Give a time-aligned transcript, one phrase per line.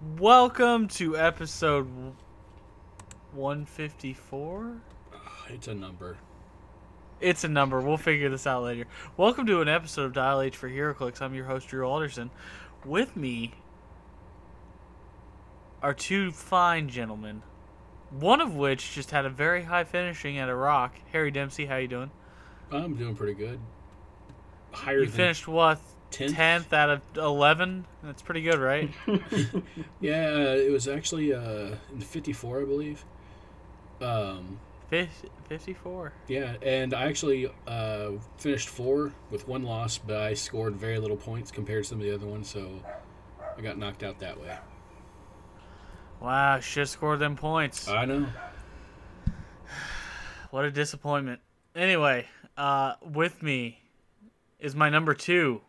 [0.00, 1.86] Welcome to episode
[3.34, 4.76] 154.
[5.50, 6.16] It's a number.
[7.20, 7.82] It's a number.
[7.82, 8.86] We'll figure this out later.
[9.18, 11.20] Welcome to an episode of Dial H for HeroClix.
[11.20, 12.30] I'm your host, Drew Alderson.
[12.82, 13.52] With me
[15.82, 17.42] are two fine gentlemen.
[18.08, 20.94] One of which just had a very high finishing at a rock.
[21.12, 22.10] Harry Dempsey, how you doing?
[22.72, 23.60] I'm doing pretty good.
[24.72, 25.78] Higher You than finished what?
[26.10, 26.30] 10th?
[26.34, 27.86] 10th out of 11?
[28.02, 28.90] That's pretty good, right?
[30.00, 33.04] Yeah, it was actually uh, in 54, I believe.
[34.00, 34.58] Um,
[35.48, 36.12] 54.
[36.26, 41.16] yeah, and I actually uh, finished four with one loss, but I scored very little
[41.16, 42.82] points compared to some of the other ones, so
[43.56, 44.56] I got knocked out that way.
[46.20, 47.88] Wow, should have scored them points.
[47.88, 48.26] I know.
[50.50, 51.40] What a disappointment.
[51.76, 53.78] Anyway, uh, with me
[54.58, 55.60] is my number two,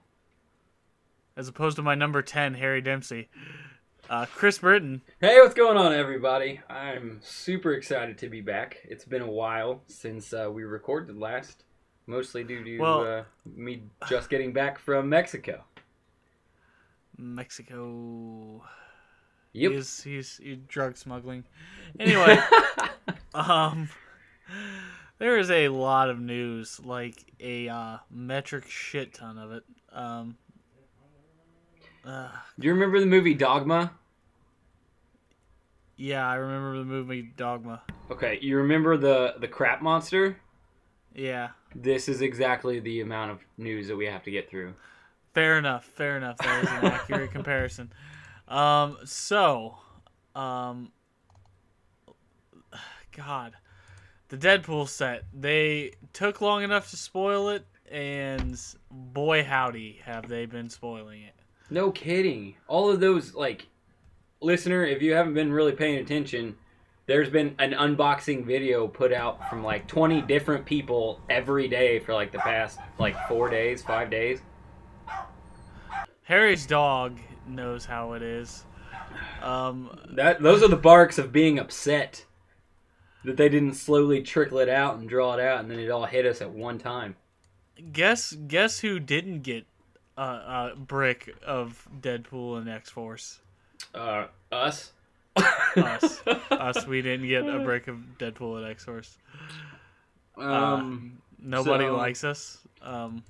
[1.42, 3.28] as opposed to my number 10, Harry Dempsey.
[4.08, 5.02] Uh, Chris Britton.
[5.20, 6.62] Hey, what's going on, everybody?
[6.70, 8.78] I'm super excited to be back.
[8.84, 11.64] It's been a while since uh, we recorded last,
[12.06, 13.24] mostly due to Well- uh,
[13.56, 15.64] me just getting back from Mexico.
[17.18, 18.64] Mexico.
[19.54, 19.72] Yep.
[19.72, 21.44] He's, he's, he's drug smuggling.
[22.00, 22.38] Anyway,
[23.34, 23.90] um,
[25.18, 29.64] there is a lot of news, like a uh, metric shit ton of it.
[29.92, 30.38] Um,
[32.06, 33.92] uh, Do you remember the movie Dogma?
[35.98, 37.82] yeah, I remember the movie Dogma.
[38.10, 40.38] Okay, you remember the the crap monster?
[41.14, 41.50] Yeah.
[41.76, 44.74] This is exactly the amount of news that we have to get through.
[45.34, 45.86] Fair enough.
[45.86, 46.38] Fair enough.
[46.40, 47.92] That is an accurate comparison.
[48.48, 49.78] Um, so,
[50.36, 50.92] um,
[53.16, 53.54] God,
[54.30, 55.24] the Deadpool set.
[55.34, 61.36] They took long enough to spoil it, and boy, howdy, have they been spoiling it.
[61.72, 62.56] No kidding.
[62.68, 63.68] All of those like
[64.42, 66.58] listener, if you haven't been really paying attention,
[67.08, 72.14] there's been an unboxing video put out from like 20 different people every day for
[72.14, 74.42] like the past like 4 days, 5 days.
[76.24, 78.66] Harry's dog knows how it is.
[79.42, 82.26] Um, That those are the barks of being upset
[83.24, 86.06] that they didn't slowly trickle it out and draw it out and then it all
[86.06, 87.16] hit us at one time.
[87.94, 89.66] guess guess who didn't get
[90.22, 93.40] a, a brick of Deadpool and X Force?
[93.96, 94.92] Uh us.
[95.36, 96.22] Us.
[96.52, 96.86] Us.
[96.86, 99.18] We didn't get a brick of Deadpool and X Force.
[100.38, 102.60] Um Nobody So- likes us.
[102.84, 103.24] Um,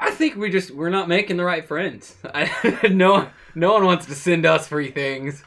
[0.00, 2.14] I think we just we're not making the right friends.
[2.24, 5.42] I, no no one wants to send us free things.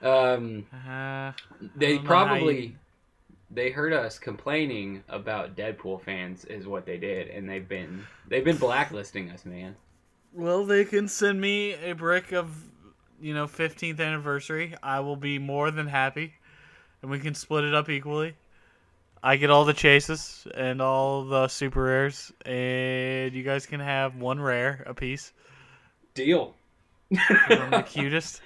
[0.00, 1.32] Um uh,
[1.76, 2.76] They probably
[3.54, 8.44] they heard us complaining about Deadpool fans is what they did, and they've been they've
[8.44, 9.76] been blacklisting us, man.
[10.32, 12.50] well, they can send me a brick of,
[13.20, 14.74] you know, 15th anniversary.
[14.82, 16.34] I will be more than happy,
[17.02, 18.34] and we can split it up equally.
[19.24, 24.16] I get all the chases and all the super rares, and you guys can have
[24.16, 25.32] one rare a piece.
[26.14, 26.54] Deal.
[27.14, 28.40] 'cause I'm the cutest.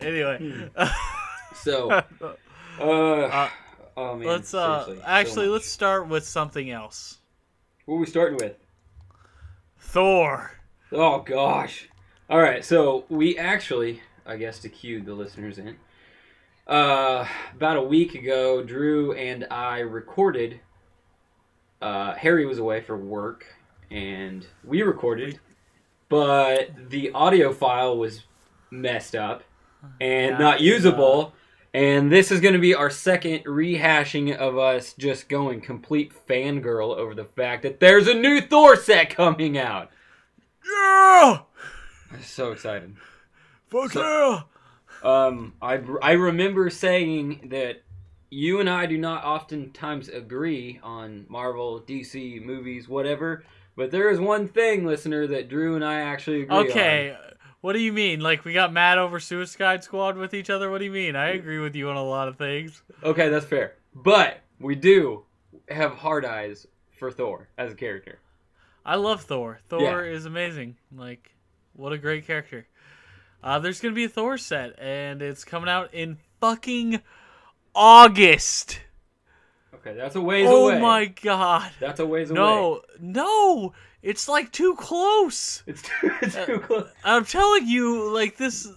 [0.00, 0.70] Anyway,
[1.54, 1.90] So,
[2.80, 3.48] uh,
[3.96, 7.18] oh man, let's uh seriously, so actually let's start with something else.
[7.86, 8.56] What are we starting with?
[9.78, 10.52] Thor.
[10.92, 11.88] Oh gosh.
[12.28, 15.76] All right, so we actually, I guess, to cue the listeners in.
[16.66, 20.60] Uh, about a week ago, Drew and I recorded.
[21.82, 23.46] Uh, Harry was away for work,
[23.90, 25.40] and we recorded,
[26.08, 28.22] but the audio file was
[28.70, 29.42] messed up
[30.00, 31.32] and not usable.
[31.72, 36.96] And this is going to be our second rehashing of us just going complete fangirl
[36.96, 39.90] over the fact that there's a new Thor set coming out.
[40.66, 41.38] Yeah.
[42.12, 42.96] I'm so excited.
[43.68, 44.40] Fuck So- yeah.
[45.02, 47.82] Um, I I remember saying that
[48.28, 53.44] you and I do not oftentimes agree on Marvel, DC movies, whatever.
[53.76, 56.66] But there is one thing, listener, that Drew and I actually agree on.
[56.66, 57.16] Okay,
[57.60, 58.20] what do you mean?
[58.20, 60.70] Like we got mad over Suicide Squad with each other?
[60.70, 61.16] What do you mean?
[61.16, 62.82] I agree with you on a lot of things.
[63.02, 63.74] Okay, that's fair.
[63.94, 65.24] But we do
[65.68, 66.66] have hard eyes
[66.98, 68.18] for Thor as a character.
[68.84, 69.60] I love Thor.
[69.68, 70.76] Thor is amazing.
[70.94, 71.34] Like,
[71.74, 72.66] what a great character.
[73.42, 77.00] Uh, there's gonna be a Thor set, and it's coming out in fucking
[77.74, 78.80] August.
[79.74, 80.76] Okay, that's a ways Oh away.
[80.76, 81.70] Oh my god.
[81.80, 82.38] That's a ways away.
[82.40, 83.72] No, no,
[84.02, 85.62] it's like too close.
[85.66, 86.88] It's too, it's too uh, close.
[87.04, 88.68] I'm telling you, like this,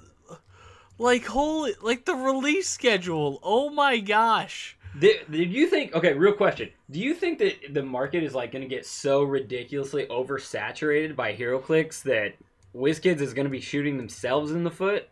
[0.97, 3.39] like holy, like the release schedule.
[3.43, 4.77] Oh my gosh.
[4.99, 5.95] Did, did you think?
[5.95, 6.69] Okay, real question.
[6.91, 11.33] Do you think that the market is like going to get so ridiculously oversaturated by
[11.35, 12.33] HeroClix that
[12.75, 15.09] WizKids is going to be shooting themselves in the foot?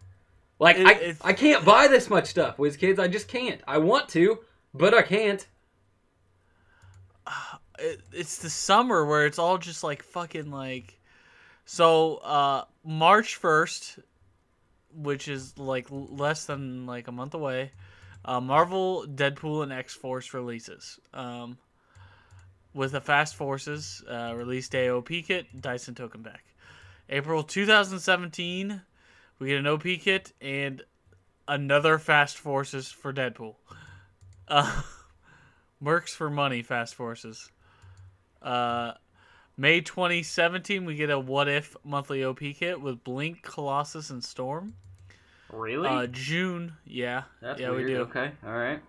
[0.59, 2.99] Like It- I, I can't buy this much stuff, WizKids.
[2.99, 3.59] I just can't.
[3.67, 4.39] I want to,
[4.75, 5.45] but I can't.
[7.81, 10.99] It, it's the summer where it's all just like fucking like
[11.65, 13.99] so uh march 1st
[14.93, 17.71] which is like less than like a month away
[18.23, 20.99] uh, marvel deadpool and x-force releases.
[21.13, 21.57] Um
[22.73, 26.43] with the fast forces uh, release day op kit dice and token pack.
[27.09, 28.81] April 2017
[29.39, 30.83] we get an op kit and
[31.47, 33.55] another fast forces for deadpool.
[34.47, 34.83] Uh
[35.83, 37.49] Mercs for money, Fast Forces.
[38.41, 38.93] Uh,
[39.57, 44.73] May 2017, we get a What If monthly OP kit with Blink, Colossus, and Storm.
[45.51, 45.89] Really?
[45.89, 47.23] Uh, June, yeah,
[47.57, 47.97] yeah, we do.
[48.03, 48.81] Okay, all right.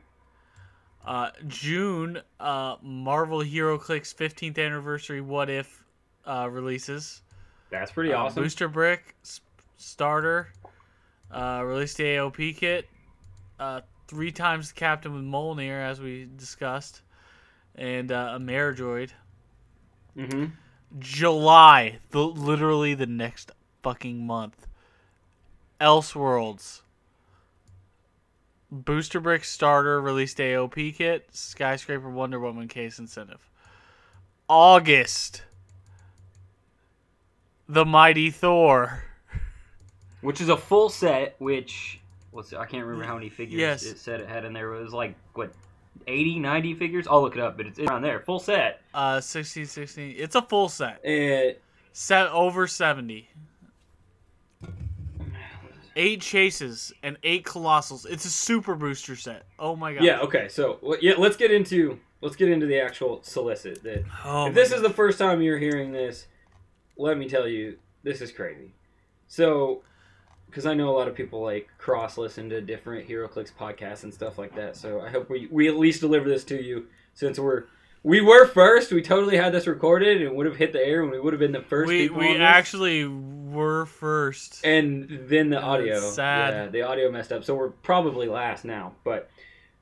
[1.04, 5.82] Uh, June, uh, Marvel HeroClix 15th anniversary What If
[6.24, 7.22] uh, releases.
[7.70, 8.44] That's pretty Uh, awesome.
[8.44, 9.40] Booster Brick, s-
[9.76, 10.52] Starter,
[11.32, 12.88] uh, release the AOP kit,
[13.58, 17.02] uh, three times the Captain with Mjolnir, as we discussed,
[17.74, 19.10] and uh, a Maridroid.
[20.16, 20.46] Mm-hmm.
[20.98, 23.50] July, the literally the next
[23.82, 24.66] fucking month.
[25.80, 26.82] Elseworlds.
[28.70, 33.50] Booster Brick Starter released AOP kit, Skyscraper Wonder Woman case incentive.
[34.48, 35.42] August.
[37.68, 39.04] The Mighty Thor.
[40.20, 41.36] Which is a full set.
[41.38, 42.00] Which
[42.30, 43.82] what's I can't remember how many figures Yes.
[43.84, 44.74] it said it had in there.
[44.74, 45.52] It was like what
[46.06, 47.06] 80, 90 figures.
[47.06, 48.20] I'll look it up, but it's around there.
[48.20, 48.80] Full set.
[48.94, 50.14] Uh, 16, 16.
[50.18, 51.04] It's a full set.
[51.04, 51.56] And
[51.92, 53.28] Set over 70.
[55.94, 58.06] Eight chases and eight colossals.
[58.08, 59.44] It's a super booster set.
[59.58, 60.02] Oh my god.
[60.02, 60.48] yeah, okay.
[60.48, 63.82] So yeah, let's get into let's get into the actual solicit.
[63.82, 66.28] That Oh if my this is the first time you're hearing this,
[66.96, 68.72] let me tell you, this is crazy.
[69.28, 69.82] So,
[70.52, 74.12] because I know a lot of people like cross listen to different HeroClix podcasts and
[74.12, 74.76] stuff like that.
[74.76, 77.64] So I hope we we at least deliver this to you since we're
[78.02, 78.92] we were first.
[78.92, 81.32] We totally had this recorded and it would have hit the air, and we would
[81.32, 81.88] have been the first.
[81.88, 84.64] we people we actually were first.
[84.64, 86.00] and then the And audio.
[86.10, 86.52] sad.
[86.52, 88.92] Yeah, the audio messed up, so we're probably last now.
[89.04, 89.30] But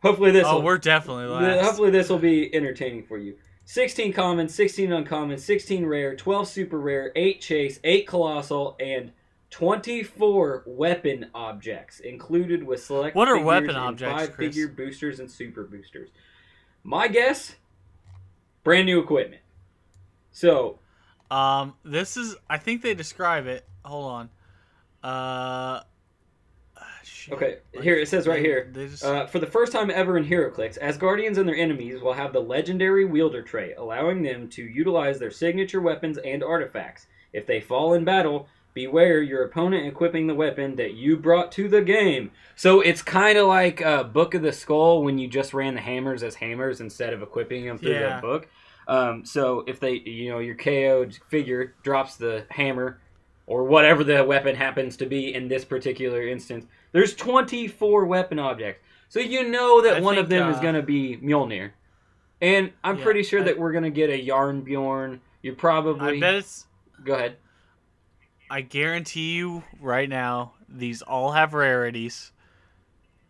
[0.02, 0.44] hopefully this.
[0.46, 1.64] oh, will, we're definitely last.
[1.64, 3.36] hopefully this will be entertaining for you.
[3.64, 9.12] 16 common, 16 uncommon, 16 rare, 12 super rare, 8 chase, 8 colossal, and
[9.50, 14.48] 24 weapon objects included with select What are figures weapon and objects, 5 Chris?
[14.54, 16.10] figure boosters and super boosters.
[16.84, 17.56] My guess
[18.64, 19.42] brand new equipment.
[20.32, 20.78] So,
[21.30, 22.36] Um, this is.
[22.48, 23.66] I think they describe it.
[23.84, 24.30] Hold on.
[25.02, 25.82] Uh.
[27.02, 27.34] shit.
[27.34, 28.70] okay, here it says right They- here.
[28.72, 29.04] They just.
[29.04, 32.40] Uh, for the first time ever in HeroClix, Asgardians and their enemies will have the
[32.40, 37.06] legendary wielder trait, allowing them to utilize their signature weapons and artifacts.
[37.32, 38.48] If they fall in battle,
[38.86, 42.30] beware your opponent equipping the weapon that you brought to the game.
[42.56, 45.80] So it's kind of like uh, Book of the Skull when you just ran the
[45.80, 48.16] hammers as hammers instead of equipping them through Yeah.
[48.16, 48.48] the book.
[48.88, 53.00] Um, so if they, you know, your KO'd figure drops the hammer
[53.46, 58.82] or whatever the weapon happens to be in this particular instance, there's 24 weapon objects.
[59.08, 61.70] So you know that I one of think, them is uh, going to be Mjolnir.
[62.40, 65.20] And I'm Yeah, pretty sure I- that we're going to get a Jarnbjorn.
[65.42, 66.16] You're probably.
[66.16, 66.66] I bet it's.
[67.04, 67.36] Go ahead.
[68.50, 72.32] I guarantee you right now, these all have rarities,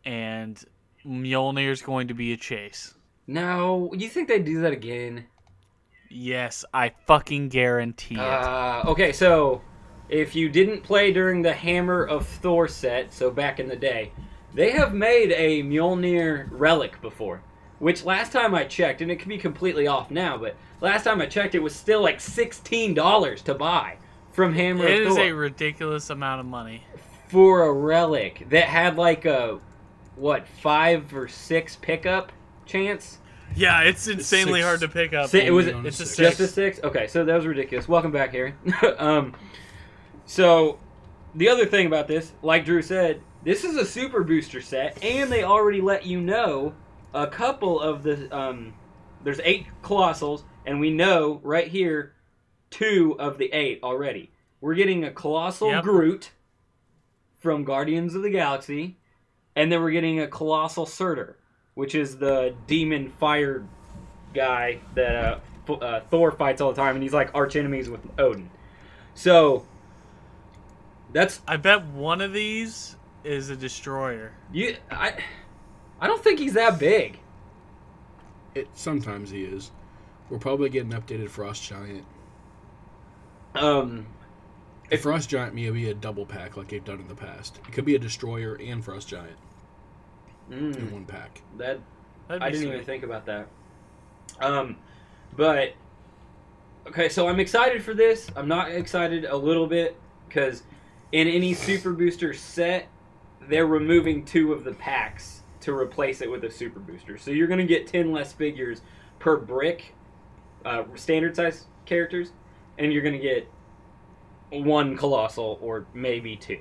[0.03, 0.59] and
[1.07, 2.95] Mjolnir's going to be a chase.
[3.27, 5.27] No, you think they'd do that again?
[6.09, 8.21] Yes, I fucking guarantee it.
[8.21, 9.61] Uh, okay, so
[10.09, 14.13] if you didn't play during the Hammer of Thor set, so back in the day,
[14.55, 17.43] they have made a Mjolnir relic before.
[17.79, 21.21] Which last time I checked, and it could be completely off now, but last time
[21.21, 23.97] I checked, it was still like sixteen dollars to buy
[24.33, 26.85] from Hammer It is a ridiculous amount of money.
[27.29, 29.61] for a relic that had like a
[30.17, 32.33] what five or six pickup
[32.67, 33.19] chance.
[33.57, 34.65] Yeah, it's insanely six.
[34.67, 35.31] hard to pick up.
[35.31, 36.11] Si- it was it's a six.
[36.11, 36.17] six.
[36.17, 36.81] Just a six?
[36.85, 37.89] Okay, so that was ridiculous.
[37.89, 38.55] Welcome back, Harry.
[38.99, 39.35] um,
[40.25, 40.79] so,
[41.35, 45.33] the other thing about this, like Drew said, this is a super booster set, and
[45.33, 46.75] they already let you know
[47.13, 48.35] a couple of the.
[48.37, 48.75] Um,
[49.25, 52.15] there's eight colossals, and we know right here
[52.71, 54.31] two of the eight already.
[54.61, 55.85] We're getting a colossal Yep.
[55.85, 56.31] Groot
[57.41, 58.97] from Guardians of the Galaxy,
[59.57, 61.37] and then we're getting a colossal Surtur,
[61.75, 63.65] which is the demon fire
[64.35, 67.89] guy that uh, F- uh, Thor fights all the time, and he's like arch enemies
[67.89, 68.51] with Odin.
[69.15, 69.67] So
[71.13, 74.33] that's I bet one of these is a destroyer.
[74.53, 74.77] you.
[74.91, 75.15] I
[76.01, 77.19] I don't think he's that big.
[78.55, 79.71] It sometimes he is.
[80.29, 82.05] We're probably getting updated Frost Giant.
[83.55, 84.07] Um,
[84.93, 87.59] A Frost Giant may be a double pack like they've done in the past.
[87.67, 89.37] It could be a Destroyer and Frost Giant
[90.51, 91.43] in Mm, one pack.
[91.59, 91.79] that
[92.29, 92.73] I didn't sweet.
[92.75, 93.47] even think about that.
[94.41, 94.77] Um,
[95.37, 95.75] but
[96.89, 98.29] okay, so I'm excited for this.
[98.37, 99.97] I'm not excited a little bit
[100.29, 100.63] because
[101.13, 102.89] in any Super Booster set,
[103.49, 107.19] they're removing two of the packs to replace it with a Super Booster.
[107.19, 108.83] So you're gonna get ten less figures
[109.19, 109.95] per brick,
[110.65, 112.33] uh, standard size characters,
[112.81, 113.47] and you're gonna get
[114.51, 116.59] one colossal or maybe two.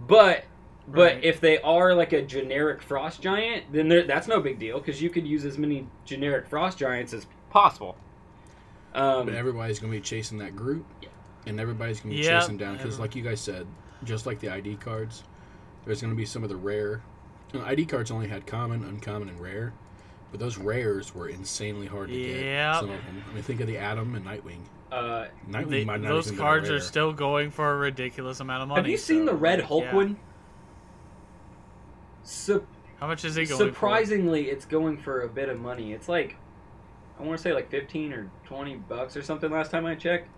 [0.00, 0.44] But
[0.88, 1.24] but Right.
[1.24, 5.10] if they are like a generic frost giant, then that's no big deal because you
[5.10, 7.96] could use as many generic frost giants as possible.
[8.92, 11.08] Um, But everybody's going to be chasing that Groot, yeah.
[11.46, 13.66] and everybody's going to be Yeah, chasing down because, like you guys said,
[14.02, 15.22] just like the ID cards,
[15.84, 17.00] there's going to be some of the rare.
[17.52, 19.72] you know, ID cards only had common, uncommon, and rare,
[20.32, 22.42] but those rares were insanely hard to get.
[22.44, 22.74] Yep.
[22.80, 23.22] Some of them.
[23.30, 24.62] I mean, think of the Atom and Nightwing.
[24.92, 28.82] Uh, They- those cards are still going for a ridiculous amount of money.
[28.82, 29.94] have you seen so, the Red Hulk yeah.
[29.94, 30.16] one?
[32.22, 32.66] Su-
[33.00, 35.92] How much is he going surprisingly, it's going for a bit of money.
[35.92, 36.36] It's like
[37.18, 39.50] I want to say like fifteen or twenty bucks or something.
[39.50, 40.28] Last time I checked.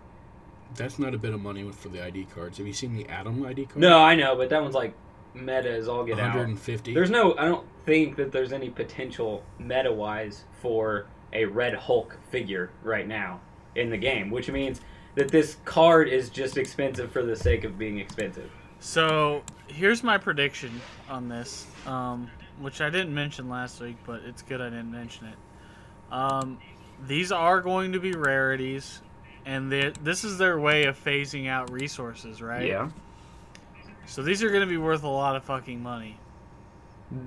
[0.75, 2.57] That's not a bit of money for the ID cards.
[2.57, 3.77] Have you seen the Atom ID card?
[3.77, 4.95] No, I know, but that one's like
[5.33, 6.29] meta as all get out.
[6.29, 6.93] 150.
[6.93, 12.17] There's no, I don't think that there's any potential meta wise for a Red Hulk
[12.31, 13.41] figure right now
[13.75, 14.81] in the game, which means
[15.15, 18.49] that this card is just expensive for the sake of being expensive.
[18.79, 22.29] So here's my prediction on this, um,
[22.59, 26.13] which I didn't mention last week, but it's good I didn't mention it.
[26.13, 26.59] Um,
[27.07, 29.01] these are going to be rarities,
[29.45, 32.67] and this is their way of phasing out resources, right?
[32.67, 32.89] Yeah.
[34.05, 36.19] So these are going to be worth a lot of fucking money.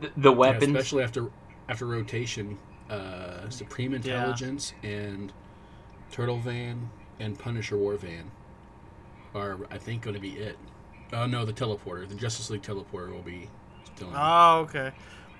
[0.00, 0.76] The, the Yeah, weapons.
[0.76, 1.28] especially after
[1.69, 5.33] after rotation, uh, Supreme Intelligence and
[6.11, 8.31] Turtle Van and Punisher War Van
[9.35, 10.59] are, I think, going to be it.
[11.12, 13.49] Oh no, the teleporter, the Justice League teleporter will be
[13.95, 14.09] still.
[14.09, 14.15] in.
[14.17, 14.93] Oh, okay.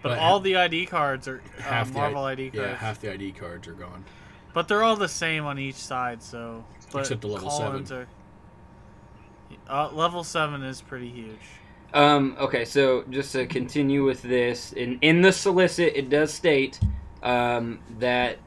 [0.03, 2.69] But, But all the ID cards are uh, half the Marvel I- ID cards.
[2.71, 4.05] yeah, half the ID cards are gone.
[4.55, 6.65] But they're all the same on each side, so.
[6.93, 8.07] But Except the level call-ins Are,
[9.69, 11.37] uh, level seven is pretty huge.
[11.95, 16.79] Um, okay, so just to continue with this, in in the solicit, it does state
[17.23, 18.39] um, that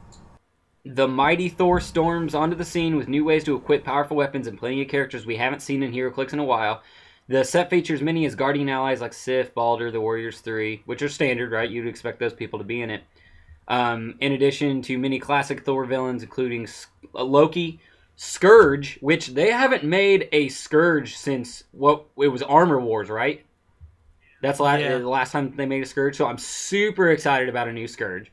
[0.84, 4.58] the mighty Thor storms onto the scene with new ways to equip powerful weapons and
[4.58, 6.82] plenty of characters we haven't seen in HeroClix in a while.
[7.28, 11.52] The set features many Asgardian allies like Sif, Balder, the Warriors Three, which are standard,
[11.52, 11.70] right?
[11.70, 13.04] You'd expect those people to be in it.
[13.68, 16.66] Um, in addition to many classic Thor villains, including
[17.14, 17.80] uh, Loki,
[18.16, 23.44] Scourge, which they haven't made a Scourge since what it was Armor Wars, right?
[24.42, 24.98] That's la- Yeah.
[24.98, 28.32] the last time they made a Scourge, so I'm super excited about a new Scourge.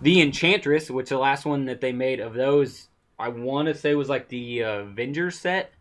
[0.00, 2.88] The Enchantress, which the last one that they made of those,
[3.18, 5.72] I want to say was like the uh, Avengers set,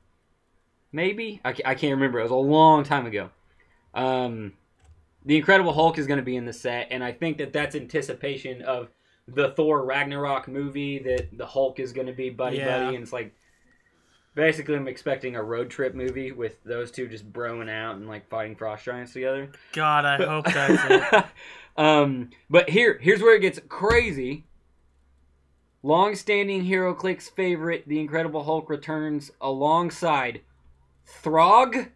[0.92, 2.20] maybe I, I can't remember.
[2.20, 3.30] It was a long time ago.
[3.94, 4.54] Um,
[5.26, 7.76] the Incredible Hulk is going to be in the set, and I think that that's
[7.76, 8.90] anticipation of
[9.28, 12.84] the Thor Ragnarok movie that the Hulk is going to be buddy Yeah.
[12.84, 13.34] buddy, and it's like
[14.36, 18.28] basically I'm expecting a road trip movie with those two just broing out and like
[18.30, 19.52] fighting frost giants together.
[19.74, 21.26] God, I hope that's it.
[21.80, 24.46] um, but here, here's where it gets crazy.
[25.82, 30.42] Long-standing HeroClix favorite, The Incredible Hulk returns alongside
[31.06, 31.88] Throg.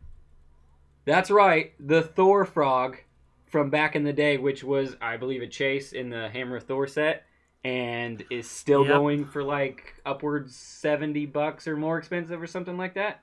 [1.06, 2.98] That's right, the Thor frog
[3.46, 6.88] from back in the day, which was, I believe, a chase in the Hammer Thor
[6.88, 7.26] set,
[7.66, 8.94] and is still Yep.
[8.94, 13.22] going for like upwards seventy bucks or more expensive or something like that.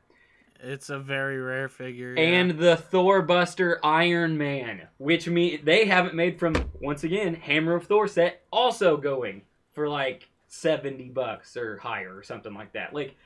[0.62, 2.14] It's a very rare figure.
[2.14, 2.22] yeah.
[2.22, 7.74] And the Thor Buster Iron Man, which mean they haven't made from once again Hammer
[7.74, 12.92] of Thor set, also going for like seventy bucks or higher or something like that.
[12.92, 13.16] Like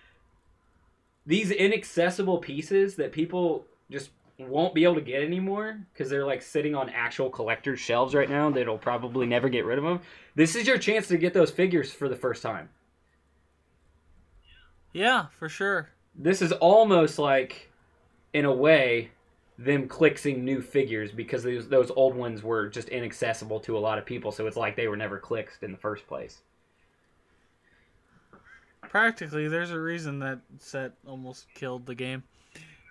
[1.26, 6.42] these inaccessible pieces that people just won't be able to get anymore because they're like
[6.42, 8.50] sitting on actual collector's shelves right now.
[8.50, 10.00] That'll probably never get rid of them.
[10.34, 12.68] This is your chance to get those figures for the first time.
[14.92, 15.88] yeah, for sure.
[16.16, 17.70] This is almost like
[18.32, 19.10] in a way
[19.58, 23.98] them clixing new figures because those, those old ones were just inaccessible to a lot
[23.98, 26.42] of people so it's like they were never clixed in the first place.
[28.82, 32.22] Practically, there's a reason that set almost killed the game.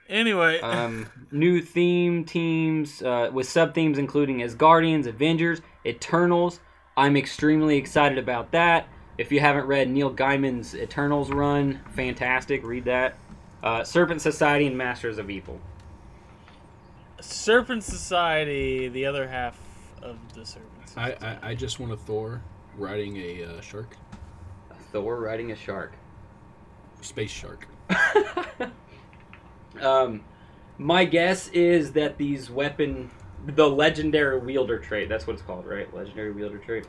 [0.10, 6.60] Anyway, um, new theme teams uh, with sub themes including Asgardians avengers eternals.
[6.98, 12.86] I'm extremely excited about that if you haven't read neil gaiman's eternals run fantastic read
[12.86, 13.18] that
[13.64, 15.60] uh, serpent society and masters of evil
[17.24, 19.58] Serpent Society, the other half
[20.02, 21.26] of the Serpent I, Society.
[21.26, 22.42] I, I just want a Thor
[22.78, 23.96] riding a uh, shark,
[24.92, 25.94] thor riding a shark
[27.02, 27.68] space shark.
[29.82, 30.24] Um,
[30.78, 33.10] my guess is that these weapon,
[33.44, 35.92] the legendary wielder trait, that's what it's called, right?
[35.94, 36.86] Legendary wielder trait.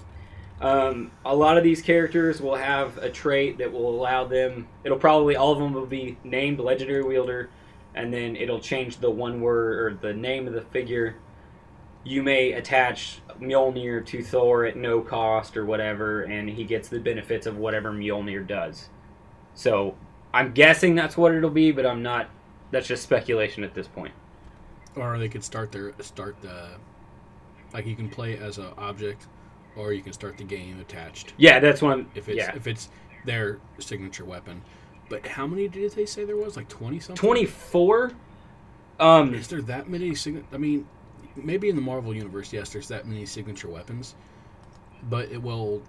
[0.61, 4.69] Um, a lot of these characters will have a trait that will allow them.
[4.85, 7.51] It'll probably all of them will be named legendary wielder,
[7.95, 11.17] and then it'll change the one word or the name of the figure.
[12.05, 17.01] You may attach Mjolnir to Thor at no cost or whatever, and he gets the
[17.01, 18.89] benefits of whatever Mjolnir does.
[19.55, 19.97] So
[20.33, 22.29] I'm guessing that's what it'll be, but I'm not.
[22.71, 24.13] That's just speculation at this point.
[24.97, 26.71] Or they could start their start the
[27.73, 29.27] like you can play as an object,
[29.77, 32.07] or you can start the game attached Yeah, that's one.
[32.15, 32.89] If it's yeah, if it's
[33.25, 34.63] their signature weapon.
[35.09, 36.57] But how many did they say there was?
[36.57, 37.17] Like twenty something.
[37.17, 38.13] twenty four.
[39.01, 40.15] Um, Is there that many?
[40.15, 40.87] Sign- I mean,
[41.37, 44.15] maybe in the Marvel universe, yes, there's that many signature weapons.
[45.03, 45.83] But it will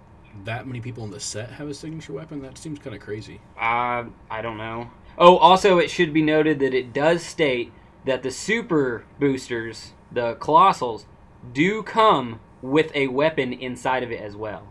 [0.44, 2.42] that many people in the set have a signature weapon?
[2.42, 3.40] That seems kind of crazy.
[3.56, 4.90] Uh, I don't know.
[5.18, 7.72] Oh, also, it should be noted that it does state
[8.04, 11.06] that the super boosters, the colossals,
[11.52, 14.66] do come with a weapon inside of it as well.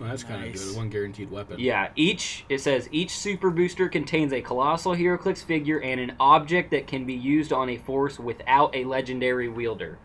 [0.00, 0.76] Well, that's kind of good.
[0.76, 1.60] One guaranteed weapon.
[1.60, 6.72] Yeah, each it says each super booster contains a colossal HeroClix figure and an object
[6.72, 9.98] that can be used on a force without a legendary wielder.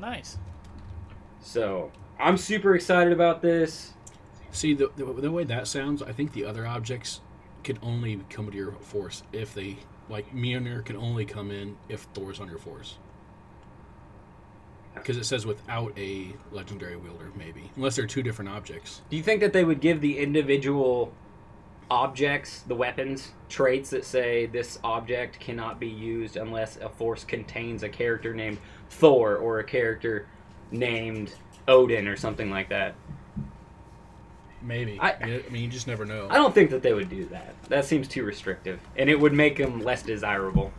[0.00, 0.38] Nice.
[1.40, 3.92] So I'm super excited about this.
[4.50, 6.02] See the, the the way that sounds.
[6.02, 7.20] I think the other objects
[7.62, 9.76] can only come to your force if they
[10.08, 12.96] like Mjolnir can only come in if Thor's on your force.
[15.02, 19.02] Because it says without a legendary wielder, maybe unless they're two different objects.
[19.10, 21.12] Do you think that they would give the individual
[21.90, 27.82] objects, the weapons, traits that say this object cannot be used unless a force contains
[27.82, 28.58] a character named
[28.90, 30.26] Thor or a character
[30.70, 31.32] named
[31.66, 32.94] Odin or something like that?
[34.60, 34.98] Maybe.
[35.00, 36.26] I- I, mean, you just never know.
[36.30, 37.54] I don't think that they would do that.
[37.68, 40.72] That seems too restrictive, and it would make them less desirable.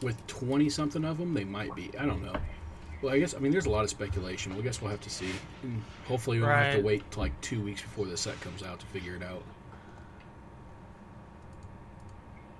[0.00, 1.90] With twenty something of them, they might be.
[1.98, 2.36] I don't know.
[3.00, 4.52] Well, I guess I mean there's a lot of speculation.
[4.52, 5.30] Well, I guess we'll have to see.
[5.62, 6.84] And hopefully, we don't have to Right.
[6.84, 9.42] wait till like two weeks before the set comes out to figure it out.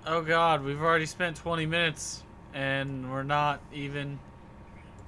[0.05, 4.19] Oh God, we've already spent 20 minutes and we're not even.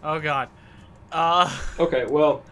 [0.03, 0.49] Oh God.
[1.11, 1.49] Uh.
[1.79, 2.43] Okay, well,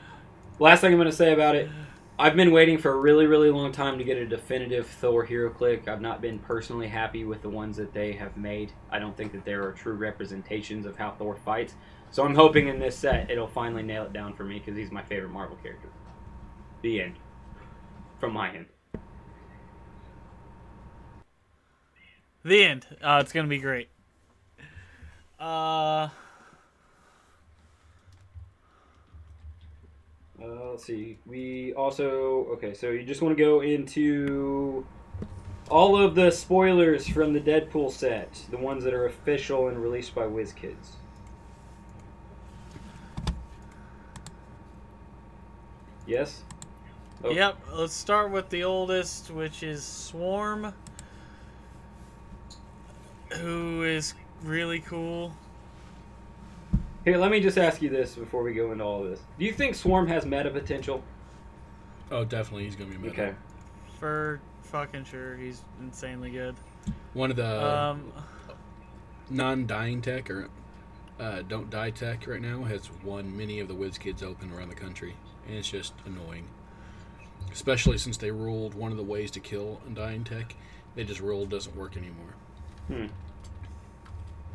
[0.60, 1.70] last thing I'm going to say about it.
[2.18, 5.50] I've been waiting for a really, really long time to get a definitive Thor hero
[5.50, 5.88] click.
[5.88, 8.74] I've not been personally happy with the ones that they have made.
[8.92, 11.76] I don't think that there are true representations of how Thor fights.
[12.12, 14.92] So I'm hoping in this set it'll finally nail it down for me because he's
[14.92, 15.90] my favorite Marvel character.
[16.82, 17.16] The end.
[18.20, 18.66] From my end.
[22.44, 22.88] The end.
[23.02, 23.90] Uh, it's gonna be great.
[25.40, 26.10] Uh.
[30.42, 31.18] Uh, let's see.
[31.26, 32.74] We also okay.
[32.74, 34.86] So you just want to go into
[35.70, 40.16] all of the spoilers from the Deadpool set, the ones that are official and released
[40.16, 40.96] by WizKids.
[46.10, 46.42] Yes.
[47.24, 47.30] Oh.
[47.30, 47.58] Yep.
[47.74, 50.74] Let's start with the oldest, which is Swarm,
[53.34, 55.34] who is really cool.
[57.06, 59.20] Here, let me just ask you this before we go into all this.
[59.38, 61.04] Do you think Swarm has meta potential?
[62.12, 63.14] Oh, definitely, he's gonna be meta.
[63.14, 63.36] Okay.
[64.00, 66.56] For fucking sure, he's insanely good.
[67.14, 68.12] One of the Um.
[69.30, 70.50] non-dying tech or
[71.20, 74.76] uh, don't die tech right now has won many of the WizKids Open around the
[74.76, 75.16] country,
[75.50, 76.48] and it's just annoying.
[77.52, 80.56] Especially since they ruled one of the ways to kill undying tech,
[80.96, 82.36] they just ruled doesn't work anymore.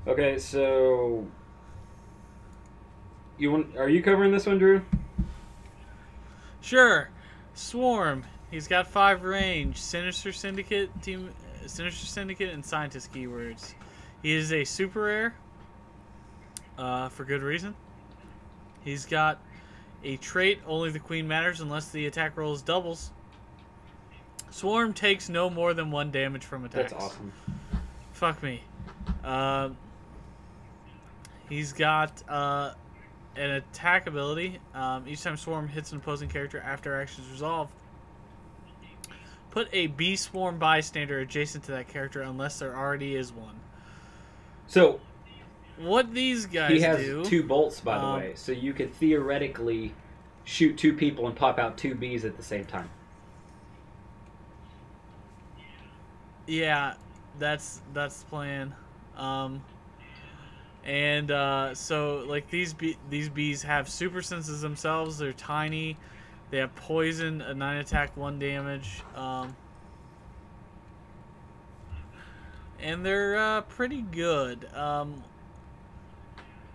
[0.07, 1.26] Okay, so
[3.38, 3.76] you want?
[3.76, 4.83] Are you covering this one, Drew?
[6.61, 7.09] Sure.
[7.54, 8.24] Swarm.
[8.50, 9.80] He's got five range.
[9.80, 11.30] Sinister Syndicate team.
[11.66, 13.74] Sinister Syndicate and Scientist keywords.
[14.22, 15.35] He is a super rare.
[16.78, 17.74] Uh, for good reason.
[18.85, 19.40] He's got
[20.05, 20.61] a trait.
[20.67, 23.11] Only the queen matters unless the attack rolls doubles.
[24.51, 26.93] Swarm takes no more than one damage from attacks.
[26.93, 27.33] That's awesome.
[28.12, 28.62] Fuck me.
[29.25, 29.77] Um,
[31.49, 32.73] he's got uh,
[33.37, 34.61] an attack ability.
[34.75, 37.73] Um, each time Swarm hits an opposing character after action is resolved,
[39.51, 43.59] put a B Swarm bystander adjacent to that character unless there already is one.
[44.69, 45.01] So
[45.79, 47.25] What these guys he has do?
[47.25, 49.93] two bolts, by the um, way, so you could theoretically
[50.45, 52.89] shoot two people and pop out two bees at the same time.
[56.47, 56.95] Yeah,
[57.39, 58.75] that's that's the plan.
[59.17, 59.63] Um,
[60.85, 65.19] and uh, so like these bee- these bees have super senses themselves.
[65.19, 65.97] They're tiny.
[66.51, 69.03] They have poison, a nine attack, one damage.
[69.17, 69.57] Um,
[72.79, 74.69] and they're uh, pretty good.
[74.75, 75.25] Um,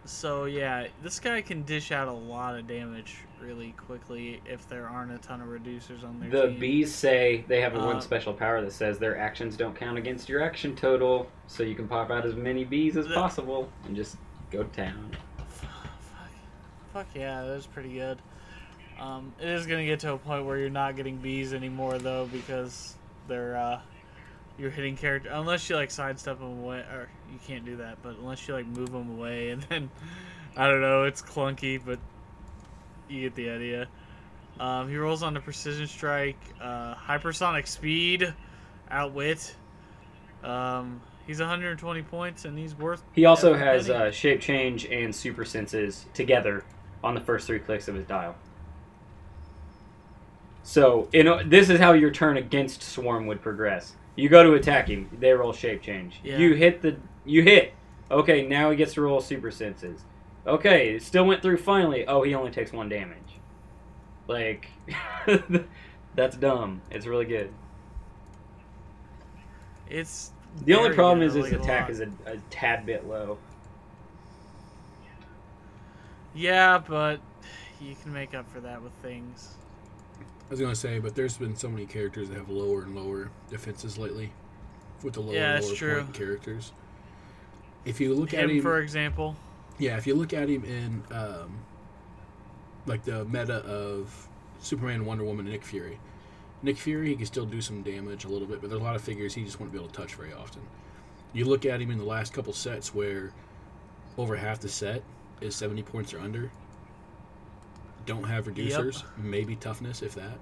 [0.10, 4.88] so yeah, this guy can dish out a lot of damage really quickly if there
[4.88, 6.60] aren't a ton of reducers on their The team.
[6.60, 9.98] bees say they have a one Uh, special power that says their actions don't count
[9.98, 13.96] against your action total, so you can pop out as many bees as possible and
[13.96, 14.18] just
[14.52, 15.12] go to town.
[15.48, 15.70] Fuck,
[16.94, 18.18] fuck yeah, that's pretty good.
[19.00, 22.28] Um, it is gonna get to a point where you're not getting bees anymore though
[22.34, 22.96] because
[23.28, 23.80] they're uh,
[24.60, 28.18] you're hitting character unless you like sidestep them away or you can't do that, but
[28.18, 29.90] unless you like move them away and then
[30.58, 32.00] I don't know, it's clunky, but
[33.08, 33.88] you get the idea.
[34.60, 38.34] Um, he rolls on the precision strike, uh, hypersonic speed,
[38.92, 39.56] outwit.
[40.44, 43.02] Um, he's 120 points and he's worth.
[43.14, 46.66] He also has uh, shape change and super senses together
[47.04, 48.36] on the first three clicks of his dial.
[50.64, 53.94] So, you know, this is how your turn against Swarm would progress.
[54.20, 56.20] You go to attack him, they roll shape change.
[56.24, 56.38] Yeah.
[56.38, 57.74] You hit the, you hit.
[58.12, 60.04] Okay, now he gets to roll super senses.
[60.46, 62.06] Okay, it still went through finally.
[62.08, 63.38] Oh, he only takes one damage.
[64.28, 64.68] Like,
[66.16, 66.82] that's dumb.
[66.92, 67.54] It's really good.
[69.90, 70.32] It's
[70.66, 71.92] The only problem is his attack lot.
[71.92, 73.38] is a, a tad bit low.
[76.34, 77.20] Yeah, but
[77.82, 79.56] you can make up for that with things.
[80.50, 83.30] I was gonna say, but there's been so many characters that have lower and lower
[83.52, 84.32] defenses lately,
[85.04, 86.02] with the lower Yeah, and lower true.
[86.04, 86.72] point characters.
[87.86, 89.36] If you look at Him, him, for example.
[89.78, 91.60] yeah, if you look at him in um,
[92.88, 94.28] like the meta of
[94.60, 96.00] Superman, Wonder Woman, and Nick Fury,
[96.64, 98.96] Nick Fury he can still do some damage a little bit, but there's a lot
[98.96, 100.62] of figures he just won't be able to touch very often.
[101.32, 103.32] You look at him in the last couple sets where
[104.18, 105.04] over half the set
[105.42, 106.50] is 70 points or under.
[108.10, 110.40] Don't have reducers, maybe toughness if that.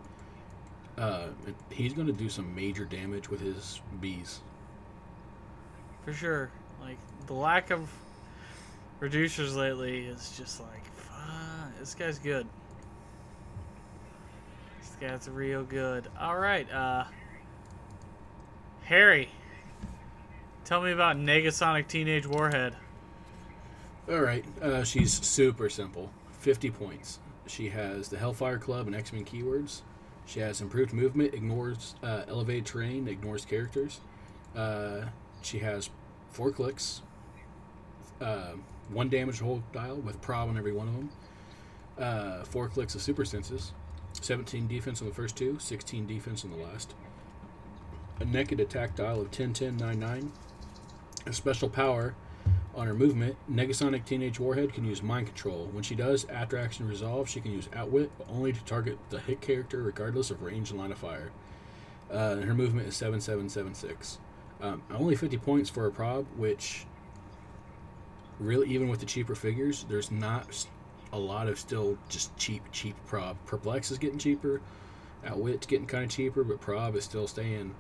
[0.97, 1.25] Uh,
[1.69, 4.39] he's going to do some major damage with his bees.
[6.05, 6.49] For sure.
[6.79, 7.91] Like, the lack of
[9.01, 10.85] reducers lately is just like,
[11.77, 12.47] this guy's good.
[14.79, 16.07] This guy's real good.
[16.17, 17.03] Alright, uh.
[18.83, 19.27] Harry.
[20.63, 22.77] Tell me about Negasonic Teenage Warhead.
[24.09, 26.09] All right, uh, she's super simple.
[26.39, 27.19] 50 points.
[27.47, 29.81] She has the Hellfire Club and X Men keywords.
[30.25, 34.01] She has improved movement, ignores uh, elevated terrain, ignores characters.
[34.55, 35.05] Uh,
[35.41, 35.89] she has
[36.31, 37.01] four clicks,
[38.19, 38.53] uh,
[38.89, 41.09] one damage whole dial with prob on every one of them.
[41.97, 43.71] Uh, four clicks of super senses,
[44.21, 46.93] 17 defense on the first two, 16 defense on the last.
[48.19, 50.31] A naked attack dial of 10 10 9 9.
[51.25, 52.15] A special power
[52.77, 55.67] on her movement, Negasonic Teenage Warhead can use Mind Control.
[55.71, 59.19] When she does, after action resolve, she can use Outwit, but only to target the
[59.19, 61.31] hit character regardless of range and line of fire.
[62.11, 64.19] Uh, her movement is 7776.
[64.61, 66.85] Um, only 50 points for a prob, which,
[68.39, 70.67] really, even with the cheaper figures, there's not
[71.11, 73.37] a lot of still just cheap, cheap prob.
[73.47, 74.61] Perplex is getting cheaper,
[75.25, 77.73] Outwit's getting kind of cheaper, but prob is still staying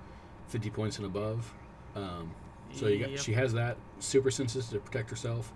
[0.47, 1.53] 50 points and above.
[1.95, 2.31] Um,
[2.73, 3.19] so you got, Yep.
[3.19, 5.51] she has that super senses to protect herself.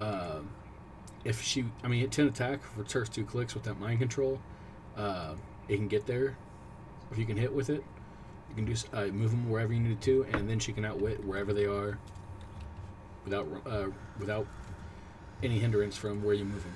[0.00, 0.50] Um,
[1.24, 3.98] if she, I mean, at ten attack for its first two clicks with that mind
[3.98, 4.40] control,
[4.96, 5.34] uh,
[5.68, 6.36] it can get there.
[7.10, 7.82] If you can hit with it,
[8.48, 11.24] you can do uh, move them wherever you need to, and then she can outwit
[11.24, 11.98] wherever they are,
[13.24, 14.46] without uh, without
[15.42, 16.72] any hindrance from where you move them.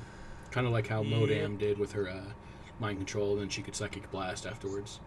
[0.50, 1.18] Kind of like how Yep.
[1.28, 2.20] Modam did with her uh,
[2.80, 5.00] mind control, and then she could psychic blast afterwards.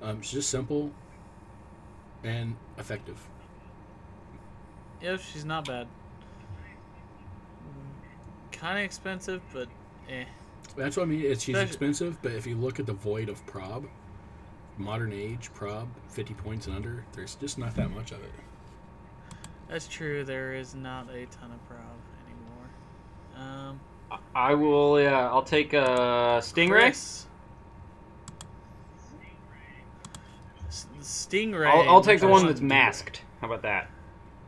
[0.00, 0.90] Um, she's just simple
[2.24, 3.18] and effective.
[5.02, 5.86] Yep, she's not bad.
[8.52, 9.68] Kind of expensive, but
[10.08, 10.24] eh.
[10.76, 11.22] That's what I mean.
[11.24, 13.86] It's, she's That's- expensive, but if you look at the void of prob,
[14.76, 18.30] modern age prob, fifty points and under, there's just not that much of it.
[19.68, 20.24] That's true.
[20.24, 21.80] There is not a ton of prob
[22.26, 23.68] anymore.
[23.70, 23.80] Um,
[24.34, 25.00] I will.
[25.00, 26.68] Yeah, I'll take uh, Stingray.
[26.80, 27.26] Chris?
[30.68, 31.66] S- Stingray.
[31.66, 33.22] I'll, I'll take the one that's masked.
[33.40, 33.90] How about that?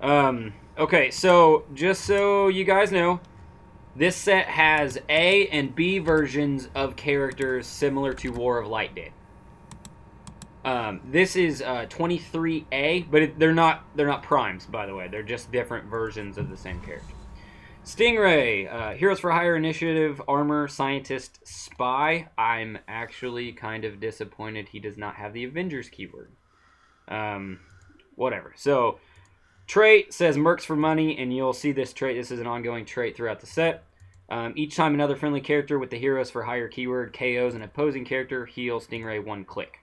[0.00, 3.20] Um, okay, so just so you guys know,
[3.96, 9.12] this set has A and B versions of characters similar to War of Light did.
[10.64, 15.08] Um, this is uh, 23A, but it, they're not they're not primes, by the way.
[15.08, 17.14] They're just different versions of the same character.
[17.84, 22.28] Stingray, uh, Heroes for Hire Initiative, Armor, Scientist, Spy.
[22.36, 26.32] I'm actually kind of disappointed he does not have the Avengers keyword.
[27.08, 27.60] Um,
[28.16, 28.52] whatever.
[28.54, 29.00] So,
[29.70, 32.16] trait says Mercs for money, and you'll see this trait.
[32.16, 33.84] This is an ongoing trait throughout the set.
[34.28, 38.04] Um, each time another friendly character with the Heroes for Hire keyword KOs an opposing
[38.04, 39.78] character, heal Stingray one click.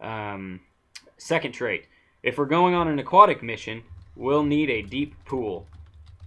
[0.00, 0.60] Um,
[1.18, 1.88] second trait.
[2.22, 3.82] If we're going on an aquatic mission,
[4.16, 5.66] we'll need a deep pool.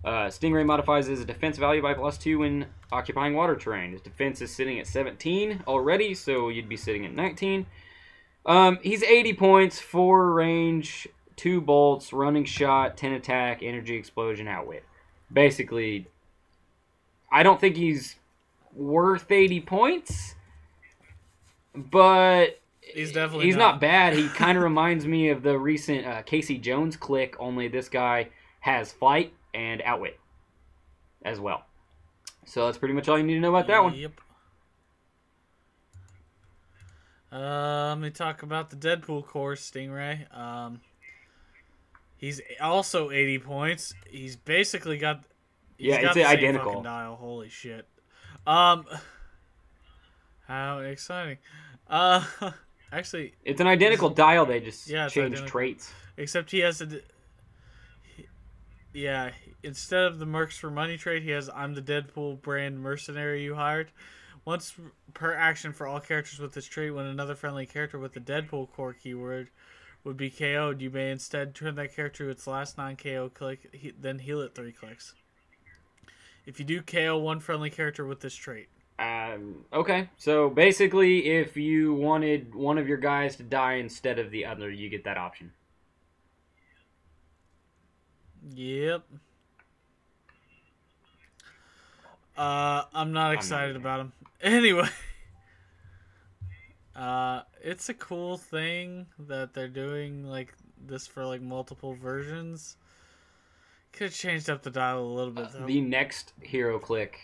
[0.03, 3.93] Uh, Stingray modifies his defense value by plus two when occupying water terrain.
[3.93, 7.65] His defense is sitting at 17 already, so you'd be sitting at 19.
[8.45, 14.83] Um, he's 80 points, 4 range, 2 bolts, running shot, 10 attack, energy explosion, outwit.
[15.31, 16.07] Basically,
[17.31, 18.15] I don't think he's
[18.73, 20.35] worth 80 points,
[21.73, 22.59] but
[22.93, 23.73] He's definitely he's not.
[23.73, 24.13] not, bad.
[24.13, 28.29] He kind of reminds me of the recent uh, Casey Jones click, only this guy
[28.59, 30.19] has flight and outwit
[31.23, 31.65] as well.
[32.45, 33.95] So that's pretty much all you need to know about that one.
[33.95, 34.21] Yep.
[37.31, 40.33] Uh, let me talk about the Deadpool Corps, Stingray.
[40.35, 40.79] Um,
[42.25, 43.93] he's also 80 points.
[44.09, 45.23] He's basically got.
[45.77, 46.81] he's Yeah, got it's the identical.
[46.81, 47.15] Dial.
[47.15, 47.87] Holy shit.
[48.47, 48.85] Um,
[50.47, 51.37] how exciting.
[51.87, 52.23] Uh,
[52.91, 54.45] actually, It's an identical dial.
[54.45, 55.91] They just Yeah, it's change traits.
[56.17, 56.87] Except he has a.
[58.15, 58.27] he-
[58.93, 59.31] Yeah,
[59.63, 63.55] instead of the Mercs for Money trade, he has I'm the Deadpool brand mercenary you
[63.55, 63.91] hired.
[64.45, 64.75] Once
[65.13, 68.71] per action for all characters with this trait, when another friendly character with the Deadpool
[68.71, 69.49] Corps keyword
[70.05, 73.69] would be KO'd, you may instead turn that character to its last non KO click,
[73.73, 75.13] he, then heal it three clicks.
[76.45, 78.69] If you do KO one friendly character with this trait.
[78.97, 84.31] Um, okay, so basically, if you wanted one of your guys to die instead of
[84.31, 85.51] the other, you get that option.
[88.53, 89.03] Yep.
[92.37, 94.13] Uh, I'm not excited about him.
[94.41, 94.87] Anyway,
[96.95, 100.53] uh, it's a cool thing that they're doing like
[100.87, 102.77] this for like multiple versions.
[103.91, 105.65] Could have changed up the dial a little bit though.
[105.65, 107.19] The next hero click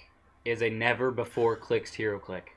[0.45, 2.55] is a never before clicked hero click.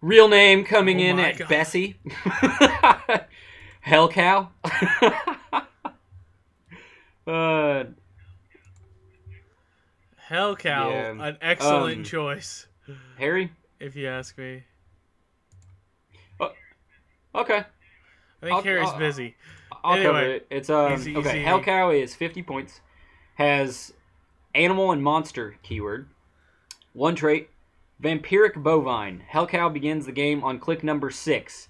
[0.00, 1.48] Real name coming Oh in at God.
[1.48, 1.96] Bessie.
[3.80, 4.50] Hell cow.
[7.26, 7.84] uh,
[10.16, 11.26] Hell cow, Yeah.
[11.28, 12.66] an excellent Um, choice,
[13.18, 13.52] Harry.
[13.78, 14.64] if you ask me.
[17.34, 17.64] Okay, I
[18.40, 19.34] think I'll- Harry's I'll- busy.
[19.82, 20.46] I'll cover it.
[20.50, 21.28] It's um easy, okay.
[21.30, 21.42] easy.
[21.42, 22.80] Hell cow is fifty points.
[23.34, 23.92] Has
[24.54, 26.08] animal and monster keyword.
[26.92, 27.50] One trait.
[28.02, 29.20] Vampiric bovine.
[29.28, 31.68] Hell cow begins the game on click number six.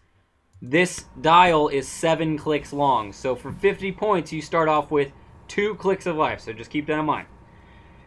[0.62, 5.12] This dial is seven clicks long, so for 50 points, you start off with
[5.48, 7.26] two clicks of life, so just keep that in mind.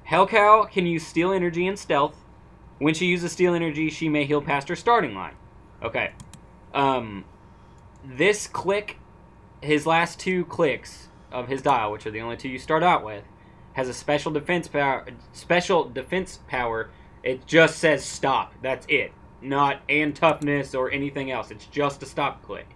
[0.10, 2.16] Hellcow can use Steal Energy and Stealth.
[2.80, 5.36] When she uses Steal Energy, she may heal past her starting line.
[5.84, 6.12] Okay.
[6.74, 7.26] Um,
[8.16, 8.98] this click,
[9.62, 13.04] his last two clicks of his dial, which are the only two you start out
[13.04, 13.24] with,
[13.74, 15.06] has a special defense power.
[15.34, 16.90] Special defense power.
[17.24, 18.54] It just says stop.
[18.62, 19.12] That's it.
[19.42, 21.52] Not and toughness or anything else.
[21.52, 22.68] It's just a stop click.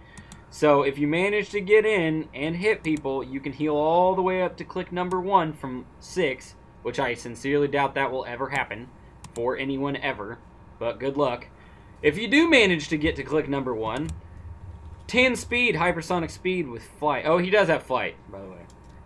[0.50, 4.22] So if you manage to get in and hit people, you can heal all the
[4.22, 8.50] way up to click number one from six, which I sincerely doubt that will ever
[8.50, 8.90] happen
[9.34, 10.38] for anyone ever.
[10.78, 11.46] But good luck.
[12.02, 14.10] If you do manage to get to click number one,
[15.06, 17.24] 10 speed, hypersonic speed with flight.
[17.26, 18.60] Oh, he does have flight, by the way.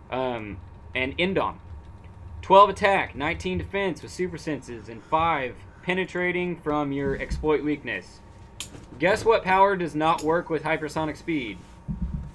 [0.09, 0.59] Um,
[0.95, 1.55] and Endom.
[2.41, 8.19] 12 attack, 19 defense with super senses, and 5 penetrating from your exploit weakness.
[8.99, 11.57] Guess what power does not work with hypersonic speed?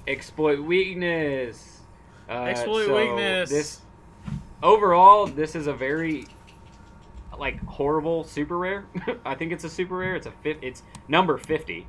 [0.07, 1.81] Exploit weakness.
[2.29, 3.51] Uh, Exploit so weakness.
[3.51, 3.81] This
[4.63, 6.27] overall, this is a very
[7.39, 8.87] like horrible super rare.
[9.25, 10.17] I think it's a super rare.
[10.17, 11.87] It's a It's number fifty.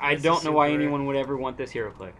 [0.00, 2.14] I, I It's a don't know why anyone would ever want this hero click.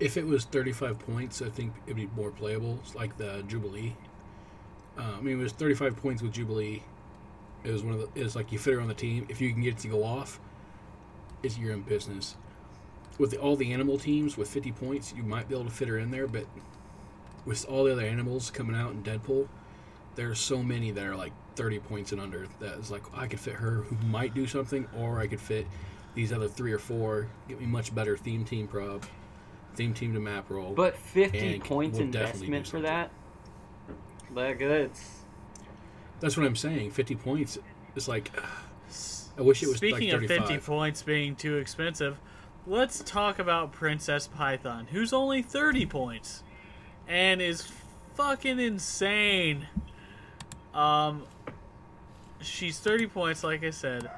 [0.00, 3.94] If it was 35 points, I think it'd be more playable, It's like the Jubilee.
[4.98, 6.82] Uh, I mean, it was 35 points with Jubilee.
[7.64, 8.20] It was one of the.
[8.20, 9.26] It's like you fit her on the team.
[9.28, 10.40] If you can get it to go off,
[11.42, 12.36] it's you're in business.
[13.18, 15.88] With the, all the animal teams with 50 points, you might be able to fit
[15.88, 16.46] her in there, but
[17.44, 19.48] with all the other animals coming out in Deadpool,
[20.16, 22.46] there are so many that are like 30 points and under.
[22.60, 25.66] That is like I could fit her who might do something, or I could fit
[26.14, 27.28] these other three or four.
[27.48, 29.04] Get me much better theme team prob,
[29.74, 30.72] theme team to map roll.
[30.72, 32.82] But fifty points we'll investment for something.
[32.82, 33.10] that.
[34.34, 35.00] Like that's
[36.20, 36.92] That's what I'm saying.
[36.92, 37.58] 50 points.
[37.94, 38.30] It's like
[39.38, 42.18] I wish it was Speaking like of 50 points being too expensive,
[42.66, 46.42] let's talk about Princess Python, who's only 30 points
[47.08, 47.70] and is
[48.14, 49.66] fucking insane.
[50.74, 51.24] Um,
[52.42, 54.10] she's 30 points, like I said.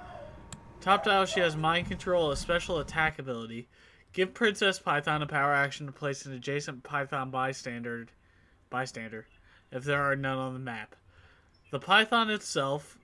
[0.80, 3.68] Top dial, she has mind control, a special attack ability.
[4.12, 8.06] Give Princess Python a power action to place an adjacent Python bystander,
[8.70, 9.26] bystander,
[9.72, 10.94] if there are none on the map.
[11.70, 12.98] The Python itself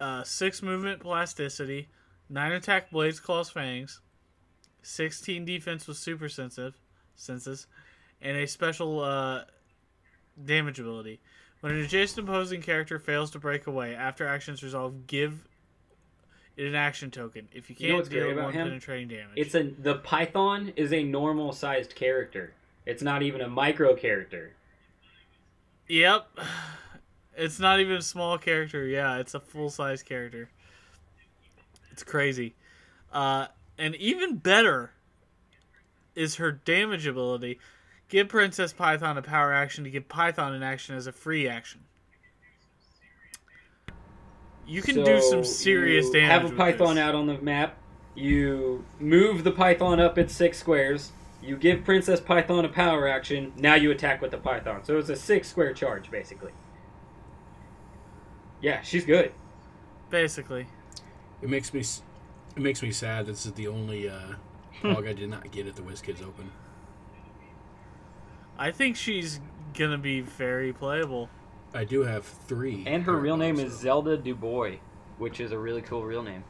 [0.00, 1.88] uh, six movement plasticity,
[2.28, 4.00] nine attack blades, claws, fangs,
[4.82, 6.74] sixteen defense with super sensitive
[7.16, 7.66] senses,
[8.20, 9.42] and a special uh,
[10.44, 11.20] damage ability.
[11.60, 15.46] When an adjacent opposing character fails to break away after actions resolve, give
[16.56, 17.48] it an action token.
[17.52, 18.68] If you You can't what's great deal one him?
[18.68, 22.52] penetrating damage, It's a the Python is a normal sized character.
[22.86, 24.52] It's not even a micro character.
[25.88, 26.28] Yep.
[27.40, 28.84] It's not even a small character.
[28.84, 30.50] Yeah, it's a full size character.
[31.92, 32.56] It's crazy.
[33.12, 33.46] Uh,
[33.78, 34.90] and even better
[36.16, 37.60] is her damage ability.
[38.08, 41.82] Give Princess Python a power action to give Python an action as a free action.
[44.66, 46.30] You can do some serious you damage.
[46.30, 47.04] Have a with Python this.
[47.04, 47.76] out on the map.
[48.14, 51.12] You move the Python up its six squares.
[51.42, 53.52] You give Princess Python a power action.
[53.56, 54.84] Now you attack with the Python.
[54.84, 56.52] So it's a six square charge, basically.
[58.60, 59.32] Yeah, she's good.
[60.10, 60.66] Basically.
[61.42, 63.26] It makes me it makes me sad.
[63.26, 64.34] This is the only uh,
[64.82, 66.50] dog I did not get at the WizKids Open.
[68.58, 69.40] I think she's
[69.74, 71.28] going to be very playable.
[71.74, 72.82] I do have three.
[72.86, 74.76] And her real name is Zelda Dubois,
[75.18, 76.42] which is a really cool real name.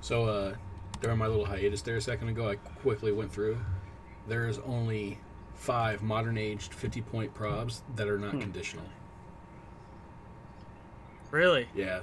[0.00, 0.54] So uh,
[1.00, 3.58] during my little hiatus there a second ago, I quickly went through.
[4.26, 5.18] There's only
[5.54, 8.40] five modern aged 50 point probs that are not Hmm.
[8.40, 8.84] conditional.
[11.30, 11.68] Really?
[11.74, 12.00] Yeah.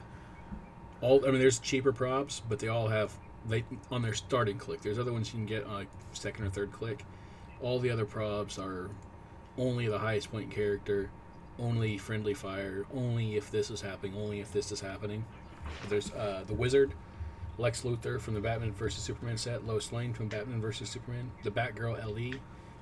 [1.01, 3.11] All I mean, there's cheaper props, but they all have
[3.47, 4.81] they on their starting click.
[4.81, 7.05] There's other ones you can get on like second or third click.
[7.61, 8.89] All the other probs are
[9.57, 11.09] only the highest point character,
[11.59, 15.25] only friendly fire, only if this is happening, only if this is happening.
[15.89, 16.93] There's uh, the wizard,
[17.57, 21.51] Lex Luthor from the Batman vs Superman set, Lois Lane from Batman vs Superman, the
[21.51, 22.37] Batgirl LE,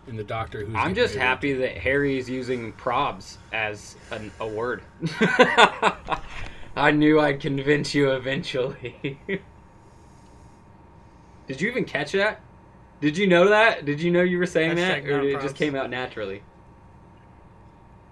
[0.08, 0.76] and the Doctor who's.
[0.76, 4.82] I'm just happy that Harry's using probs as an, a word.
[6.76, 9.19] I knew I'd convince you eventually.
[11.47, 12.41] Did you even catch that?
[13.01, 13.86] Did you know that?
[13.86, 15.45] Did you know you were saying that, or did it props.
[15.45, 16.41] just came out naturally?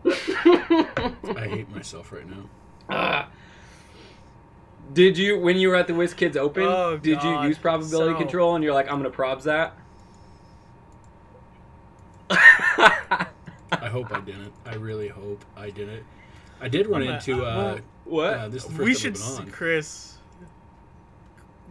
[0.05, 2.49] I hate myself right now.
[2.89, 3.29] Ah.
[4.93, 8.17] Did you, when you were at the WizKids Open, Oh, did you use probability So-
[8.17, 9.73] control and you're like, I'm gonna probs that?
[12.29, 14.51] I hope I didn't.
[14.65, 16.03] I really hope I didn't.
[16.59, 18.33] I did run I'm a- into uh, what?
[18.33, 19.51] uh, this is the first we should, I've s- been on.
[19.51, 20.17] Chris.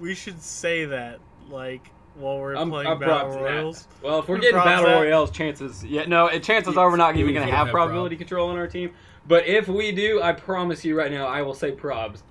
[0.01, 1.21] We should say that
[1.51, 3.43] like while we're I'm, playing I'm battle props that.
[3.43, 3.89] royals.
[4.03, 4.95] Well, if we're getting battle that.
[5.01, 7.87] royales, chances yeah, no, it- chances are we're not even going to have have prob.
[7.89, 8.93] probability control on our team.
[9.29, 12.23] But if we do, I promise you right now, I will say probs.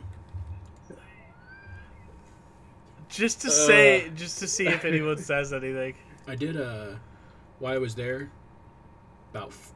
[3.10, 3.52] Just to Uh.
[3.52, 5.96] say, just to see if anyone says anything.
[6.28, 6.96] I did uh,
[7.60, 8.30] while I was there,
[9.32, 9.72] about f-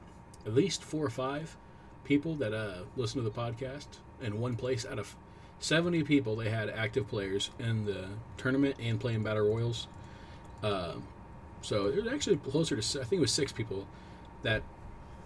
[0.45, 1.55] at least four or five
[2.03, 3.87] people that uh listen to the podcast.
[4.21, 5.15] In one place, out of
[5.63, 9.87] seventy people, they had active players in the tournament and playing battle royales.
[10.61, 11.07] Um,
[11.61, 13.87] so it was actually closer to I think it was six people
[14.41, 14.61] that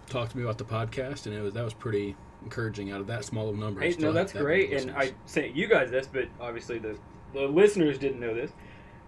[0.06, 3.08] talked to me about the podcast, and it was that was pretty encouraging out of
[3.08, 3.80] that small of a number.
[3.80, 4.92] Hey, no, that's that great, and.
[4.92, 6.96] I sent you guys this, but obviously the
[7.34, 8.52] the listeners didn't know this.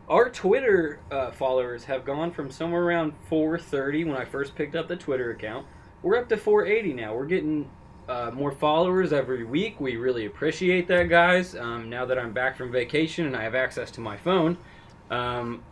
[0.08, 4.88] Our Twitter uh, followers have gone from somewhere around 430 when I first picked up
[4.88, 5.66] the Twitter account.
[6.02, 7.14] We're up to 480 now.
[7.14, 7.70] We're getting
[8.10, 9.80] uh, more followers every week.
[9.80, 11.54] We really appreciate that, guys.
[11.54, 14.58] Um, now that I'm back from vacation and I have access to my phone,
[15.10, 15.62] um,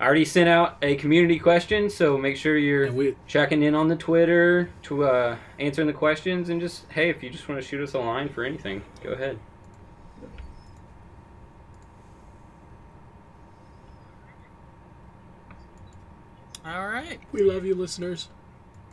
[0.00, 3.88] I already sent out a community question, so make sure you're we checking in on
[3.88, 7.66] the Twitter to uh, answering the questions, and just hey, if you just want to
[7.66, 9.38] shoot us a line for anything, go ahead.
[16.64, 18.28] All right, we love you, listeners.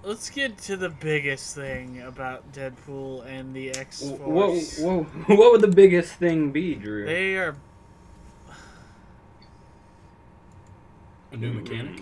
[0.03, 4.79] Let's get to the biggest thing about Deadpool and the X What, Force.
[4.79, 5.03] what
[5.37, 7.05] what would the biggest thing be, Drew?
[7.05, 7.55] They are
[11.31, 12.01] A new mechanic.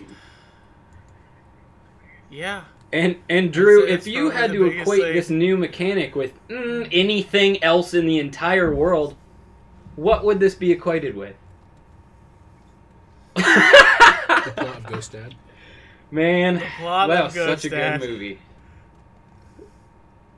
[2.30, 2.64] Yeah.
[2.94, 5.14] And and Drew, if you had to equate thing.
[5.14, 9.16] this new mechanic with mm, anything else in the entire world,
[9.98, 11.36] what would this be equated with?
[13.36, 13.44] The
[14.56, 15.36] plot of Ghost Dad.
[16.12, 18.00] Man, that was such a Dad.
[18.02, 18.40] good movie.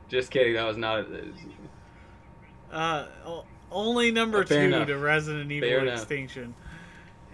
[0.10, 1.06] Just kidding, that was not.
[2.72, 3.08] A, Uh,
[3.72, 4.88] only number two enough.
[4.88, 6.00] to Resident Evil Fair enough.
[6.00, 6.56] Extinction.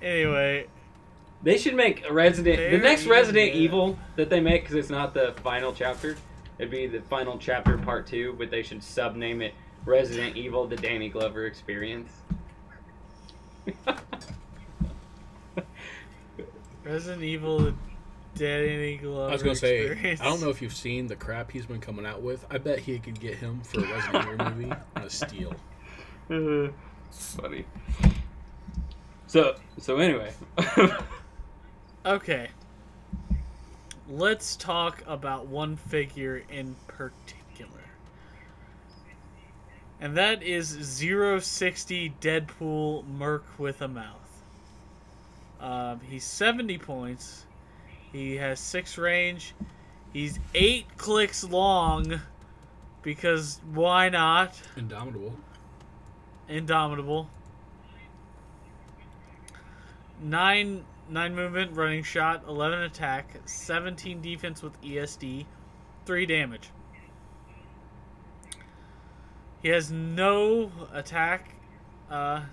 [0.01, 0.67] Anyway,
[1.43, 2.71] They should make a Resident.
[2.71, 3.57] the next Resident good.
[3.59, 6.17] Evil that they make, because it's not the final chapter.
[6.57, 9.53] It'd be the final chapter, part two, but they should sub name it
[9.85, 12.11] Resident Evil: The Danny Glover Experience.
[16.83, 17.73] Resident Evil
[18.35, 19.29] Danny Glover.
[19.29, 20.21] I was gonna say, experience.
[20.21, 22.45] I don't know if you've seen the crap he's been coming out with.
[22.49, 25.53] I bet he could get him for a Resident Evil movie on a steal.
[27.11, 27.65] Funny.
[29.27, 30.33] So so anyway.
[32.05, 32.49] Okay.
[34.07, 37.71] Let's talk about one figure in particular.
[39.99, 44.43] And that is 060 Deadpool Merc with a mouth.
[45.59, 47.45] Um, he's 70 points.
[48.15, 49.53] He has 6 range.
[50.13, 52.21] He's 8 clicks long.
[53.01, 54.59] Because why not?
[54.77, 55.35] Indomitable.
[56.47, 57.29] Indomitable.
[60.21, 65.45] Nine nine movement, running shot, eleven attack, seventeen defense with ESD,
[66.05, 66.69] three damage.
[69.61, 71.53] He has no attack
[72.09, 72.43] uh,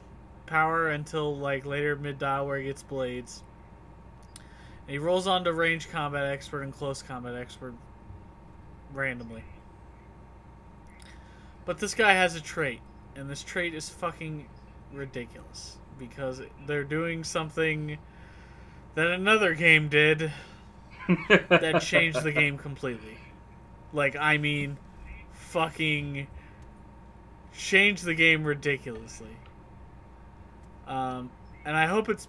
[0.47, 3.45] power until like later mid dial where he gets blades.
[4.93, 7.73] He rolls on to range combat expert and close combat expert
[8.93, 9.43] randomly.
[11.65, 12.81] But this guy has a trait,
[13.17, 14.47] and this trait is fucking
[14.93, 17.97] ridiculous because they're doing something
[18.95, 20.31] that another game did
[21.49, 23.17] that changed the game completely.
[23.95, 24.77] Like, I mean,
[25.33, 26.27] fucking
[27.57, 29.39] changed the game ridiculously.
[30.87, 31.31] Um,
[31.65, 32.29] and I hope it's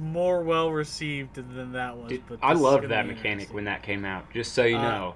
[0.00, 2.08] more well received than that was.
[2.08, 4.30] Dude, I loved that mechanic when that came out.
[4.32, 5.14] Just so you Uh, know.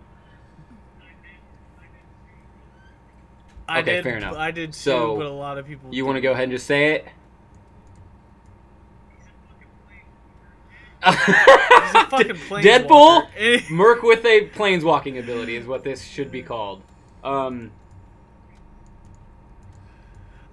[3.66, 4.36] I Okay, did, fair enough.
[4.36, 5.94] I did too, So, but a lot of people.
[5.94, 7.08] You want to go ahead and just say it?
[11.04, 13.70] He's a fucking Deadpool.
[13.70, 16.82] Merc with a planeswalking ability is what this should be called.
[17.22, 17.70] Um,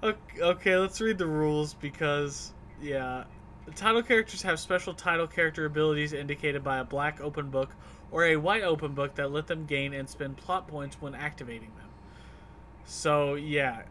[0.02, 2.52] Okay, okay, let's read the rules because,
[2.82, 3.22] yeah.
[3.66, 7.70] The title characters have special title character abilities indicated by a black open book
[8.10, 11.70] or a white open book that let them gain and spend plot points when activating
[11.76, 11.88] them.
[12.84, 13.82] So, yeah.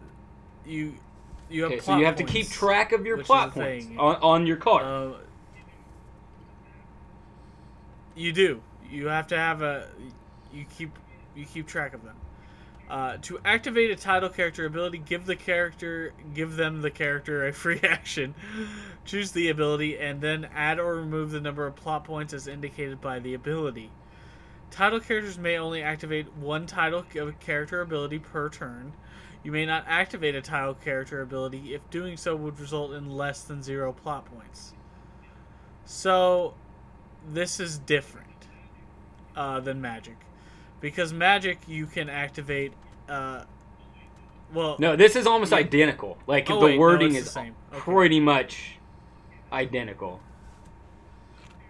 [0.65, 0.95] You
[1.49, 3.99] you have okay, so you have to keep track of your plot points thing.
[3.99, 4.85] on, on your card.
[4.85, 5.17] Uh,
[8.15, 8.61] you do.
[8.89, 9.87] You have to have a.
[10.53, 10.97] You keep
[11.35, 12.15] you keep track of them.
[12.91, 17.53] Uh, to activate a title character ability, give the character give them the character a
[17.63, 18.35] free action.
[19.05, 22.99] Choose the ability and then add or remove the number of plot points as indicated
[22.99, 23.91] by the ability.
[24.71, 27.05] Title characters may only activate one title
[27.39, 28.91] character ability per turn.
[29.41, 33.43] You may not activate a title character ability if doing so would result in less
[33.43, 34.73] than zero plot points.
[35.85, 36.55] So,
[37.25, 38.47] this is different
[39.33, 40.17] uh, than Magic.
[40.81, 42.73] Because Magic, you can activate.
[43.07, 43.43] Uh,
[44.53, 46.17] well, no, this is almost identical.
[46.27, 47.37] Like Oh, the wait, no, wording the is.
[47.37, 47.51] Okay.
[47.71, 48.77] pretty much
[49.53, 50.19] identical.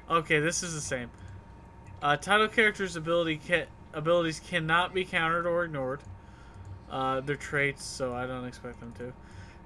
[0.10, 1.12] Okay, this is the same.
[2.02, 6.02] Uh, title characters' ability ca- abilities cannot be countered or ignored.
[6.90, 9.14] Uh, they're traits, so I don't expect them to.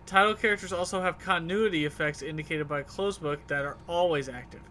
[0.05, 4.61] Title characters also have continuity effects indicated by closed book that are always active.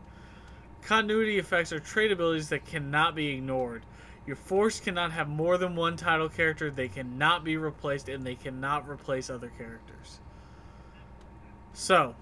[0.82, 3.84] Continuity effects are trait abilities that cannot be ignored.
[4.26, 8.34] Your force cannot have more than one title character, they cannot be replaced, and they
[8.34, 10.20] cannot replace other characters.
[11.74, 12.14] So,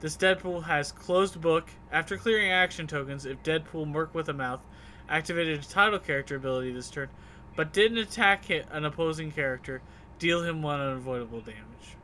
[0.00, 1.68] this Deadpool has closed book.
[1.92, 4.60] After clearing action tokens, if Deadpool Merc with a Mouth
[5.08, 7.08] activated a title character ability this turn,
[7.54, 9.82] but didn't attack an opposing character,
[10.18, 11.96] deal him one unavoidable damage.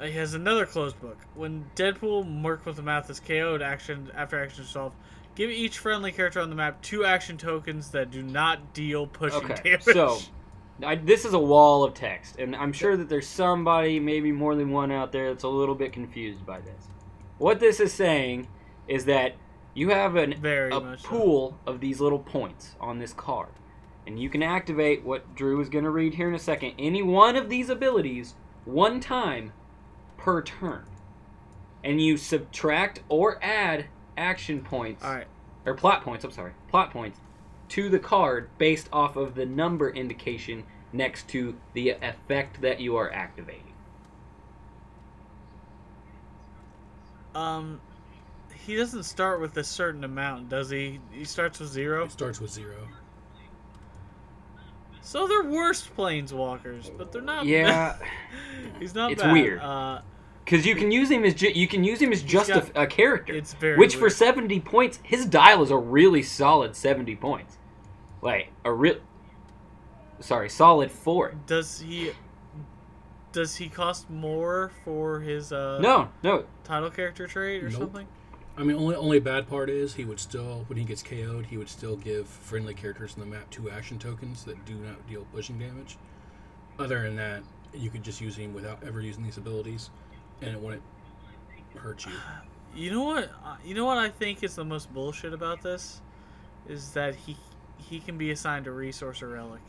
[0.00, 1.18] He has another closed book.
[1.34, 4.96] When Deadpool Merc with a Mouth is KO'd action after action resolved,
[5.40, 9.42] give each friendly character on the map two action tokens that do not deal pushing
[9.50, 9.82] Okay, damage.
[9.84, 10.18] so
[10.84, 14.54] I, this is a wall of text, and I'm sure that there's somebody, maybe more
[14.54, 16.88] than one out there, that's a little bit confused by this.
[17.38, 18.48] What this is saying
[18.86, 19.34] is that
[19.72, 21.08] you have an, Very a much so.
[21.08, 23.48] pool of these little points on this card,
[24.06, 26.74] and you can activate what Drew is going to read here in a second.
[26.78, 28.34] Any one of these abilities
[28.66, 29.54] one time
[30.18, 30.84] per turn,
[31.82, 33.86] and you subtract or add
[34.20, 35.26] action points All right.
[35.66, 36.24] or plot points.
[36.24, 37.18] I'm sorry, plot points
[37.70, 42.96] to the card based off of the number indication next to the effect that you
[42.96, 43.72] are activating.
[47.34, 47.80] Um,
[48.66, 51.00] he doesn't start with a certain amount, does he?
[51.12, 52.04] He starts with zero.
[52.04, 52.88] It starts with zero.
[55.02, 57.46] So they're worse planeswalkers, but they're not.
[57.46, 57.96] Yeah,
[58.78, 59.12] he's not.
[59.12, 59.32] It's bad.
[59.32, 59.60] weird.
[59.60, 60.00] Uh,
[60.50, 62.82] because you can use him as ju- you can use him as just got- a,
[62.82, 63.32] a character.
[63.32, 63.76] it's very.
[63.78, 67.56] Which for 70 points, his dial is a really solid 70 points.
[68.20, 68.96] Like a real
[70.18, 71.34] sorry, solid 4.
[71.46, 72.10] does he?
[73.32, 76.44] Does he cost more for his uh No, no.
[76.64, 77.78] title character trait or Nope.
[77.78, 78.08] something?
[78.56, 81.56] I mean, only only bad part is he would still, when he gets KO'd, he
[81.56, 85.24] would still give friendly characters in the map two action tokens that do not deal
[85.32, 85.96] pushing damage.
[86.78, 87.42] Other than that,
[87.72, 89.90] you could just use him without ever using these abilities,
[90.40, 90.82] and it wouldn't
[91.76, 92.12] hurt you.
[92.74, 93.30] You know what?
[93.44, 96.00] uh, You know what I think is the most bullshit about this,
[96.68, 97.36] is that he
[97.78, 99.60] he can be assigned a resource or relic.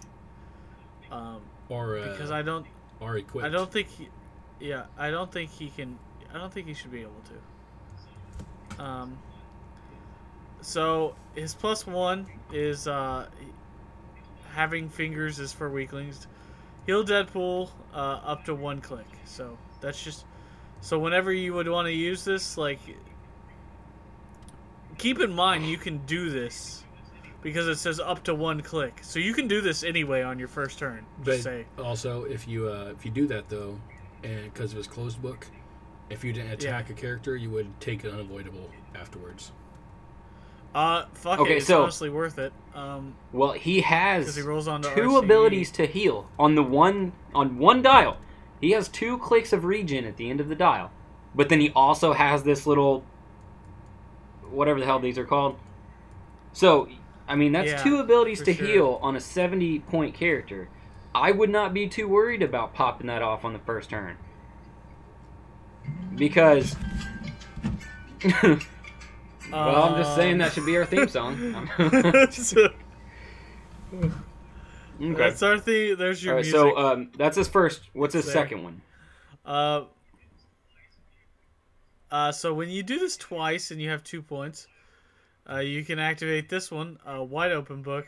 [1.11, 2.65] Um, Or uh, because I don't
[2.99, 3.45] or equipped.
[3.45, 4.09] I don't think he,
[4.59, 5.97] yeah I don't think he can
[6.33, 7.21] I don't think he should be able
[8.77, 8.83] to.
[8.83, 9.17] Um.
[10.61, 13.27] So his plus one is uh,
[14.53, 16.27] having fingers is for weaklings.
[16.85, 19.07] Heal Deadpool uh, up to one click.
[19.25, 20.25] So that's just
[20.81, 22.79] so whenever you would want to use this, like
[24.97, 26.83] keep in mind you can do this
[27.41, 28.99] because it says up to one click.
[29.01, 31.05] So you can do this anyway on your first turn.
[31.23, 33.79] But Just say also, if you uh, if you do that though,
[34.23, 35.47] and because it was closed book,
[36.09, 39.51] if you didn't attack a character, you would take it unavoidable afterwards.
[40.73, 41.57] Uh, fuck Okay, it.
[41.57, 42.53] It's so- honestly worth it.
[42.73, 43.89] Um, Well, he because
[44.27, 45.23] has he rolls on two RCE.
[45.23, 48.17] abilities to heal on the one on one dial.
[48.61, 50.91] He has two clicks of regen at the end of the dial,
[51.35, 53.03] but then he also has this little
[54.49, 55.57] whatever the hell these are called.
[56.53, 56.87] So,
[57.27, 58.65] I mean, that's Yeah, two abilities to sure.
[58.65, 60.69] heal on a seventy point character.
[61.13, 64.17] I would not be too worried about popping that off on the first turn
[66.15, 66.75] because.
[69.51, 71.69] Well, I'm just saying that should be our theme song.
[71.77, 72.27] Uh,
[75.01, 75.17] so, okay.
[75.17, 75.97] That's our theme.
[75.97, 76.59] There's your All right, music.
[76.59, 77.81] so um, that's his first.
[77.93, 78.33] What's his There.
[78.33, 78.81] second one?
[79.45, 79.83] Uh,
[82.11, 84.67] uh, so when you do this twice and you have two points,
[85.49, 88.05] uh, you can activate this one, uh, Wide Open Book.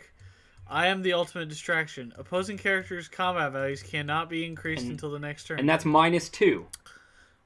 [0.67, 2.13] I am the ultimate distraction.
[2.17, 6.29] Opposing characters' combat values cannot be increased And- until the next turn, And that's minus
[6.29, 6.67] two.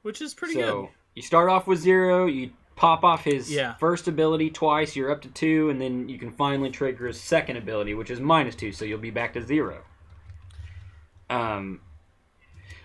[0.02, 0.90] which is pretty so good.
[1.16, 2.26] you start off with zero.
[2.28, 3.74] You pop off his Yeah.
[3.76, 4.96] first ability twice.
[4.96, 8.22] You're up to two, and then you can finally trigger his second ability, which is
[8.22, 8.72] minus two.
[8.72, 9.84] So you'll be back to zero.
[11.30, 11.82] Um,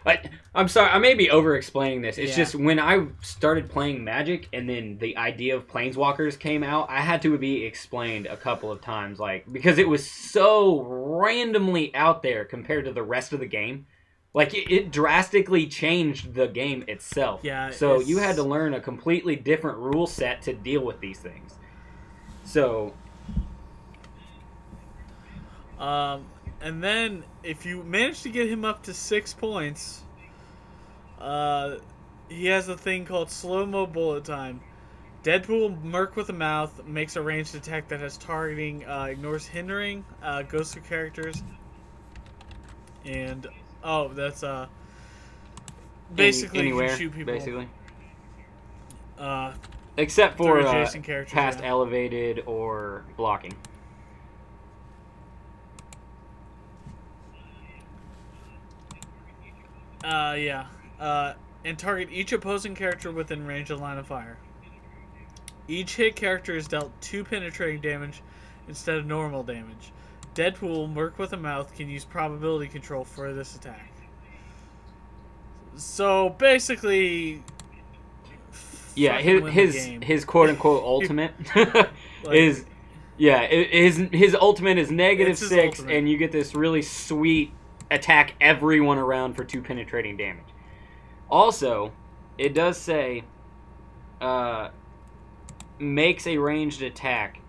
[0.04, 0.18] I,
[0.52, 2.18] I'm sorry, I may be over explaining this.
[2.18, 2.36] It's Yeah.
[2.44, 7.00] just when I started playing Magic and then the idea of Planeswalkers came out, I
[7.02, 12.22] had to be explained a couple of times, like because it was so randomly out
[12.24, 13.86] there compared to the rest of the game.
[14.34, 17.40] Like it, it drastically changed the game itself.
[17.42, 21.18] Yeah, So you had to learn a completely different rule set to deal with these
[21.18, 21.54] things.
[22.44, 22.94] So
[25.82, 26.26] Um,
[26.60, 30.02] and then if you manage to get him up to six points,
[31.20, 31.78] uh,
[32.28, 34.60] he has a thing called slow mo bullet time.
[35.24, 40.04] Deadpool Merc with a mouth makes a ranged attack that has targeting, uh, ignores hindering,
[40.22, 41.42] uh, goes through characters,
[43.04, 43.48] and
[43.84, 44.66] oh, that's uh,
[46.14, 47.34] basically any- you anywhere, can shoot people.
[47.34, 47.68] basically,
[49.18, 49.52] Uh,
[49.96, 50.86] except for uh,
[51.28, 51.66] past yeah.
[51.68, 53.54] elevated or blocking.
[60.04, 60.66] Uh, yeah.
[60.98, 64.36] Uh, and target each opposing character within range of line of fire.
[65.68, 68.22] Each hit character is dealt two penetrating damage
[68.68, 69.92] instead of normal damage.
[70.34, 73.92] Deadpool, Merc with a Mouth, can use probability control for this attack.
[75.76, 77.42] So basically,
[78.94, 81.34] Yeah, his his, his quote unquote ultimate
[82.22, 82.64] Like, is
[83.18, 85.96] yeah his his ultimate is negative six, ultimate.
[85.98, 87.52] and you get this really sweet
[87.90, 90.44] attack everyone around for two penetrating damage.
[91.30, 91.92] Also,
[92.38, 93.24] it does say
[94.20, 94.70] uh,
[95.78, 97.40] makes a ranged attack.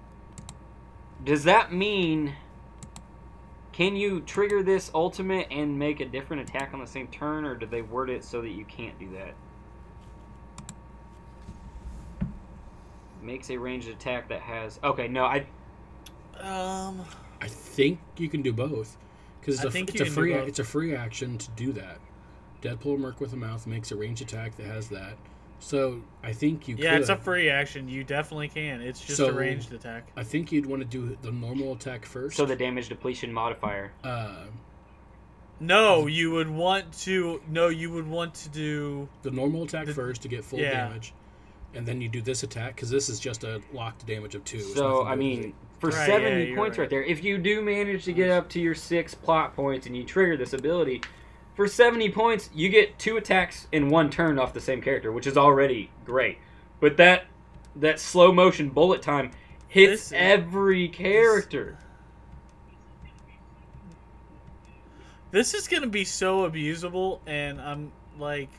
[1.24, 2.36] Does that mean
[3.74, 7.56] can you trigger this ultimate and make a different attack on the same turn, or
[7.56, 9.34] do they word it so that you can't do that?
[13.22, 14.80] Makes a ranged attack that has.
[14.84, 15.46] Okay, no, I.
[16.40, 17.04] um,
[17.42, 18.98] I think you can do both
[19.40, 21.98] because it's, a, think it's a free it's a free action to do that.
[22.62, 25.18] Deadpool Merc with a mouth makes a range attack that has that.
[25.64, 27.02] So I think you yeah, could.
[27.02, 27.88] it's a free action.
[27.88, 28.82] You definitely can.
[28.82, 30.12] It's just So- a ranged attack.
[30.18, 32.36] I think you'd want to do the normal attack first.
[32.36, 33.94] So the damage depletion modifier.
[34.04, 34.48] uh,
[35.62, 37.42] No, you would want to.
[37.50, 39.08] No, you would want to do.
[39.22, 40.72] the normal attack The- first to get full yeah.
[40.88, 41.14] damage,
[41.74, 44.60] and then you do this attack because this is just a locked damage of two.
[44.60, 46.84] So I to do with mean, for Right, seventy you're points right.
[46.84, 49.96] right there, if you do manage to get up to your six plot points and
[49.96, 51.02] you trigger this ability,
[51.56, 55.28] for seventy points you get two attacks in one turn off the same character, which
[55.28, 56.38] is already great.
[56.80, 57.26] But that
[57.76, 59.32] that slow motion bullet time
[59.68, 61.78] hits This- every character.
[65.32, 68.50] This is gonna be so abusable, and I'm like,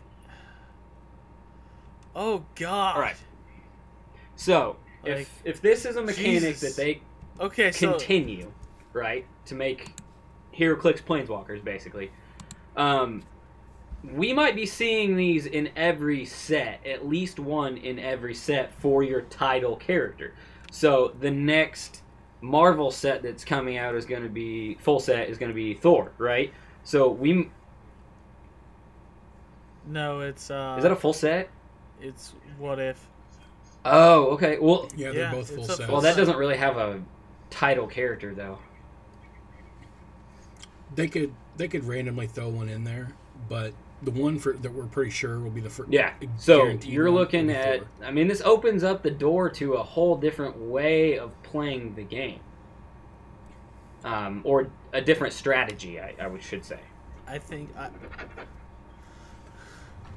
[2.17, 2.97] oh god.
[2.97, 3.17] All right.
[4.37, 6.75] So Like, if if this is a mechanic Jesus.
[6.75, 7.01] that they
[7.41, 8.53] Okay, so continue,
[8.93, 9.93] right, to make
[10.57, 12.11] HeroClix Planeswalkers, basically.
[12.77, 13.23] Um,
[14.13, 19.03] we might be seeing these in every set, at least one in every set for
[19.03, 20.35] your title character.
[20.71, 22.03] So the next
[22.41, 25.75] Marvel set that's coming out is going to be full set is going to be
[25.75, 26.53] Thor, right?
[26.83, 27.51] So we
[29.87, 31.49] no, it's uh, is that a full set?
[32.01, 33.07] it's what if?
[33.85, 34.59] Oh, okay.
[34.59, 35.91] Well, Yeah, they're Yeah, both full it's sets.
[35.91, 37.03] well, that doesn't really have a
[37.51, 38.59] title character though.
[40.95, 43.13] They could they could randomly throw one in there,
[43.49, 45.93] but the one for that we're pretty sure will be the first.
[45.93, 46.13] Yeah.
[46.37, 47.83] So you're looking at.
[48.03, 52.03] I mean, this opens up the door to a whole different way of playing the
[52.03, 52.41] game,
[54.05, 56.01] um, or a different strategy.
[56.01, 56.81] I, I should say.
[57.27, 57.89] I think I,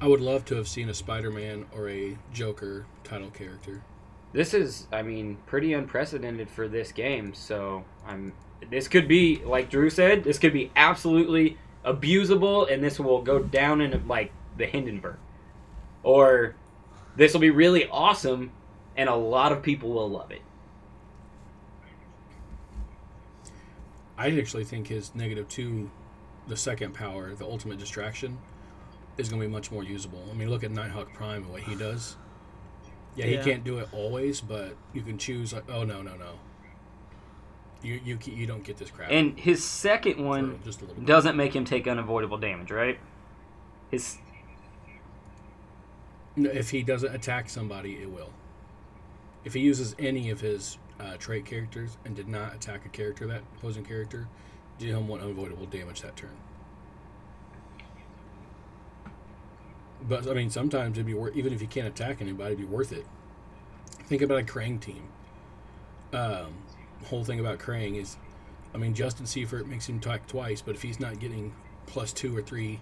[0.00, 3.82] I would love to have seen a Spider-Man or a Joker title character.
[4.32, 7.32] This is, I mean, pretty unprecedented for this game.
[7.32, 8.34] So I'm.
[8.70, 13.38] This could be, like Drew said, this could be absolutely abusable, and this will go
[13.38, 15.16] down in like the Hindenburg,
[16.02, 16.54] or
[17.16, 18.50] this will be really awesome,
[18.96, 20.42] and a lot of people will love it.
[24.16, 25.90] I actually think his negative two,
[26.48, 28.38] the second power, the ultimate distraction,
[29.16, 30.24] is going to be much more usable.
[30.30, 32.16] I mean, look at Nighthawk Prime and what he does.
[33.14, 33.38] Yeah, Yeah.
[33.38, 35.52] he can't do it always, but you can choose.
[35.52, 36.38] Like, oh no, no, no.
[37.82, 39.10] You you you don't get this crap.
[39.10, 41.06] And his second one just a little bit.
[41.06, 42.98] doesn't make him take unavoidable damage, right?
[43.90, 44.18] His
[46.36, 48.30] If he doesn't attack somebody, it will.
[49.44, 53.26] If he uses any of his uh, trait characters and did not attack a character,
[53.28, 54.26] that opposing character,
[54.78, 56.36] did him one unavoidable damage that turn.
[60.02, 62.76] But I mean, sometimes it'd be worth even if you can't attack anybody, it'd be
[62.76, 63.06] worth it.
[64.04, 65.08] Think about a Krang team.
[66.12, 66.54] Um,
[67.04, 68.16] whole thing about Krang is,
[68.74, 71.54] I mean, Justin Seifert makes him attack twice, but if he's not getting
[71.86, 72.80] plus two or three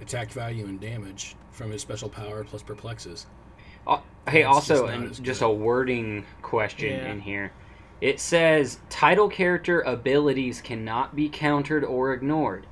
[0.00, 3.26] attack value and damage from his special power plus perplexes,
[3.86, 7.12] uh, hey, also, just and just a wording question Yeah.
[7.12, 7.52] in here.
[8.00, 12.66] It says title character abilities cannot be countered or ignored.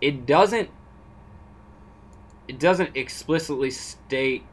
[0.00, 0.70] It doesn't.
[2.48, 4.44] It doesn't explicitly state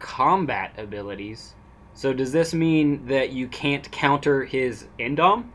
[0.00, 1.54] combat abilities.
[1.94, 5.50] So does this mean that you can't counter his endom?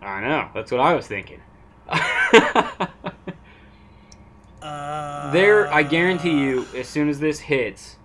[0.00, 0.48] I know.
[0.54, 1.40] That's what I was thinking.
[4.62, 7.96] uh, there, I guarantee you, as soon as this hits,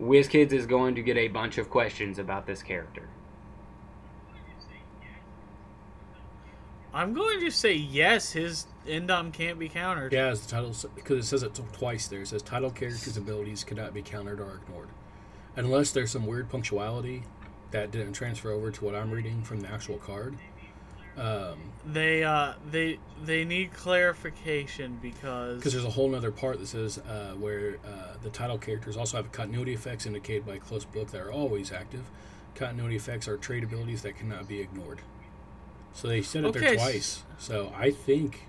[0.00, 3.08] WizKids is going to get a bunch of questions about this character.
[6.96, 8.32] I'm going to say yes.
[8.32, 10.14] His Endom can't be countered.
[10.14, 12.22] Yeah, as the title because it says it twice there.
[12.22, 14.88] It says title characters' abilities cannot be countered or ignored,
[15.56, 17.22] unless there's some weird punctuality
[17.70, 20.36] that didn't transfer over to what I'm reading from the actual card.
[21.18, 26.66] Um, They uh they they need clarification because because there's a whole other part that
[26.66, 31.10] says uh, where uh, the title characters also have continuity effects indicated by close book
[31.10, 32.04] that are always active.
[32.54, 35.00] Continuity effects are trait abilities that cannot be ignored.
[35.96, 37.22] So they said it there Okay, s- twice.
[37.38, 38.48] So I think,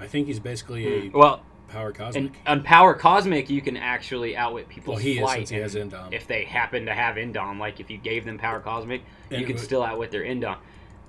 [0.00, 1.16] I think he's basically a hmm.
[1.18, 2.24] Well, power cosmic.
[2.24, 5.36] and on Power Cosmic, you can actually outwit people's Well, he is, flight.
[5.38, 6.12] since he has and Endom.
[6.12, 9.46] If they happen to have Endom, like if you gave them Power Cosmic, And you
[9.46, 10.56] can would- still outwit their Endom.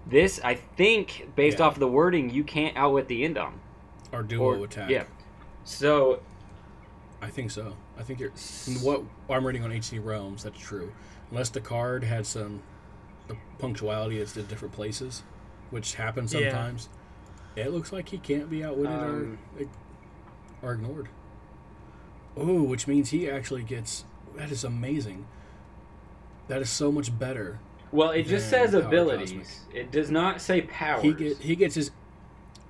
[0.08, 1.66] This, I think, based Yeah.
[1.66, 3.54] off of the wording, you can't outwit the Endom.
[4.14, 4.90] or duo Or- attack.
[4.90, 5.06] Yeah.
[5.64, 6.22] So
[7.22, 7.76] I think so.
[7.98, 8.32] I think you're.
[8.82, 10.92] What I'm reading on HC Realms, that's true.
[11.32, 12.62] Unless the card had some
[13.28, 15.24] the punctuality is in different places,
[15.72, 16.52] which happens Yeah.
[16.52, 16.90] sometimes.
[17.56, 19.66] It looks like he can't be outwitted Um, or
[20.70, 21.10] or ignored.
[22.38, 24.06] Oh, which means he actually gets.
[24.38, 25.26] That is amazing.
[26.48, 27.60] That is so much better.
[27.92, 29.32] Well, it just says abilities.
[29.66, 29.76] Cosmic.
[29.76, 31.02] It does not say powers.
[31.04, 31.92] He get he gets his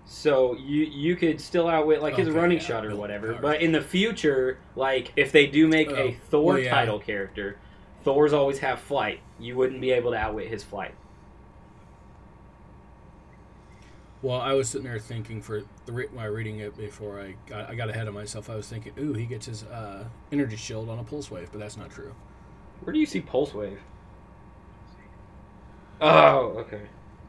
[0.05, 3.37] so you you could still outwit like his running yeah, shot or whatever.
[3.39, 6.71] But in the future, like if they do make Oh, a Thor well, yeah.
[6.71, 7.57] title character,
[8.03, 9.19] Thor's always have flight.
[9.39, 10.95] You wouldn't be able to outwit his flight.
[14.22, 17.69] Well, I was sitting there thinking for the re- my reading it before I got,
[17.69, 18.49] I got ahead of myself.
[18.49, 21.59] I was thinking, ooh, he gets his uh, energy shield on a pulse wave, but
[21.59, 22.13] that's not true.
[22.82, 23.80] Where do you see Pulse Wave?
[26.01, 26.82] Oh, okay.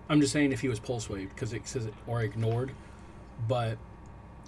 [0.09, 2.73] I'm just saying if he was pulse wave because it says it or ignored,
[3.47, 3.79] but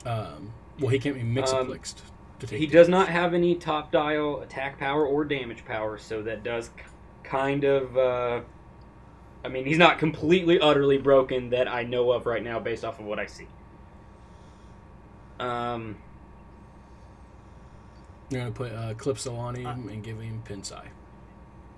[0.07, 1.97] um, well, he can't be mixaplexed
[2.41, 2.59] to take.
[2.59, 6.71] He does not have any top dial attack power or damage power, so that does
[6.77, 6.85] k-
[7.23, 7.97] kind of.
[7.97, 8.41] Uh,
[9.45, 12.99] I mean, he's not completely, utterly broken that I know of right now, based off
[12.99, 13.47] of what I see.
[15.39, 15.99] Um,
[18.31, 20.87] You're gonna put uh, Eclipso on him and give him Pinsai.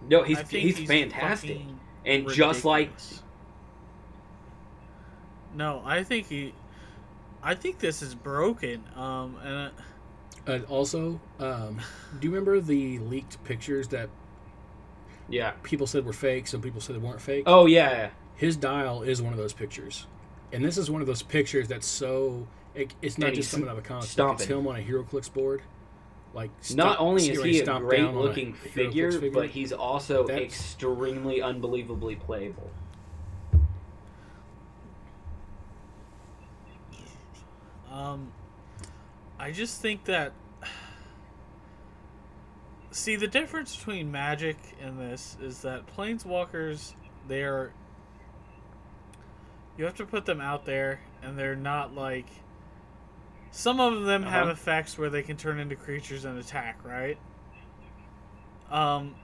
[0.09, 2.93] no, he's I think he's, fantastic, fucking and just like.
[5.55, 6.55] No, I think he.
[7.43, 8.85] I think this is broken.
[8.95, 11.81] Um, and uh, And also, um,
[12.21, 14.09] do you remember the leaked pictures that
[15.29, 15.53] yeah.
[15.63, 16.47] people said were fake?
[16.47, 17.45] Some people said they weren't fake.
[17.47, 20.07] Oh yeah, His dial is one of those pictures,
[20.53, 22.47] and this is one of those pictures that's so.
[22.75, 24.05] It, it's not And just he's coming out of a comic book.
[24.05, 24.49] It's stomping.
[24.49, 25.63] him on a HeroClix board.
[26.35, 30.27] Like not only is he a great down on a looking figure, but he's also
[30.27, 32.71] That's- extremely unbelievably playable.
[37.91, 38.33] um,
[39.39, 40.33] I just think that.
[42.97, 46.95] See, the difference between Magic and this is that Planeswalkers,
[47.29, 47.71] they are.
[49.77, 52.25] You have to put them out there, and they're not like.
[53.51, 54.53] Some of them have Uh-huh.
[54.53, 57.19] effects where they can turn into creatures and attack, right?
[58.71, 59.15] Um,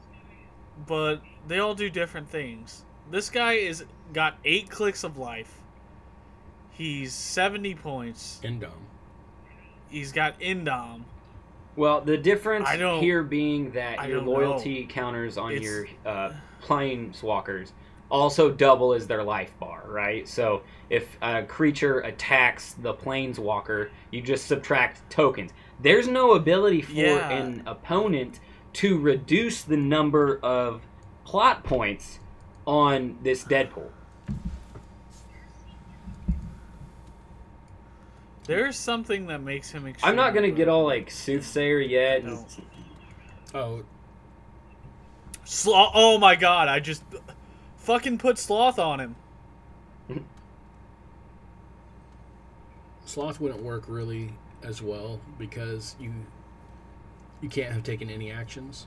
[0.86, 2.84] but they all do different things.
[3.10, 5.62] This guy is got eight clicks of life.
[6.72, 8.38] He's seventy points.
[8.44, 8.84] Indom.
[9.88, 11.04] He's got Indom.
[11.74, 17.72] Well, the difference here being that your loyalty counters on It's- your uh, planeswalkers
[18.10, 20.28] also double as their life bar, right?
[20.28, 25.52] So if a creature attacks the planeswalker, you just subtract tokens.
[25.80, 27.30] There's no ability for Yeah.
[27.30, 28.38] an opponent
[28.74, 30.82] to reduce the number of
[31.24, 32.20] plot points
[32.66, 33.88] on this Deadpool.
[38.44, 39.86] There's something that makes him.
[40.02, 42.24] I'm not gonna extremely get all like soothsayer yet.
[42.24, 42.46] No.
[43.54, 43.84] Oh,
[45.44, 45.92] Sloth.
[45.94, 46.68] Oh my god!
[46.68, 47.02] I just
[47.76, 49.16] fucking put sloth on him.
[53.04, 54.32] Sloth wouldn't work really
[54.62, 56.12] as well because you
[57.40, 58.86] you can't have taken any actions.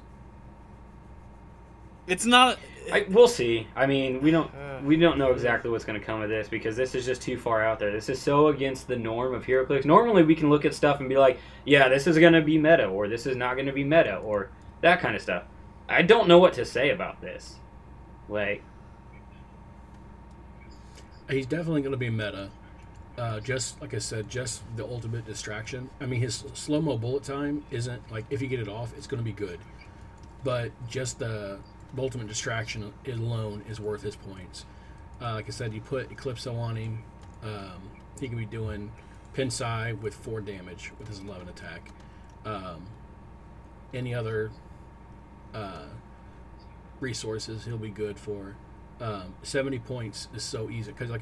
[2.07, 2.59] It's not.
[2.91, 3.67] I, we'll see.
[3.75, 4.79] I mean, we don't Uh.
[4.83, 7.37] we don't know exactly what's going to come of this because this is just too
[7.37, 7.91] far out there.
[7.91, 9.85] This is so against the norm of HeroClix.
[9.85, 12.57] Normally, we can look at stuff and be like, "Yeah, this is going to be
[12.57, 14.49] meta," or "This is not going to be meta," or
[14.81, 15.43] that kind of stuff.
[15.89, 17.55] I don't know what to say about this.
[18.29, 18.63] Like,
[21.29, 22.49] He's definitely going to be meta.
[23.17, 25.89] Uh, just like I said, just the ultimate distraction.
[26.01, 29.07] I mean, his slow mo bullet time isn't like if you get it off, it's
[29.07, 29.59] going to be good.
[30.43, 31.59] But just the
[31.97, 34.65] ultimate distraction alone is worth his points.
[35.21, 37.03] Uh, like I said, you put Eclipso on him,
[37.43, 37.89] um,
[38.19, 38.91] he can be doing
[39.33, 41.91] Pinsai with four damage with his 11 attack.
[42.45, 42.87] Um,
[43.93, 44.51] any other
[45.53, 45.85] uh,
[46.99, 48.55] resources he'll be good for.
[48.99, 51.21] Um, 70 points is so easy because like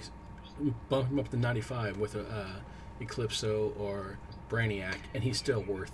[0.89, 2.59] bump him up to 95 with a uh,
[3.01, 4.17] Eclipso or
[4.49, 5.91] Brainiac, and he's still worth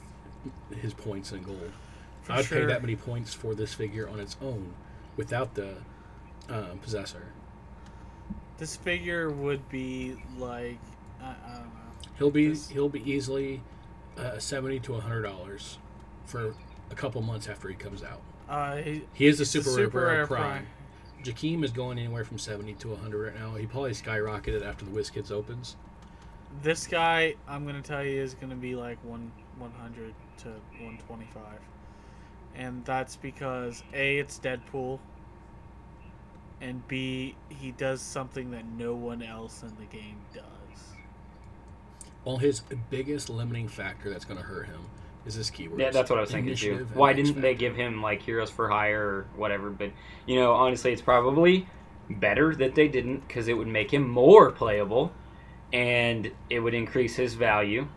[0.82, 1.72] his points in gold.
[2.30, 2.60] For I'd sure.
[2.60, 4.74] pay that many points for this figure on its own
[5.18, 5.74] without the
[6.50, 7.24] um, possessor.
[8.58, 10.80] This figure would be like.
[11.22, 12.12] I, I don't know.
[12.18, 13.62] He'll be This- he'll be easily
[14.18, 15.78] uh, 70 to 100 dollars
[16.26, 16.54] for
[16.92, 18.22] a couple months after he comes out.
[18.48, 20.42] Uh, he, He is a It's a super, super rare, rare prime.
[20.42, 20.68] prime.
[21.24, 23.56] Jakeem is going anywhere from 70 to 100 right now.
[23.56, 25.76] He probably skyrocketed after the WizKids opens.
[26.64, 30.48] this guy, I'm gonna tell you, is gonna be like one 100 to
[30.80, 31.44] 125,
[32.60, 35.00] and that's because a it's Deadpool,
[36.62, 40.44] and b he does something that no one else in the game does.
[42.26, 44.82] Well, his biggest limiting factor that's going to hurt him
[45.26, 45.80] is his keywords.
[45.80, 46.86] yeah, that's what I was thinking too.
[46.94, 49.70] Why didn't they give him like Heroes for Hire or whatever?
[49.70, 49.92] But
[50.26, 51.66] you know, honestly, it's probably
[52.10, 55.14] better that they didn't because it would make him more playable,
[55.72, 57.88] and it would increase his value,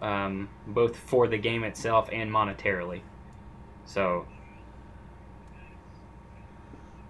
[0.00, 3.02] um, both for the game itself and monetarily.
[3.86, 4.26] So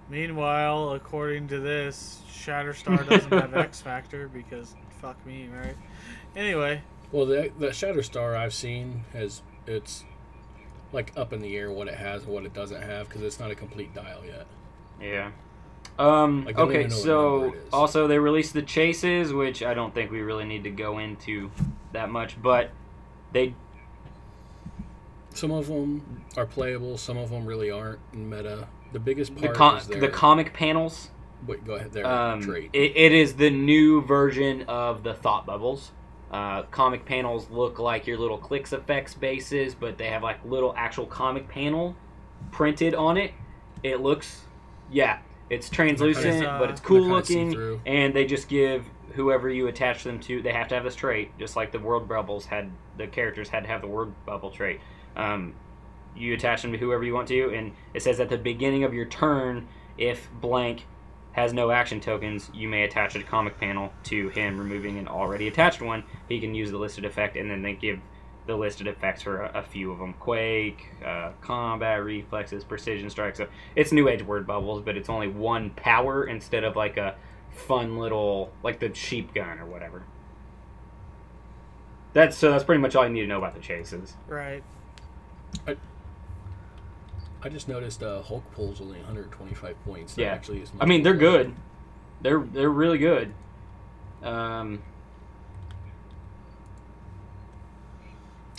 [0.08, 5.76] Meanwhile, according to this, Shatterstar doesn't have X Factor because fuck me, right?
[6.36, 10.04] Anyway, Well, the the Shatterstar I've seen has it's
[10.92, 13.40] like up in the air what it has and what it doesn't have because it's
[13.40, 14.46] not a complete dial yet.
[15.00, 15.32] Yeah.
[15.98, 17.68] Um, Like, okay, even know what so number it is.
[17.72, 21.50] also they released the chases, which I don't think we really need to go into
[21.92, 22.70] that much, but
[23.32, 23.54] they
[25.36, 28.68] Some of them are playable, some of them really aren't in meta.
[28.92, 31.10] The biggest the part com- is their, the comic panels.
[31.46, 32.06] wait, go ahead there.
[32.06, 32.70] Um, trait.
[32.72, 35.92] it, it is the new version of the thought bubbles.
[36.30, 40.74] Uh, comic panels look like your little clicks effects bases, but they have like little
[40.76, 41.94] actual comic panel
[42.50, 43.32] printed on it.
[43.82, 44.42] It looks,
[44.90, 45.18] yeah,
[45.50, 50.18] It's translucent, uh, but it's cool looking, and they just give whoever you attach them
[50.20, 50.42] to.
[50.42, 52.70] They have to have this trait, just like the world bubbles had.
[52.96, 54.80] The characters had to have the world bubble trait.
[55.16, 55.54] Um,
[56.16, 58.94] you attach them to whoever you want to, and it says at the beginning of
[58.94, 60.86] your turn, if blank
[61.32, 65.48] has no action tokens, you may attach a comic panel to him, removing an already
[65.48, 66.04] attached one.
[66.28, 68.00] He can use the listed effect, and then they give
[68.46, 73.38] the listed effects for a, a few of them: quake, uh, combat, reflexes, precision strikes.
[73.38, 77.16] So it's new age word bubbles, but it's only one power instead of like a
[77.50, 80.04] fun little like the sheep gun or whatever.
[82.14, 82.50] That's so.
[82.50, 84.14] That's pretty much all you need to know about the chases.
[84.26, 84.62] Right.
[85.66, 85.76] I
[87.42, 90.14] I just noticed uh, Hulk pulls only 125 points.
[90.14, 90.32] That Yeah.
[90.32, 90.72] actually is.
[90.80, 91.54] I mean, they're good.
[92.22, 93.32] They're they're really good.
[94.22, 94.82] Um,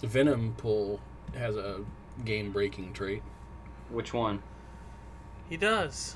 [0.04, 1.00] Venom pull
[1.36, 1.82] has a
[2.24, 3.22] game breaking trait.
[3.90, 4.42] which one?
[5.50, 6.16] He does.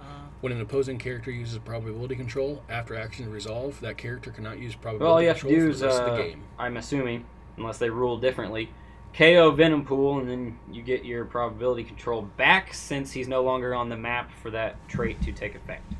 [0.00, 0.04] Uh,
[0.42, 5.04] When an opposing character uses probability control after action resolve, that character cannot use probability
[5.04, 6.42] Well, all you have to control do for is, the rest of uh, the game.
[6.58, 7.24] I'm assuming,
[7.56, 8.68] unless they rule differently,
[9.14, 13.74] KO Venom Pool, and then you get your probability control back since he's no longer
[13.74, 15.92] on the map for that trait to take effect.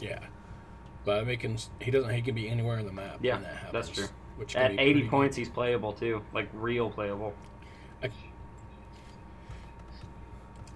[0.00, 0.20] Yeah,
[1.04, 3.18] but making he doesn't he can be anywhere on the map.
[3.22, 4.08] Yeah, when that happens, that's true.
[4.36, 7.34] Which At 80 pretty points, he's playable too, like real playable.
[8.02, 8.12] good.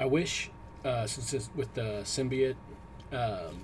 [0.01, 0.51] I wish
[0.85, 2.55] uh, since it's with the symbiote
[3.13, 3.63] um,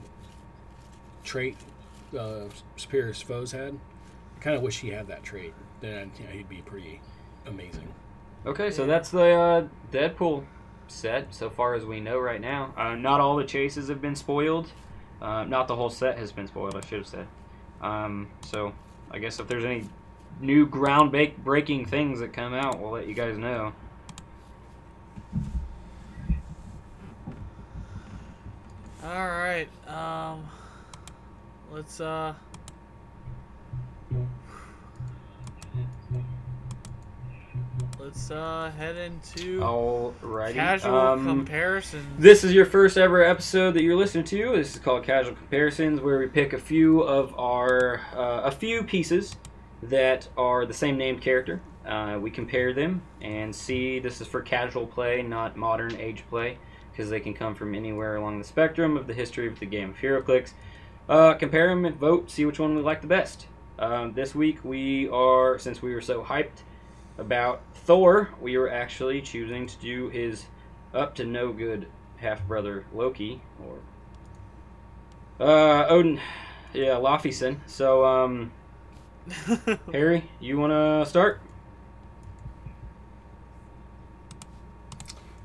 [1.22, 1.56] trait
[2.18, 2.46] uh,
[2.76, 3.93] Superior's foes had, I
[4.44, 5.54] kind of wish he had that trait.
[5.80, 7.00] Then you know, he'd be pretty
[7.46, 7.88] amazing.
[8.44, 10.44] Okay, so that's the uh, Deadpool
[10.86, 12.74] set so far as we know right now.
[12.76, 14.70] Uh, not all the chases have been spoiled.
[15.22, 17.26] Uh, not the whole set has been spoiled, I should have said.
[17.80, 18.74] Um, so
[19.10, 19.88] I guess if there's any
[20.40, 23.72] new ground breaking things that come out, we'll let you guys know.
[29.02, 29.68] all right.
[29.88, 30.46] Um,
[31.72, 32.34] let's uh.
[38.04, 40.52] Let's uh head into Alrighty.
[40.52, 42.04] casual Um, comparisons.
[42.18, 44.56] This is your first ever episode that you're listening to.
[44.56, 48.82] This is called Casual Comparisons, where we pick a few of our uh, a few
[48.84, 49.36] pieces
[49.82, 51.62] that are the same named character.
[51.86, 54.00] Uh, we compare them and see.
[54.00, 56.58] This is for casual play, not modern age play,
[56.92, 59.88] because they can come from anywhere along the spectrum of the history of the game
[59.88, 60.52] of HeroClix.
[61.08, 62.30] Uh, compare them and vote.
[62.30, 63.46] See which one we like the best.
[63.78, 66.64] Um, this week we are, since we were so hyped
[67.18, 70.46] about Thor, we were actually choosing to do his
[70.92, 73.80] up to no good half brother Loki or
[75.44, 76.20] uh Odin
[76.72, 77.58] yeah Laufeyson.
[77.66, 78.52] So um
[79.92, 81.40] Harry, you wanna start?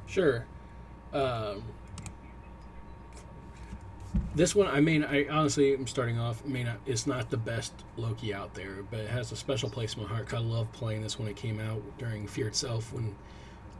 [0.05, 0.45] Sure.
[1.13, 1.63] Um,
[4.35, 6.41] this one, I mean, I honestly am starting off.
[6.45, 9.95] I mean, it's not the best Loki out there, but it has a special place
[9.95, 10.27] in my heart.
[10.27, 12.93] 'cause I love playing this when it came out during Fear itself.
[12.93, 13.15] When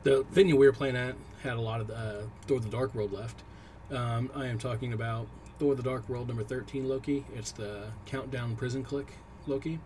[0.03, 3.11] the venue we were playing at had a lot of uh, Thor: The Dark World
[3.11, 3.43] left.
[3.91, 5.27] Um, I am talking about
[5.57, 7.25] Thor: The Dark World number thirteen Loki.
[7.36, 9.13] It's the Countdown Prison Click
[9.47, 9.80] Loki.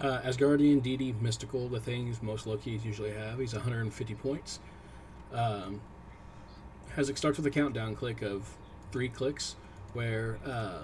[0.00, 3.38] Uh, Asgardian, DD, Mystical, the things most Lokis usually have.
[3.38, 4.58] He's 150 points.
[5.30, 5.82] Um,
[6.94, 8.56] has it starts with a countdown click of
[8.92, 9.56] three clicks,
[9.92, 10.82] where uh,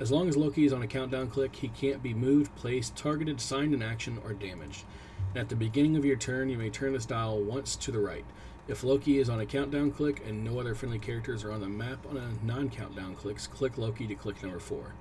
[0.00, 3.40] as long as Loki is on a countdown click, he can't be moved, placed, targeted,
[3.40, 4.84] signed in action, or damaged.
[5.30, 7.98] And at the beginning of your turn, you may turn this dial once to the
[7.98, 8.24] right.
[8.68, 11.68] If Loki is on a countdown click and no other friendly characters are on the
[11.68, 14.92] map on a non-countdown clicks, click Loki to click number four,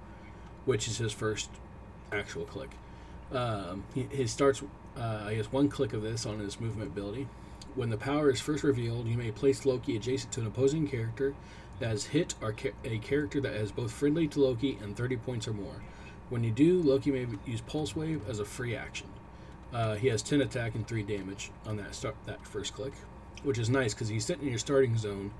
[0.66, 1.50] which is his first
[2.12, 2.72] actual click.
[3.32, 4.64] Um, he, he starts.
[4.96, 7.28] Uh, he has one click of this on his movement ability.
[7.76, 11.36] When the power is first revealed, you may place Loki adjacent to an opposing character
[11.80, 15.18] that has hit or ca- a character that is both friendly to Loki and 30
[15.18, 15.84] points or more.
[16.30, 19.08] When you do, Loki may use Pulse Wave as a free action.
[19.74, 22.94] Uh, he has 10 attack and 3 damage on that start that first click,
[23.44, 25.32] which is nice because he's sitting in your starting zone,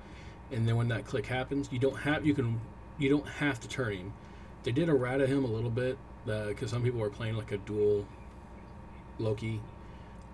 [0.52, 2.60] and then when that click happens, you don't have you can
[2.98, 4.12] you don't have to turn him.
[4.64, 8.06] They did errata him a little bit because some people were playing like a dual
[9.18, 9.60] Loki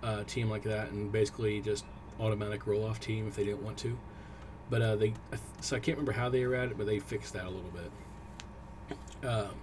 [0.02, 1.84] uh, team like that, and basically just
[2.20, 3.98] automatic roll off team if they didn't want to.
[4.70, 5.14] But uh, they
[5.60, 9.28] so I can't remember how they errated it, but they fixed that a little bit.
[9.28, 9.54] Um,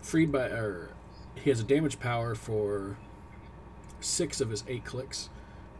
[0.00, 0.90] freed by or
[1.34, 2.96] he has a damage power for
[4.00, 5.30] six of his eight clicks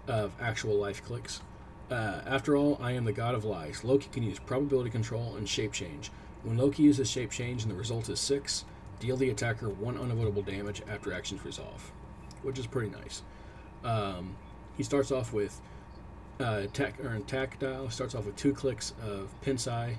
[0.08, 1.40] of actual life clicks.
[1.90, 3.84] Uh, after all, I am the god of lies.
[3.84, 6.10] Loki can use probability control and shape change.
[6.42, 8.64] When Loki uses shape change and the result is six,
[8.98, 11.92] deal the attacker one unavoidable damage after actions resolve,
[12.42, 13.22] which is pretty nice.
[13.84, 14.36] Um,
[14.76, 15.60] he starts off with
[16.40, 16.66] uh,
[17.02, 17.18] or
[17.58, 17.90] dial.
[17.90, 19.96] Starts off with two clicks of Pinsai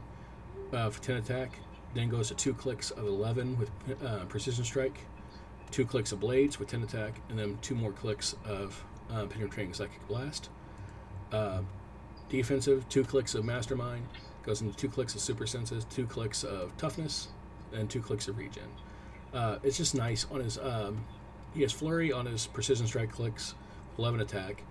[0.74, 1.60] uh, for ten attack.
[1.94, 3.72] Then goes to two clicks of eleven with
[4.06, 5.00] uh, precision strike.
[5.72, 9.74] Two clicks of blades with ten attack, and then two more clicks of uh, penetrating
[9.74, 10.50] psychic blast.
[11.32, 11.62] Uh,
[12.30, 14.06] defensive, two clicks of mastermind.
[14.44, 17.30] Goes into two clicks of super senses, two clicks of toughness,
[17.74, 18.70] and two clicks of regen.
[19.34, 20.58] Uh, it's just nice on his.
[20.58, 21.04] Um,
[21.54, 23.56] he has flurry on his precision strike clicks,
[23.98, 24.64] eleven attack,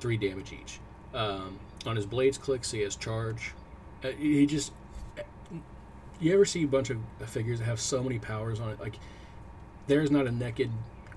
[0.00, 0.80] three damage each.
[1.14, 3.52] Um, on his blades clicks, he has charge.
[4.04, 4.72] Uh, he just.
[6.20, 8.80] You ever see a bunch of figures that have so many powers on it?
[8.80, 8.98] Like,
[9.86, 10.70] there's not a naked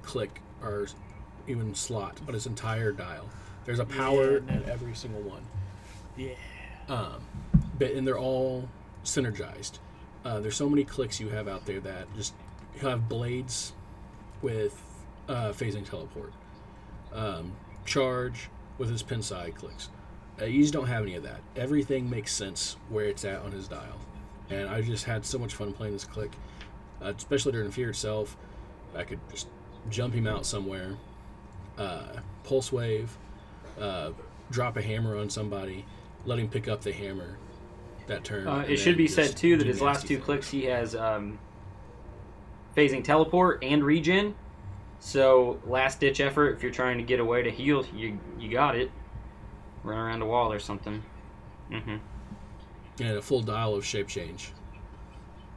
[0.04, 0.88] click or
[1.48, 3.28] even slot on his entire dial.
[3.66, 5.42] There's a power Yeah, in every single one.
[6.16, 6.34] Yeah.
[6.88, 7.24] Um,
[7.80, 8.70] but and they're all
[9.04, 9.80] synergized.
[10.24, 12.34] Uh, there's so many clicks you have out there that just
[12.76, 13.74] you have blades
[14.42, 14.80] with
[15.28, 16.32] uh, phasing teleport,
[17.14, 17.54] um,
[17.86, 19.90] charge with his pin side clicks.
[20.42, 21.42] Uh, you just don't have any of that.
[21.56, 24.00] Everything makes sense where it's at on his dial,
[24.50, 26.32] and I just had so much fun playing this click,
[27.02, 28.38] uh, especially during Fear itself.
[28.96, 29.48] I could just
[29.90, 30.96] jump him out somewhere,
[31.78, 33.16] uh, pulse wave,
[33.80, 34.12] uh,
[34.50, 35.86] drop a hammer on somebody,
[36.26, 37.38] let him pick up the hammer
[38.08, 38.48] that turn.
[38.48, 40.26] Uh, it should be said too that his last two things.
[40.26, 41.40] clicks he has um,
[42.76, 44.36] phasing teleport and regen.
[45.02, 48.78] So last ditch effort, if you're trying to get away to heal, you you got
[48.78, 48.92] it.
[49.84, 51.04] Run around a wall or something.
[51.70, 51.98] Mm hmm
[53.00, 54.52] and a full dial of shape change.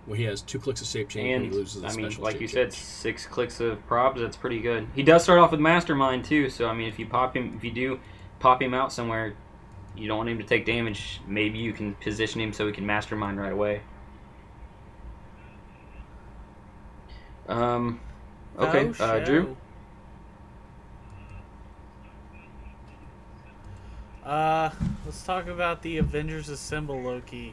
[0.06, 2.14] Well, he has two clicks of shape change when And he loses a I mean,
[2.18, 2.74] like you said, change.
[2.74, 4.18] six clicks of probs.
[4.18, 4.88] That's pretty good.
[4.94, 6.50] He does start off with mastermind too.
[6.50, 8.00] So I mean, if you pop him, if you do
[8.38, 9.34] pop him out somewhere,
[9.96, 11.20] you don't want him to take damage.
[11.26, 13.82] Maybe you can position him so he can mastermind right away.
[17.48, 18.00] Um.
[18.58, 19.56] Okay, Oh, uh, Drew.
[24.24, 24.70] Uh,
[25.04, 27.52] let's talk about the Avengers Assemble Loki.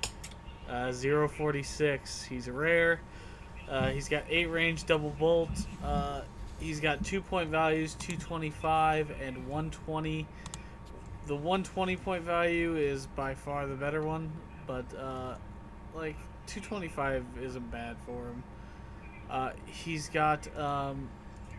[0.70, 2.24] Uh, 046.
[2.24, 3.02] He's a rare.
[3.68, 5.49] Uh, he's got 8 range double bolt.
[5.84, 6.22] Uh,
[6.60, 10.28] he's got 2 point values 225 and 120.
[11.28, 14.32] The 120 point value is by far the better one,
[14.68, 15.36] but uh,
[15.95, 16.16] like
[16.47, 18.43] 225 isn't bad for him.
[19.32, 21.09] Uh, he's got um,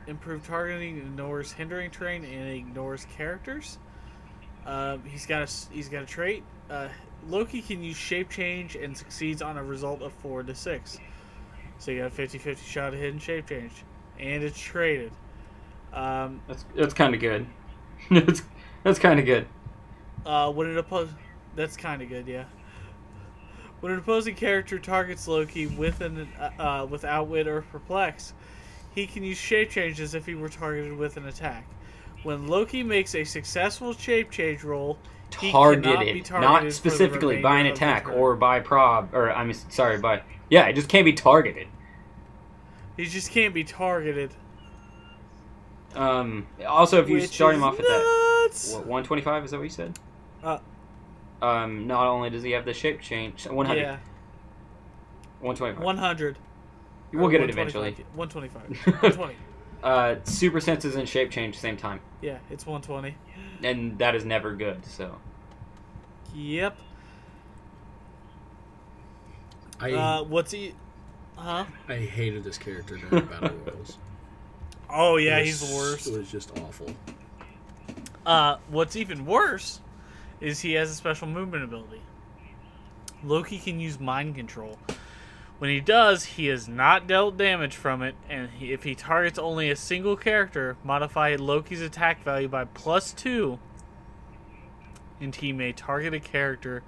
[0.06, 3.78] improved targeting, ignores hindering terrain, and ignores characters.
[4.66, 6.44] Um, he's got a he's got a trait.
[6.70, 6.88] Uh,
[7.28, 10.98] Loki can use shape change and succeeds on a result of four to six.
[11.78, 13.72] So you got a 50-50 shot at hidden shape change,
[14.20, 15.12] and it's traded.
[15.92, 17.46] Um, That's that's kind of good.
[18.10, 18.42] that's
[18.84, 19.46] that's kind of good.
[20.24, 21.08] Uh, when it oppo-
[21.56, 22.44] that's kind of good, yeah.
[23.82, 28.32] When an opposing character targets Loki with an uh, uh, with outwit or perplex,
[28.94, 31.66] he can use shape change as if he were targeted with an attack.
[32.22, 34.98] When Loki makes a successful shape change roll,
[35.36, 39.12] he be Targeted, targeted not specifically by an remainder of the attack or by prob,
[39.12, 41.66] or I'm sorry, by yeah, it just can't be targeted.
[42.96, 44.30] he just can't be targeted.
[45.96, 49.64] Um, also, if you which start him off at that what, 125, is that what
[49.64, 49.98] you said?
[50.40, 50.58] Uh,
[51.42, 53.96] Um, not only does he have the shape change, 100, Yeah,
[55.40, 55.84] 125.
[55.84, 56.38] one hundred.
[57.12, 57.96] we'll get it eventually.
[58.14, 58.62] One twenty-five.
[59.02, 59.34] One twenty.
[59.82, 63.16] Uh, super senses and shape change same time, Yeah, it's one twenty.
[63.64, 64.86] and that is never good.
[64.86, 65.18] So
[66.34, 66.76] Yep.
[69.80, 70.74] I Uh, what's he?
[71.36, 71.64] Huh?
[71.88, 73.98] I hated this character during Battle Royales.
[74.88, 76.06] Oh yeah, It he's was- the worst.
[76.06, 76.94] It was just awful.
[78.24, 79.80] Uh, what's even worse
[80.42, 82.02] is he has a special movement ability.
[83.24, 84.78] Loki can use mind control.
[85.58, 89.38] When he does, he is not dealt damage from it, and he, if he targets
[89.38, 93.60] only a single character, modify Loki's attack value by plus two,
[95.20, 96.82] and he may target a character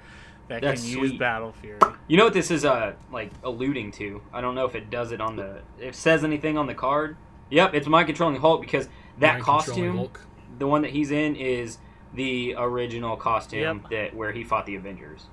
[0.48, 1.20] that That's can use sweet.
[1.20, 1.78] Battle Fury.
[2.08, 4.20] you know what this is uh like alluding to.
[4.32, 6.74] I don't know if it does it on the if it says anything on the
[6.74, 7.16] card.
[7.50, 8.88] Yep, it's mind controlling Hulk because
[9.20, 10.20] that Mind costume, Hulk.
[10.58, 11.78] the one that he's in, is
[12.14, 13.90] the original costume Yep.
[13.90, 15.26] that where he fought the Avengers.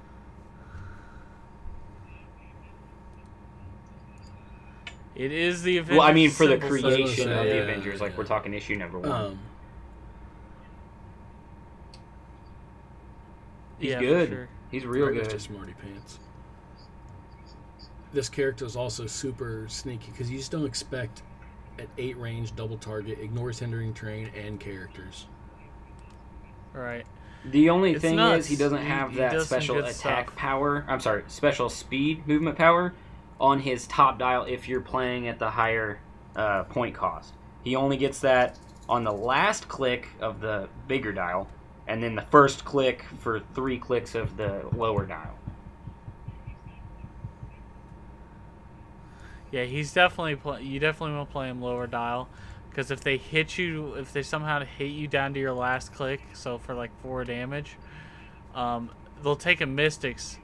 [5.15, 8.01] It is the Avengers well, I mean for the creation say, of the yeah, Avengers,
[8.01, 8.17] like yeah.
[8.17, 9.11] we're talking issue number one.
[9.11, 9.39] Um,
[13.77, 14.29] He's Yeah, good.
[14.29, 14.49] sure.
[14.69, 15.33] He's real right next good.
[15.33, 16.19] to Smarty Pants.
[18.13, 21.23] This character is also super sneaky because you just don't expect
[21.79, 25.25] at eight range double target, ignores hindering terrain and characters.
[26.73, 27.05] Right.
[27.45, 28.45] The only It's thing nuts.
[28.45, 30.35] is he doesn't have he that does special attack stuff.
[30.35, 30.85] power.
[30.87, 32.93] I'm sorry, special speed movement power
[33.39, 35.99] on his top dial if you're playing at the higher
[36.35, 37.33] uh, point cost.
[37.63, 38.57] He only gets that
[38.87, 41.47] on the last click of the bigger dial,
[41.87, 45.33] and then the first click for three clicks of the lower dial.
[49.51, 50.63] Yeah, he's definitely play.
[50.63, 52.29] You definitely want to play him lower dial,
[52.71, 56.21] because if they hit you, if they somehow hit you down to your last click,
[56.33, 57.75] so for like four damage,
[58.55, 58.89] um,
[59.21, 60.37] they'll take a mystics.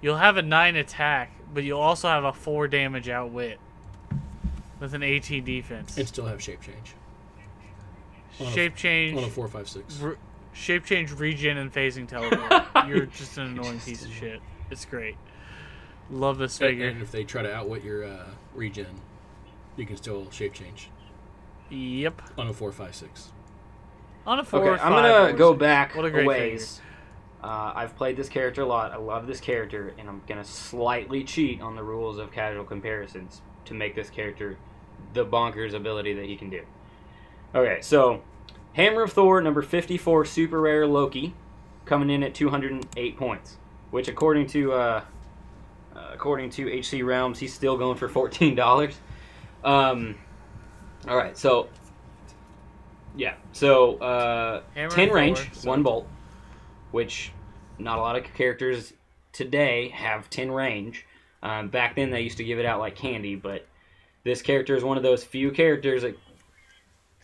[0.00, 3.58] You'll have a nine attack, but you'll also have a four damage outwit
[4.80, 5.96] with an 18 defense.
[5.96, 6.94] And still have shape change.
[8.40, 9.98] on a- shape change, On a four, five, six.
[10.00, 10.16] re-
[10.52, 12.64] shape change, regen, and phasing teleport.
[12.88, 14.40] You're just an annoying piece of shit.
[14.70, 15.16] It's great.
[16.10, 16.88] Love this And, figure.
[16.88, 18.86] and if they try to outwit your uh, regen,
[19.76, 20.88] you can still shape change
[21.74, 22.22] Yep.
[22.38, 23.32] on a four, five, six.
[24.26, 24.60] On a four.
[24.60, 25.60] Okay, or I'm gonna or go six.
[25.60, 26.80] back What a a great ways.
[27.42, 28.92] Uh, I've played this character a lot.
[28.92, 33.42] I love this character, and I'm gonna slightly cheat on the rules of casual comparisons
[33.66, 34.56] to make this character
[35.12, 36.62] the bonkers ability that he can do.
[37.54, 38.22] Okay, so
[38.72, 41.34] Hammer of Thor, number 54, super rare Loki,
[41.84, 43.58] coming in at 208 points,
[43.90, 45.04] which according to uh,
[45.94, 48.96] uh, according to HC Realms, he's still going for fourteen dollars.
[49.62, 50.16] Um,
[51.08, 51.68] all right, so
[53.16, 56.06] yeah, so uh, Hammer ten range, Thor, so- one bolt,
[56.90, 57.32] which
[57.78, 58.92] not a lot of characters
[59.32, 61.06] today have ten range.
[61.42, 63.66] Um, back then, they used to give it out like candy, but
[64.24, 66.16] this character is one of those few characters that.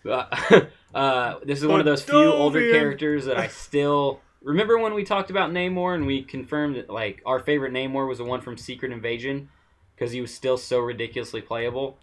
[0.04, 0.60] Uh,
[0.94, 5.04] uh, this is one of those few older characters that I still remember when we
[5.04, 8.56] talked about Namor and we confirmed that like our favorite Namor was the one from
[8.56, 9.48] Secret Invasion
[9.94, 11.98] because he was still so ridiculously playable.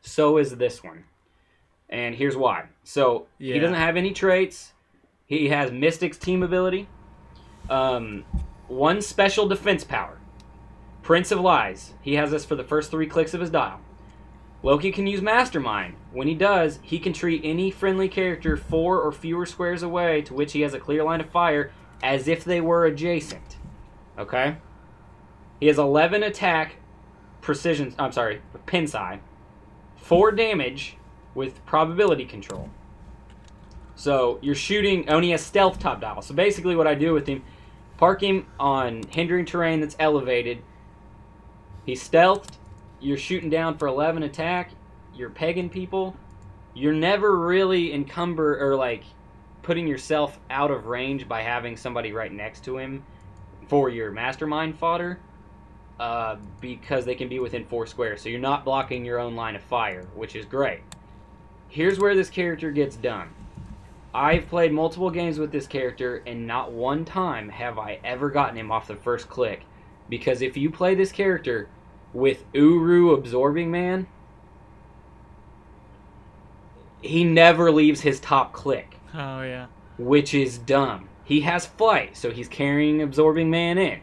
[0.00, 1.04] So is this one,
[1.92, 2.64] and here's why.
[2.82, 4.72] So he doesn't have any traits.
[5.26, 6.88] He has Mystic's team ability,
[7.70, 8.24] um,
[8.66, 10.18] one special defense power,
[11.02, 11.94] Prince of Lies.
[12.00, 13.80] He has this for the first three clicks of his dial.
[14.62, 15.94] Loki can use Mastermind.
[16.12, 20.34] When he does, he can treat any friendly character four or fewer squares away to
[20.34, 21.72] which he has a clear line of fire
[22.02, 23.56] as if they were adjacent.
[24.18, 24.56] Okay?
[25.60, 26.76] He has 11 attack,
[27.40, 29.20] precision, I'm sorry, pin side,
[29.96, 30.96] 4 damage
[31.34, 32.70] with probability control.
[33.94, 36.22] So you're shooting, oh, and he has stealth top dial.
[36.22, 37.42] So basically, what I do with him,
[37.98, 40.62] park him on hindering terrain that's elevated.
[41.86, 42.52] He's stealthed.
[43.00, 44.70] You're shooting down for 11 attack.
[45.14, 46.16] You're pegging people.
[46.74, 49.04] You're never really encumber or like
[49.62, 53.04] putting yourself out of range by having somebody right next to him
[53.68, 55.20] for your mastermind fodder.
[56.00, 59.54] Uh, because they can be within four squares, so you're not blocking your own line
[59.54, 60.80] of fire, which is great.
[61.72, 63.30] Here's where this character gets done.
[64.14, 68.58] I've played multiple games with this character, and not one time have I ever gotten
[68.58, 69.62] him off the first click.
[70.10, 71.70] Because if you play this character
[72.12, 74.06] with Uru Absorbing Man,
[77.00, 79.68] he never leaves his top click, Oh yeah.
[79.96, 81.08] which is dumb.
[81.24, 84.00] He has flight, so he's carrying Absorbing Man in.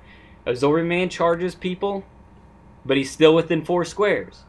[0.47, 2.03] Absorbing Man charges people,
[2.83, 4.43] but he's still within four squares.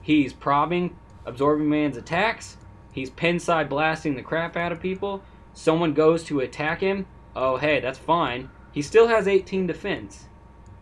[0.00, 0.96] He's probbing
[1.26, 2.56] Absorbing Man's attacks.
[2.92, 5.22] He's pin side blasting the crap out of people.
[5.54, 7.06] Someone goes to attack him.
[7.34, 8.50] Oh, hey, that's fine.
[8.72, 10.26] He still has 18 defense.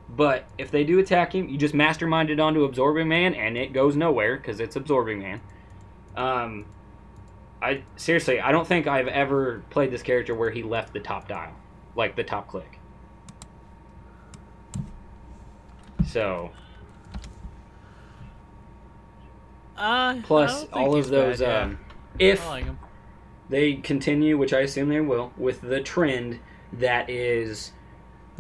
[0.09, 3.73] But if they do attack him, you just mastermind it onto Absorbing Man, and it
[3.73, 5.41] goes nowhere because it's Absorbing Man.
[6.17, 6.67] Um,
[7.63, 11.29] I seriously, I don't think I've ever played this character where he left the top
[11.29, 11.53] dial,
[11.95, 12.79] like the top click.
[16.07, 16.51] So
[19.81, 21.63] Uh, plus all of those, bad, yeah.
[21.63, 21.79] um,
[22.19, 22.67] if like
[23.49, 26.39] they continue, which I assume they will, with the trend
[26.75, 27.73] that is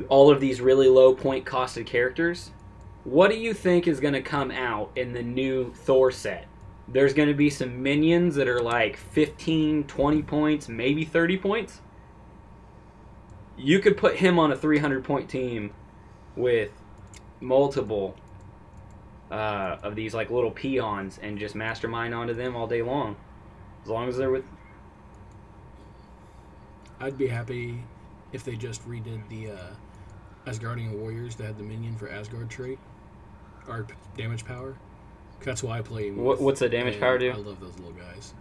[0.08, 2.50] all of these really low point costed characters.
[3.04, 6.46] What do you think is going to come out in the new Thor set?
[6.86, 11.80] There's going to be some minions that are like 15, 20 points, maybe 30 points.
[13.56, 15.72] You could put him on a 300 point team
[16.36, 16.70] with
[17.40, 18.16] multiple
[19.31, 23.16] uh, of these like little peons and just mastermind onto them all day long.
[23.82, 24.44] As long as they're with
[26.98, 27.82] I'd be happy
[28.32, 32.78] if they just redid the uh, Asgardian Warriors that had the minion for Asgard trait,
[33.66, 34.77] or p- damage power.
[35.43, 36.11] That's why I play.
[36.11, 37.31] What- what's the damage and power do?
[37.31, 38.35] I love those little guys.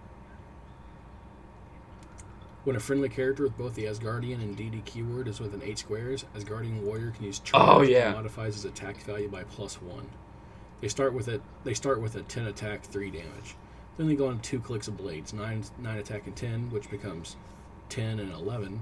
[2.66, 6.26] When a friendly character with both the Asgardian and DD keyword is within eight squares,
[6.36, 8.07] Asgardian Warrior can use charge Oh, yeah.
[8.07, 10.10] and modifies his attack value by plus one.
[10.81, 13.56] They start with a they start with a ten attack, three damage.
[13.97, 17.35] Then they go on two clicks of blades, nine nine attack and ten, which becomes
[17.89, 18.81] ten and eleven.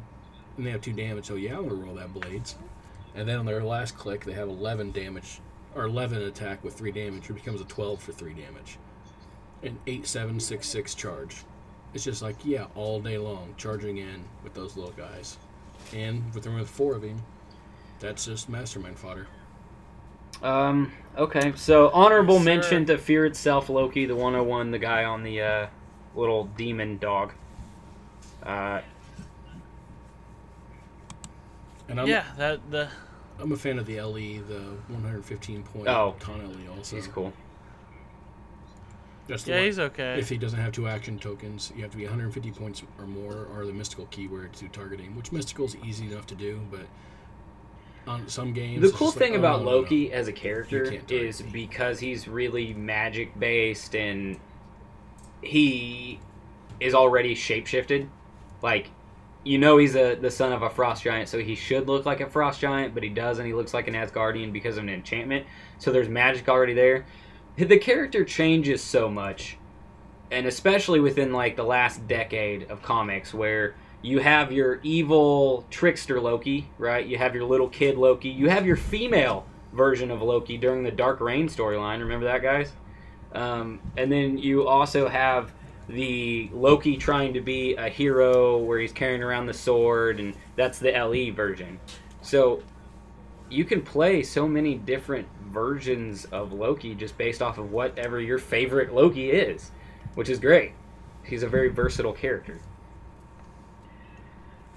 [0.57, 2.55] And they have two damage, so yeah, I'm gonna roll that blades.
[3.15, 5.39] And then on their last click, they have eleven damage
[5.75, 8.77] or eleven attack with three damage, which becomes a twelve for three damage.
[9.63, 11.37] An eight seven six six charge.
[11.93, 15.37] it's just like yeah, all day long charging in with those little guys,
[15.93, 17.23] and with with four of him,
[17.99, 19.27] that's just mastermind fodder.
[20.43, 20.91] Um.
[21.17, 21.53] Okay.
[21.55, 25.67] So honorable Yes, mention to Fear itself, Loki, the 101, the guy on the uh,
[26.15, 27.33] little demon dog.
[28.43, 28.81] Uh,
[31.89, 32.89] And I'm yeah, that the
[33.39, 36.15] I'm a fan of the LE, the 115 point Oh.
[36.19, 36.95] con LE also.
[36.97, 37.31] he's cool.
[39.27, 39.65] That's yeah one.
[39.65, 40.19] he's okay.
[40.19, 43.47] If he doesn't have two action tokens, you have to be 150 points or more,
[43.53, 45.15] or the mystical keyword to target him.
[45.15, 46.87] Which mystical is easy enough to do, but
[48.07, 49.77] on some games, The cool thing like, about oh, no, no, no.
[49.77, 54.39] Loki as a character is because he's really magic based and
[55.41, 56.19] he
[56.79, 58.07] is already shapeshifted.
[58.61, 58.89] Like,
[59.43, 62.21] you know, he's a, the son of a frost giant, so he should look like
[62.21, 63.45] a frost giant, but he doesn't.
[63.45, 65.45] He looks like an Asgardian because of an enchantment.
[65.77, 67.05] So there's magic already there.
[67.55, 69.57] The character changes so much,
[70.29, 76.21] and especially within like the last decade of comics, where you have your evil trickster
[76.21, 77.05] Loki, right?
[77.05, 78.29] You have your little kid Loki.
[78.29, 81.99] You have your female version of Loki during the Dark Reign storyline.
[81.99, 82.71] Remember that, guys?
[83.33, 85.51] Um, and then you also have
[85.89, 90.79] the Loki trying to be a hero where he's carrying around the sword, and that's
[90.79, 91.79] the LE version.
[92.21, 92.61] So
[93.49, 98.37] you can play so many different versions of Loki just based off of whatever your
[98.37, 99.71] favorite Loki is,
[100.15, 100.73] which is great.
[101.23, 102.59] He's a very versatile character.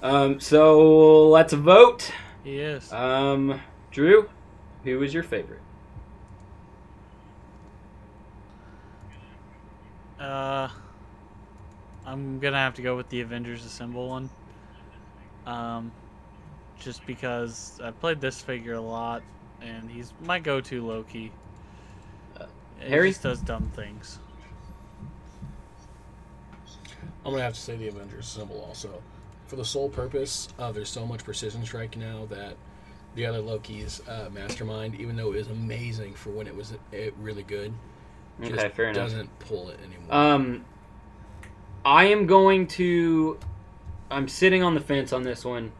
[0.02, 2.10] Um, so let's vote.
[2.44, 2.93] Yes.
[2.93, 3.60] Um,
[3.90, 4.28] Drew,
[4.85, 5.60] who was your favorite?
[10.18, 10.68] Uh,
[12.06, 14.31] I'm gonna have to go with the Avengers Assemble one.
[15.47, 15.93] Um,
[16.78, 19.22] just because I played this figure a lot,
[19.60, 21.32] and he's my go-to Loki.
[22.39, 22.47] Uh,
[22.78, 23.09] he Harry?
[23.10, 24.18] just does dumb things.
[27.24, 29.02] I'm gonna have to say the Avengers Assemble also,
[29.51, 32.55] for the sole purpose of there's so much precision strike now that
[33.16, 37.10] the other Loki's uh, mastermind, even though it was amazing for when it was uh,
[37.18, 37.72] really good,
[38.40, 39.02] just Okay, fair enough.
[39.02, 40.14] doesn't pull it anymore.
[40.14, 40.64] Um,
[41.85, 43.39] I am going to.
[44.09, 45.72] I'm sitting on the fence on this one,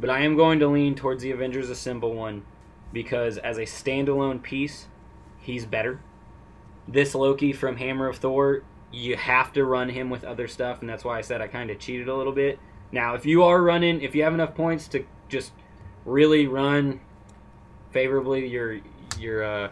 [0.00, 2.44] but I am going to lean towards the Avengers Assemble one
[2.92, 4.86] because as a standalone piece,
[5.38, 6.00] he's better.
[6.88, 10.90] This Loki from Hammer of Thor, you have to run him with other stuff, and
[10.90, 12.58] that's why I said I kind of cheated a little bit.
[12.92, 15.52] Now, if you are running, if you have enough points to just
[16.04, 17.00] really run
[17.90, 18.80] favorably your
[19.18, 19.70] your uh,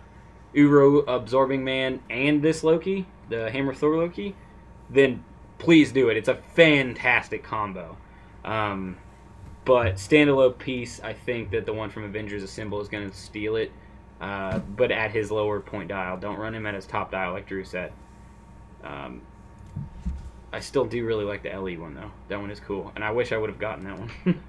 [0.53, 4.35] Uru absorbing man and this Loki, the Hammer Thor Loki,
[4.89, 5.23] then
[5.59, 6.17] please do it.
[6.17, 7.97] It's a fantastic combo.
[8.45, 8.97] Um,
[9.65, 13.57] but standalone piece, I think that the one from Avengers Assemble is going to steal
[13.57, 13.71] it.
[14.21, 17.47] Uh, but at his lower point dial, don't run him at his top dial, like
[17.47, 17.93] Drew said.
[18.85, 19.23] Um,
[20.53, 22.11] I still do really like the LE one though.
[22.29, 24.43] That one is cool, and I wish I would have gotten that one.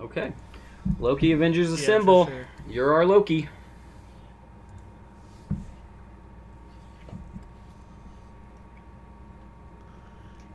[0.00, 0.32] okay,
[0.98, 2.26] Loki Avengers Yeah, Assemble.
[2.26, 2.46] sure.
[2.68, 3.48] You're our Loki.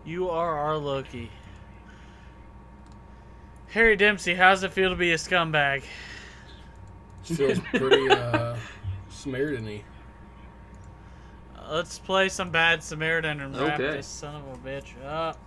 [0.06, 1.30] You are our Loki.
[3.72, 5.84] Harry Dempsey, how's it feel to be a scumbag?
[7.23, 8.56] Feels pretty uh,
[9.10, 9.84] Samaritan-y.
[11.69, 13.91] Let's play some bad Samaritan and wrap Okay.
[13.97, 15.37] this son of a bitch up.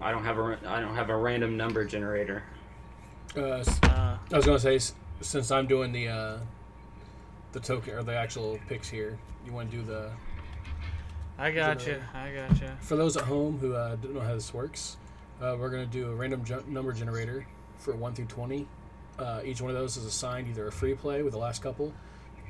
[0.00, 2.42] I don't have a I don't have a random number generator.
[3.36, 4.78] Uh, Uh, I was gonna say
[5.20, 6.38] since I'm doing the uh,
[7.52, 10.10] the token or the actual picks here, you want to do the
[11.38, 12.00] I got you.
[12.14, 12.68] I got you.
[12.80, 14.96] for those at home who uh, don't know how this works.
[15.40, 17.46] Uh, we're gonna do a random ju- number generator
[17.78, 18.66] for one through twenty.
[19.18, 21.92] Uh, each one of those is assigned either a free play with the last couple,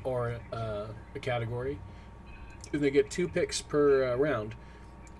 [0.03, 1.79] or uh, a category.
[2.73, 4.55] And they get two picks per uh, round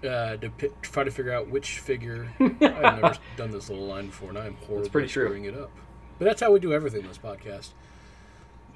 [0.04, 0.52] uh, to
[0.82, 2.28] try to figure out which figure.
[2.40, 5.72] I've never done this little line before, and I'm horrible at screwing it up.
[6.18, 7.70] But that's how we do everything in this podcast.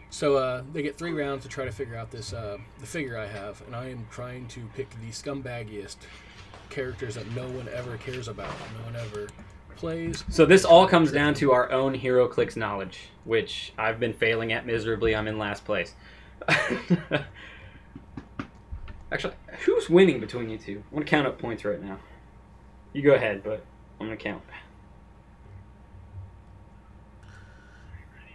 [0.10, 3.18] So uh, they get three rounds to try to figure out this uh, the figure
[3.18, 5.98] I have, and I am trying to pick the scumbaggiest
[6.70, 9.28] characters that no one ever cares about, no one ever
[9.76, 10.24] plays.
[10.30, 14.66] So this all comes down to our own HeroClix knowledge, which I've been failing at
[14.66, 15.16] miserably.
[15.16, 15.94] I'm in last place.
[19.12, 19.34] Actually,
[19.66, 20.84] who's winning between you two?
[20.92, 22.00] I'm gonna count up points right now.
[22.94, 23.64] You go ahead, but
[24.00, 24.42] I'm gonna count.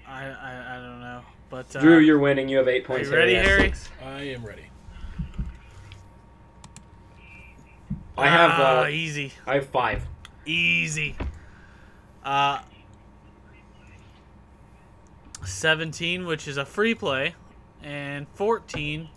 [0.07, 1.23] I, I, I don't know.
[1.51, 2.49] But uh, Drew, you're winning.
[2.49, 3.09] You have eight points.
[3.11, 3.63] you ready, Harry?
[3.63, 3.89] six.
[4.05, 4.65] I am ready.
[8.19, 8.51] I have.
[8.55, 10.03] ah, Uh, easy, I have five.
[10.47, 11.17] easy.
[12.25, 12.61] Uh,
[15.45, 17.35] seventeen, which is a free play,
[17.83, 19.09] and fourteen,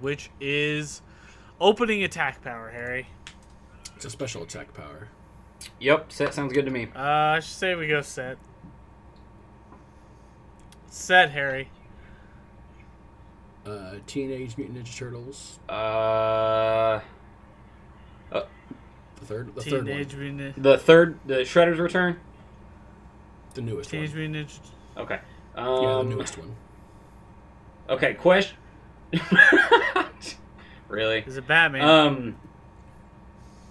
[0.00, 1.02] which is
[1.60, 3.08] opening attack power, Harry.
[3.94, 5.08] It's a special attack power.
[5.80, 6.88] Yep, set sounds good to me.
[6.94, 8.38] Uh, I should say we go set.
[10.88, 11.70] Set, Harry.
[13.64, 15.58] Uh, Teenage Mutant Ninja Turtles.
[15.68, 17.00] Uh,
[19.26, 22.20] The third, the third Teenage one, Mutant the third, the Shredder's Return.
[23.54, 24.30] the newest Teenage one.
[24.30, 25.00] Mutant Ninja.
[25.02, 25.20] Okay.
[25.56, 26.54] Um, yeah, the newest one.
[27.88, 28.56] Okay, question.
[30.88, 31.24] really?
[31.26, 31.88] Is it Batman?
[31.88, 32.36] Um,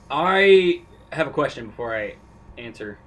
[0.10, 2.16] I have a question before I
[2.58, 2.98] answer.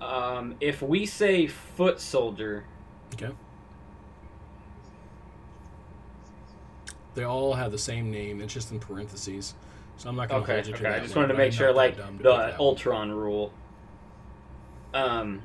[0.00, 2.64] Um, if we say foot soldier,
[3.14, 3.30] Okay.
[7.14, 8.40] They all have the same name.
[8.40, 9.54] It's just in parentheses.
[9.96, 11.34] So I'm not going to okay, hold you to okay, that I just one, wanted
[11.34, 12.60] to make sure, like dumb to pick the that one.
[12.60, 13.52] Ultron rule.
[14.94, 15.42] Um,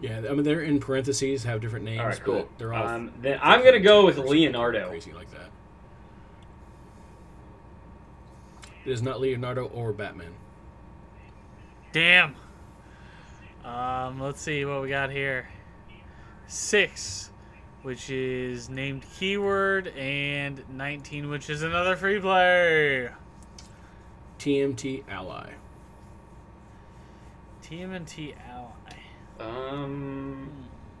[0.00, 2.00] Yeah, I mean they're in parentheses, have different names.
[2.00, 2.34] all right, cool.
[2.36, 2.86] But they're all.
[2.86, 4.88] Um, then I'm gonna go with Leonardo.
[4.88, 5.50] Crazy like that.
[8.86, 10.32] It is not Leonardo or Batman.
[11.92, 12.34] Damn.
[13.64, 15.48] Um, let's see what we got here.
[16.46, 17.30] Six,
[17.82, 23.08] which is named keyword, and 19, which is another free play.
[24.38, 25.50] TMT Ally.
[27.62, 28.96] TMT Ally.
[29.38, 30.50] Um,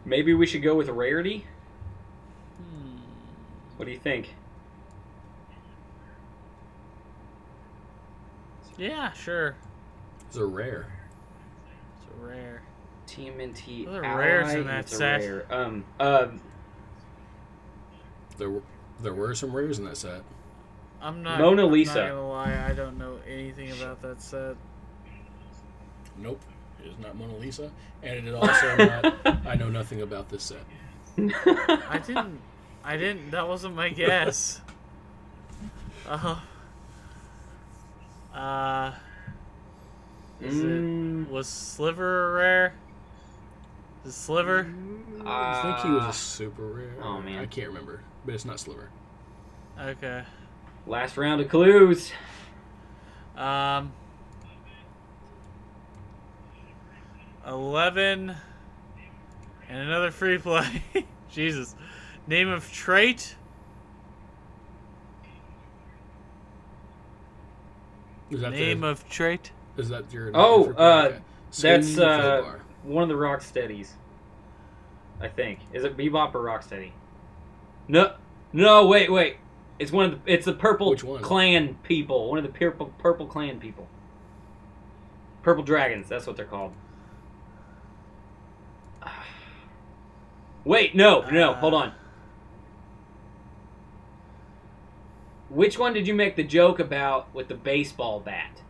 [0.04, 1.46] maybe we should go with rarity.
[2.58, 2.96] Hmm.
[3.76, 4.34] What do you think?
[8.78, 9.56] Yeah, sure.
[10.28, 10.86] It's a rare.
[11.96, 12.62] It's a rare.
[13.06, 14.18] TMNT Those are ally.
[14.18, 15.20] rares in that it's set.
[15.20, 15.46] rare.
[15.50, 16.40] Um, um,
[18.40, 18.62] There, were-
[19.00, 20.22] there were some rares in that set.
[21.00, 21.38] I'm not.
[21.38, 21.94] Mona I'm Lisa.
[22.00, 22.66] not gonna lie.
[22.68, 24.56] I don't know anything about that set.
[26.18, 26.40] Nope,
[26.82, 27.70] it is not Mona Lisa,
[28.02, 29.16] and it is also not.
[29.46, 30.60] I know nothing about this set.
[31.18, 32.40] I didn't.
[32.84, 33.30] I didn't.
[33.30, 34.60] That wasn't my guess.
[36.08, 36.36] Uh huh.
[38.38, 38.92] Uh.
[40.40, 42.74] Is it Mm, was Sliver rare?
[44.06, 44.72] Is Sliver?
[45.24, 46.94] I think he was uh, a super rare.
[47.02, 47.38] oh, man.
[47.38, 48.90] I can't remember, but it's not Sliver.
[49.78, 50.24] Okay.
[50.86, 52.12] last round of clues.
[53.36, 53.92] Um.
[57.46, 58.36] Eleven.
[59.68, 60.82] And another free play.
[61.30, 61.74] Jesus.
[62.26, 63.36] Name of trait.
[68.30, 69.50] Is that Name the, of trait.
[69.76, 70.30] Is that your?
[70.34, 71.18] Oh, your- uh, okay.
[71.60, 72.60] That's Swinging uh, crowbar.
[72.84, 73.94] one of the rock steadies.
[75.20, 75.58] I think.
[75.72, 76.92] Is it Bebop or Rocksteady?
[77.90, 78.14] No,
[78.52, 78.86] no.
[78.86, 79.38] Wait, wait.
[79.80, 80.32] It's one of the.
[80.32, 81.20] It's the Purple Which one?
[81.22, 82.30] Clan people.
[82.30, 83.88] One of the purple Purple Clan people.
[85.42, 86.08] Purple Dragons.
[86.08, 86.72] That's what they're called.
[90.64, 91.50] Wait, no, no.
[91.52, 91.92] Uh, hold on.
[95.48, 98.62] Which one did you make the joke about with the baseball bat?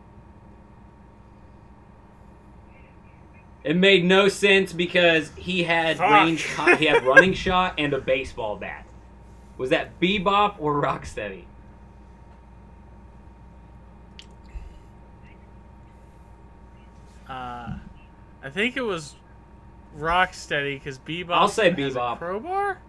[3.63, 6.09] It made no sense because he had Fuck.
[6.09, 6.47] range,
[6.79, 8.87] he had running shot and a baseball bat.
[9.61, 11.43] Was that Bebop or Rocksteady?
[17.29, 17.75] Uh,
[18.43, 19.15] I think it was
[19.97, 21.31] Rocksteady because Bebop.
[21.33, 22.17] I'll say has a Bebop.
[22.17, 22.79] crowbar.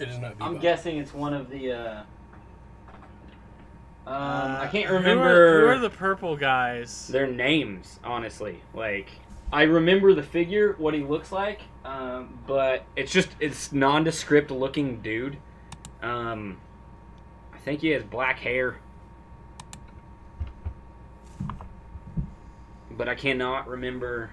[0.00, 0.34] It is not.
[0.40, 1.72] I'm guessing it's one of the.
[1.72, 2.02] Uh...
[4.06, 7.08] Um, I Uh, can't who are- remember Who are, the purple guys?
[7.08, 8.62] their names, honestly.
[8.72, 9.10] Like,
[9.52, 15.00] I remember the figure, what he looks like, um, but it's just it's nondescript looking
[15.00, 15.38] dude.
[16.02, 16.58] Um,
[17.54, 18.78] I think he has black hair,
[22.90, 24.30] but I cannot remember.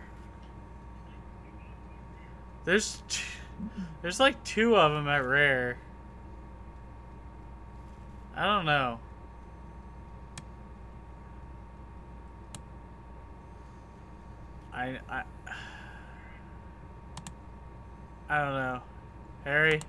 [2.65, 3.21] There's, t-
[4.01, 5.77] there's like two of them at rare.
[8.35, 8.99] I don't know.
[14.75, 15.23] I I
[18.29, 18.81] I don't know.
[19.43, 19.79] Harry,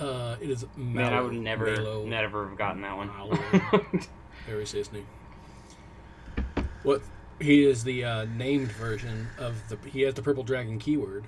[0.00, 0.64] Uh, it is.
[0.76, 3.08] Man, I would never, Mallow- never have gotten that one.
[3.08, 3.38] Mallow.
[4.46, 5.06] There is his name.
[6.82, 7.02] What?
[7.38, 9.76] He is the uh, named version of the.
[9.90, 11.24] He has the purple dragon keyword,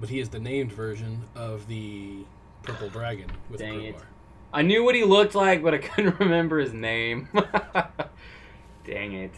[0.00, 2.24] but he is the named version of the
[2.62, 3.90] purple dragon with Dang the it.
[3.92, 4.08] crowbar.
[4.52, 7.28] I knew what he looked like, but I couldn't remember his name.
[8.84, 9.32] Dang it.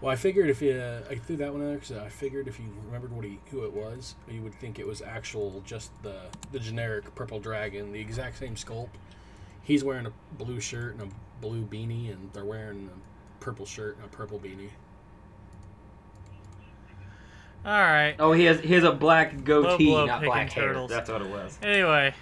[0.00, 2.58] Well, I figured if you, uh, I threw that one out because I figured if
[2.60, 6.16] you remembered what he, who it was, you would think it was actual, just the
[6.52, 8.90] the generic purple dragon, the exact same sculpt.
[9.62, 13.96] He's wearing a blue shirt and a blue beanie, and they're wearing a purple shirt
[13.96, 14.68] and a purple beanie.
[17.64, 18.14] All right.
[18.18, 20.68] Oh, he has he has a black goatee, blow not black hair.
[20.68, 20.90] turtles.
[20.90, 21.58] That's what it was.
[21.62, 22.14] Anyway,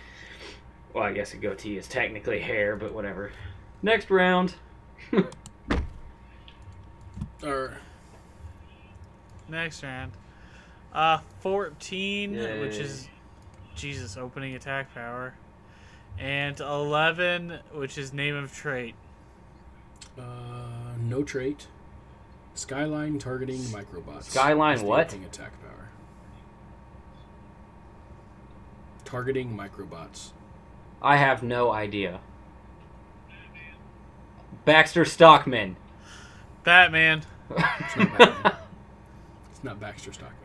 [0.95, 3.33] Well, I guess a goatee is technically hair, but whatever.
[3.83, 4.55] Next round.
[7.45, 7.79] Or
[9.49, 10.13] next round.
[10.93, 13.09] Uh, 14, which is
[13.75, 15.35] Jesus opening attack power,
[16.19, 18.95] and 11, which is name of trait.
[20.19, 20.23] uh,
[21.01, 21.67] no trait.
[22.55, 24.25] Skyline targeting microbots.
[24.25, 25.09] Skyline what?
[25.09, 25.89] opening attack power.
[29.05, 30.31] Targeting microbots.
[31.03, 32.21] I have no idea.
[34.65, 35.77] Baxter Stockman.
[36.63, 37.23] Batman.
[37.51, 38.53] It's not Batman.
[39.51, 40.39] it's not Baxter Stockman.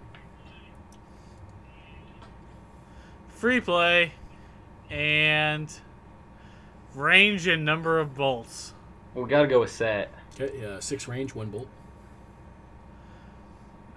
[3.30, 4.12] Free play,
[4.90, 5.72] and
[6.94, 8.74] range and number of bolts.
[9.14, 10.12] Well, we gotta go with set.
[10.40, 11.68] Okay, uh, six range, one bolt.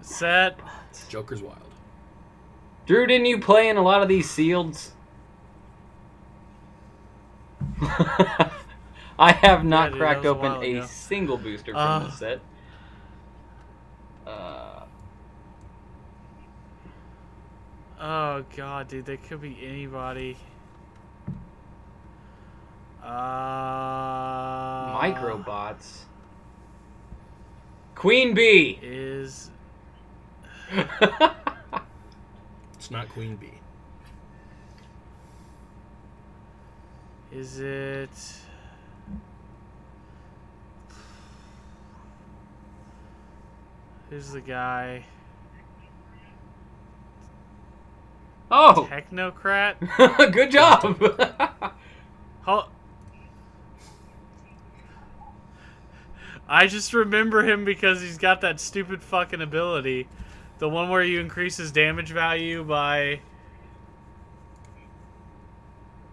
[0.00, 0.58] Set.
[1.08, 1.58] Joker's wild.
[2.86, 4.90] Drew, didn't you play in a lot of these sealeds?
[9.18, 11.98] I have not dude, cracked that was a open a single booster from Uh.
[12.06, 12.40] this set.
[18.04, 20.36] Oh god, dude, that could be anybody.
[23.00, 26.06] Uh, microbots.
[27.94, 28.80] Queen Bee.
[28.82, 29.52] is
[32.74, 33.60] It's not Queen Bee.
[37.30, 38.10] is it?
[44.10, 45.04] Who's the guy?
[48.52, 49.76] Oh, Technocrat.
[50.32, 50.96] good job.
[52.42, 52.68] Ho-
[56.48, 60.08] I just remember him because he's got that stupid fucking ability.
[60.58, 63.20] The one where you increase his damage value by.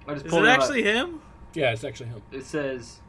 [0.08, 0.60] I just Is pulled it up.
[0.60, 1.22] actually him?
[1.54, 2.22] Yeah, it's actually him.
[2.32, 3.00] It says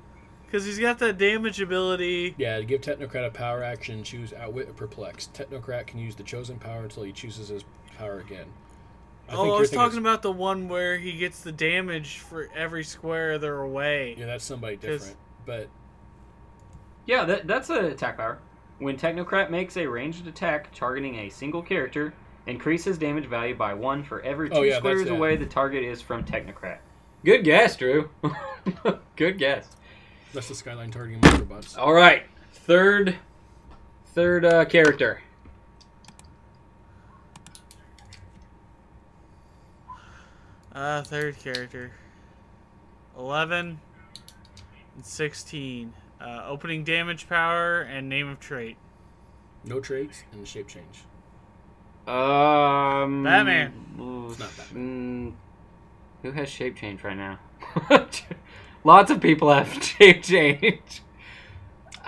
[0.46, 2.34] Because he's got that damage ability.
[2.36, 5.28] Yeah, to give Technocrat a power action, choose Outwit or Perplex.
[5.32, 7.64] Technocrat can use the chosen power until he chooses his
[7.96, 8.46] power again.
[9.30, 12.82] I oh, I was talking about the one where he gets the damage for every
[12.82, 14.16] square they're away.
[14.18, 15.16] Yeah, that's somebody different.
[15.46, 15.68] But
[17.06, 18.38] Yeah, that, that's a attack power.
[18.78, 22.12] When Technocrat makes a ranged attack targeting a single character,
[22.46, 26.02] increases damage value by one for every two Oh, yeah, squares away the target is
[26.02, 26.78] from Technocrat.
[27.24, 28.10] Good guess, Drew.
[29.16, 29.68] Good guess.
[30.32, 31.78] that's the Skyline targeting microbots.
[31.78, 33.16] All right, third,
[34.06, 35.20] third uh, character.
[40.80, 41.90] Uh, third character.
[43.18, 43.78] 11
[44.96, 45.92] and 16.
[46.18, 48.78] Uh, opening damage power and name of trait.
[49.62, 51.04] No traits and shape change.
[52.06, 53.74] Um, Batman.
[54.30, 55.34] It's not Batman.
[56.22, 57.38] mm, who has shape change right now?
[58.82, 61.02] Lots of people have shape change.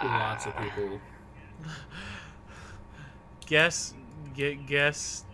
[0.02, 0.98] Lots of people.
[3.44, 3.92] Guess,
[4.34, 5.24] get guess.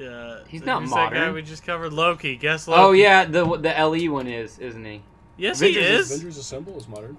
[0.00, 1.34] Uh, He's not who's that guy modern.
[1.34, 1.92] we just covered?
[1.92, 2.36] Loki.
[2.36, 2.80] Guess Loki.
[2.80, 5.02] Oh yeah, the the LE one is, isn't he?
[5.36, 6.10] Yes, Avengers he is.
[6.12, 7.16] Avengers Assemble is modern.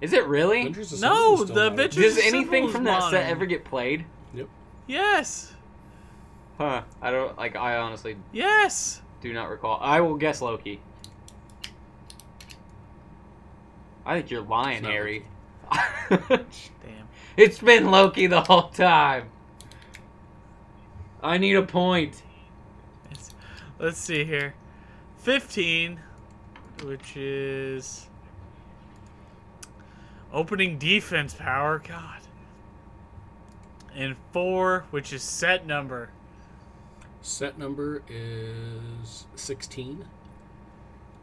[0.00, 0.60] Is it really?
[0.60, 1.72] Avengers Assemble No, is still the modern.
[1.74, 4.04] Avengers- Does Assemble anything is from that set ever get played?
[4.34, 4.48] Yep.
[4.86, 5.52] Yes.
[6.58, 6.82] Huh.
[7.00, 7.56] I don't like.
[7.56, 9.00] I honestly Yes.
[9.22, 9.78] do not recall.
[9.80, 10.80] I will guess Loki.
[14.04, 15.24] I think you're lying, It's Harry.
[16.10, 16.46] Damn.
[17.36, 19.28] it's been Loki the whole time.
[21.22, 22.22] I need a point.
[23.10, 23.34] It's-
[23.78, 24.54] let's see here.
[25.16, 26.00] 15,
[26.84, 28.08] which is
[30.32, 31.78] opening defense power.
[31.78, 32.20] God.
[33.94, 36.10] And 4, which is set number.
[37.20, 40.06] Set number is 16.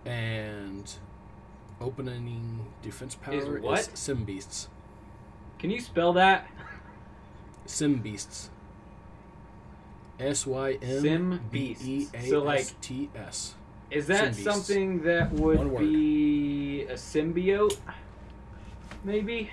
[0.03, 0.93] And
[1.79, 3.79] opening defense power what?
[3.79, 4.67] is Symbeasts.
[5.57, 6.47] Can you spell that?
[7.65, 8.49] Symbeasts.
[10.19, 13.55] S Y M Sim B E So, like- S T S.
[13.91, 14.43] Is that Symbeasts.
[14.43, 17.77] something that would be a symbiote?
[19.03, 19.51] Maybe.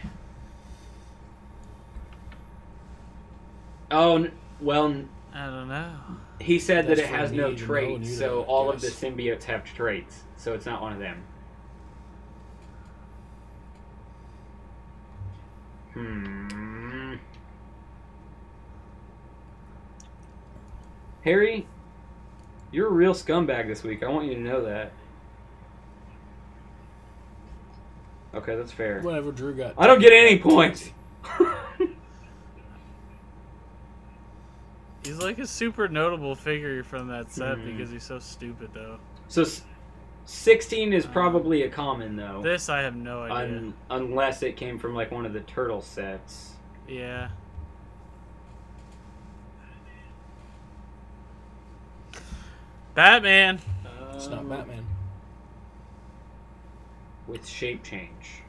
[3.90, 5.92] Oh n- well, n- I don't know.
[6.40, 8.48] he said that it for has me no to know and traits, you so to
[8.48, 8.98] all of the guess.
[9.00, 11.22] symbiotes have traits, so it's not one of them.
[15.92, 16.41] Hmm.
[21.24, 21.66] Harry,
[22.72, 24.02] you're a real scumbag this week.
[24.02, 24.92] I want you to know that.
[28.34, 29.00] Okay, that's fair.
[29.02, 29.74] Whatever Drew got.
[29.76, 30.90] I don't get any points.
[35.04, 37.66] He's like a super notable figure from that set Mhm.
[37.76, 38.98] because he's so stupid, though.
[39.26, 39.64] So s-
[40.26, 42.40] 16 is probably a common though.
[42.42, 43.56] This I have no idea.
[43.58, 46.54] Un- unless it came from like one of the turtle sets.
[46.88, 47.30] yeah.
[52.94, 53.60] Batman.
[54.14, 54.86] It's not Um, Batman.
[57.26, 58.42] With shape change.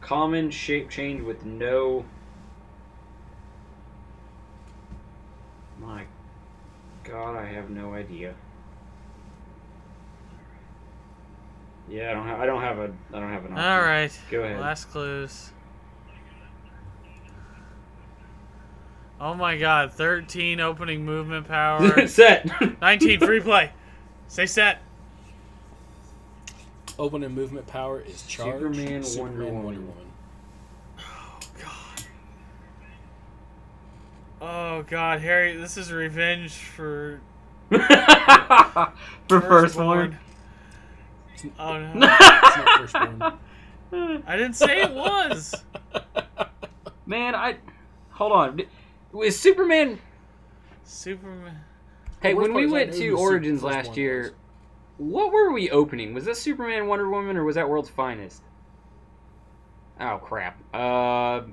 [0.00, 2.04] Common shape change with no.
[5.80, 6.04] My
[7.04, 8.34] God, I have no idea.
[11.88, 12.40] Yeah, I don't have.
[12.40, 12.92] I don't have a.
[13.12, 13.52] I don't have an.
[13.52, 13.64] Option.
[13.64, 14.20] All right.
[14.30, 14.60] Go ahead.
[14.60, 15.52] Last clues.
[19.20, 22.06] Oh my god, 13 opening movement power.
[22.08, 22.48] Set.
[22.80, 23.70] 19 free play.
[24.28, 24.82] Say set.
[26.98, 28.54] Opening movement power is charge.
[28.54, 29.86] Superman, Superman, Wonder Wonder Woman.
[29.86, 30.06] Woman.
[30.98, 32.04] Oh god.
[34.40, 37.20] Oh god, Harry, this is revenge for
[37.70, 37.78] For
[39.28, 40.18] Firstborn.
[40.18, 40.18] firstborn.
[41.58, 42.16] Oh no.
[42.18, 44.22] It's not firstborn.
[44.26, 45.54] I didn't say it was.
[47.06, 47.56] Man, I.
[48.10, 48.60] Hold on.
[49.16, 49.98] Was Superman.
[50.84, 51.60] Superman.
[52.20, 54.34] Hey, when we part is I went to Origins first last year,
[54.98, 56.12] what were we opening?
[56.12, 58.42] Was that Superman, Wonder Woman, or was that World's Finest?
[59.98, 60.58] Oh, crap.
[60.74, 61.44] Uh,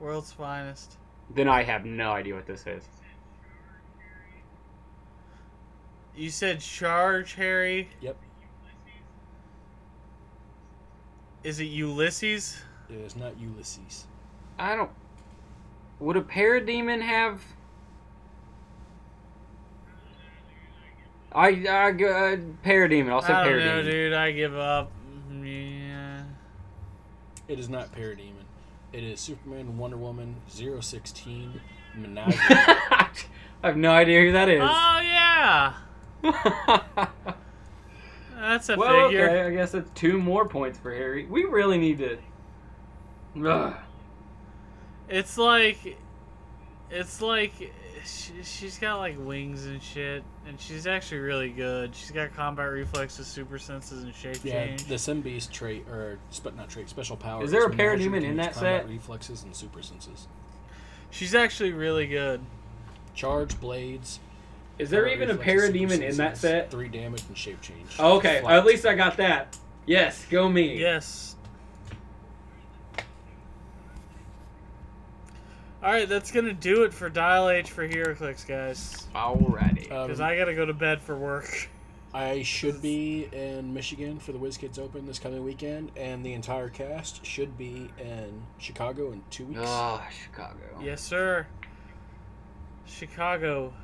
[0.00, 0.96] World's finest.
[1.34, 2.82] then I have no idea what this is.
[6.16, 7.90] You said charge, Harry.
[8.00, 8.16] Yep.
[11.42, 12.56] Is it Ulysses?
[12.88, 14.06] It is not Ulysses.
[14.58, 14.90] I don't.
[16.00, 17.42] Would a parademon have.
[21.32, 23.10] I, I, uh, parademon.
[23.10, 23.90] I'll say I don't know, parademon.
[23.90, 24.12] dude.
[24.12, 24.92] I give up.
[25.42, 26.22] Yeah.
[27.48, 28.44] It is not Parademon.
[28.92, 31.60] It is Superman, Wonder Woman, 016,
[31.96, 32.36] Menagerie.
[32.48, 33.08] I
[33.62, 34.60] have no idea who that is.
[34.62, 35.74] Oh yeah.
[38.36, 39.28] That's a well, figure.
[39.28, 41.24] okay, I guess that's two more points for Harry.
[41.26, 42.18] We really need to.
[43.42, 43.74] Ugh.
[45.08, 45.98] It's like,
[46.90, 47.52] it's like,
[48.06, 51.94] she, she's got like wings and shit, and she's actually really good.
[51.94, 54.44] She's got combat reflexes, super senses, and shape change.
[54.44, 54.84] yeah, change.
[54.84, 57.42] the Symbeast trait, or sp- not trait, special power.
[57.42, 58.90] Is there a Menagerie Parademon in use that combat set?
[58.90, 60.28] Reflexes and super senses.
[61.10, 62.40] She's actually really good.
[63.14, 64.20] Charge blades.
[64.78, 66.70] Is there even a reflexes, super parademon in that set?
[66.70, 67.96] Three damage and shape change.
[67.98, 68.56] Oh, okay, Flat.
[68.56, 69.56] at least I got that.
[69.86, 70.78] Yes, go me.
[70.78, 71.33] Yes.
[75.84, 79.06] All right, that's gonna do it for Dial H for HeroClix, guys.
[79.14, 79.92] Alrighty.
[79.92, 81.68] Um, Because I gotta go to bed for work.
[82.14, 86.70] I should be in Michigan for the WizKids Open this coming weekend, and the entire
[86.70, 89.60] cast should be in Chicago in two weeks.
[89.62, 90.60] Ah, Chicago.
[90.80, 91.46] Yes, sir.
[92.86, 93.74] Chicago,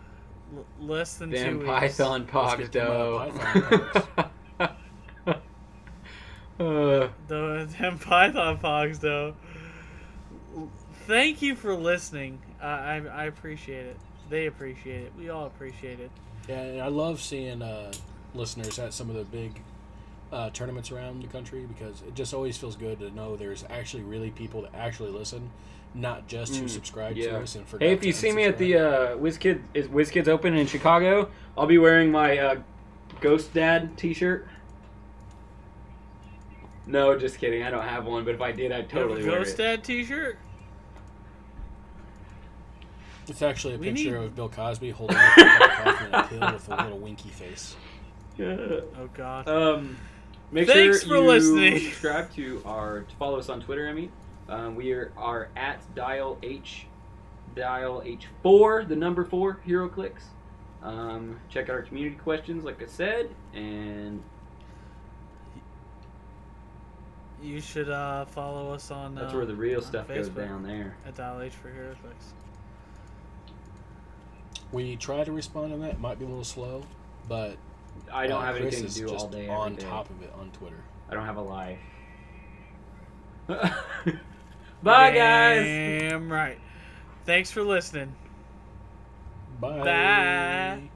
[0.57, 1.69] l- less than two Damn weeks.
[1.71, 4.31] Python Let's get them, uh, Pogdo.
[4.57, 4.71] Python
[6.61, 9.35] uh, The them Python Pogs, though.
[11.07, 12.41] Thank you for listening.
[12.63, 13.97] Uh, I I appreciate it.
[14.29, 15.13] They appreciate it.
[15.19, 16.11] We all appreciate it.
[16.49, 17.93] Yeah, and I love seeing uh,
[18.35, 19.61] listeners at some of the big
[20.33, 24.05] uh, tournaments around the country because it just always feels good to know there's actually
[24.05, 25.51] really people that actually listen,
[25.95, 27.31] not just who Mm, subscribe yeah.
[27.33, 27.89] to us and forget.
[27.89, 29.13] hey, if you see me at the unsubscribe.
[29.15, 31.29] uh, WizKid is WizKids Open in Chicago,
[31.59, 32.57] I'll be wearing my uh,
[33.21, 34.47] Ghost Dad T-shirt.
[36.87, 37.63] No, just kidding.
[37.63, 39.55] I don't have one, but if I did, I'd You have totally a wear Ghost
[39.55, 39.63] it.
[39.63, 40.39] Dad T-shirt.
[43.31, 46.05] It's actually a we picture need- of Bill Cosby holding up a cup of coffee
[46.07, 47.77] and a pill with a little winky face.
[48.37, 48.57] Yeah.
[48.99, 49.49] Oh God.
[49.49, 49.97] Um,
[50.51, 51.81] make Thanks sure for you listening.
[51.81, 53.89] subscribe to our to follow us on Twitter.
[53.89, 54.11] I mean,
[54.49, 56.87] um, we are, are at dial h
[57.55, 60.23] dial h four the number four HeroClix.
[60.83, 64.23] Um, check out our community questions, like I said, and
[67.43, 69.15] You should uh, follow us on.
[69.15, 70.97] that's uh, where the real on stuff goes down there.
[71.07, 72.33] At Dial H for HeroClix.
[74.73, 75.91] We try to respond on that.
[75.93, 76.83] It might be a little slow,
[77.29, 77.57] but
[78.13, 79.43] I don't uh, have Chris anything to do just all day.
[79.43, 79.83] every on day.
[79.83, 80.83] top of it on Twitter.
[81.09, 81.79] I don't have a life.
[84.83, 85.65] Bye, guys.
[85.65, 86.59] Damn right.
[87.27, 88.15] Thanks for listening.
[89.61, 89.85] Bye.
[89.85, 90.90] Bye.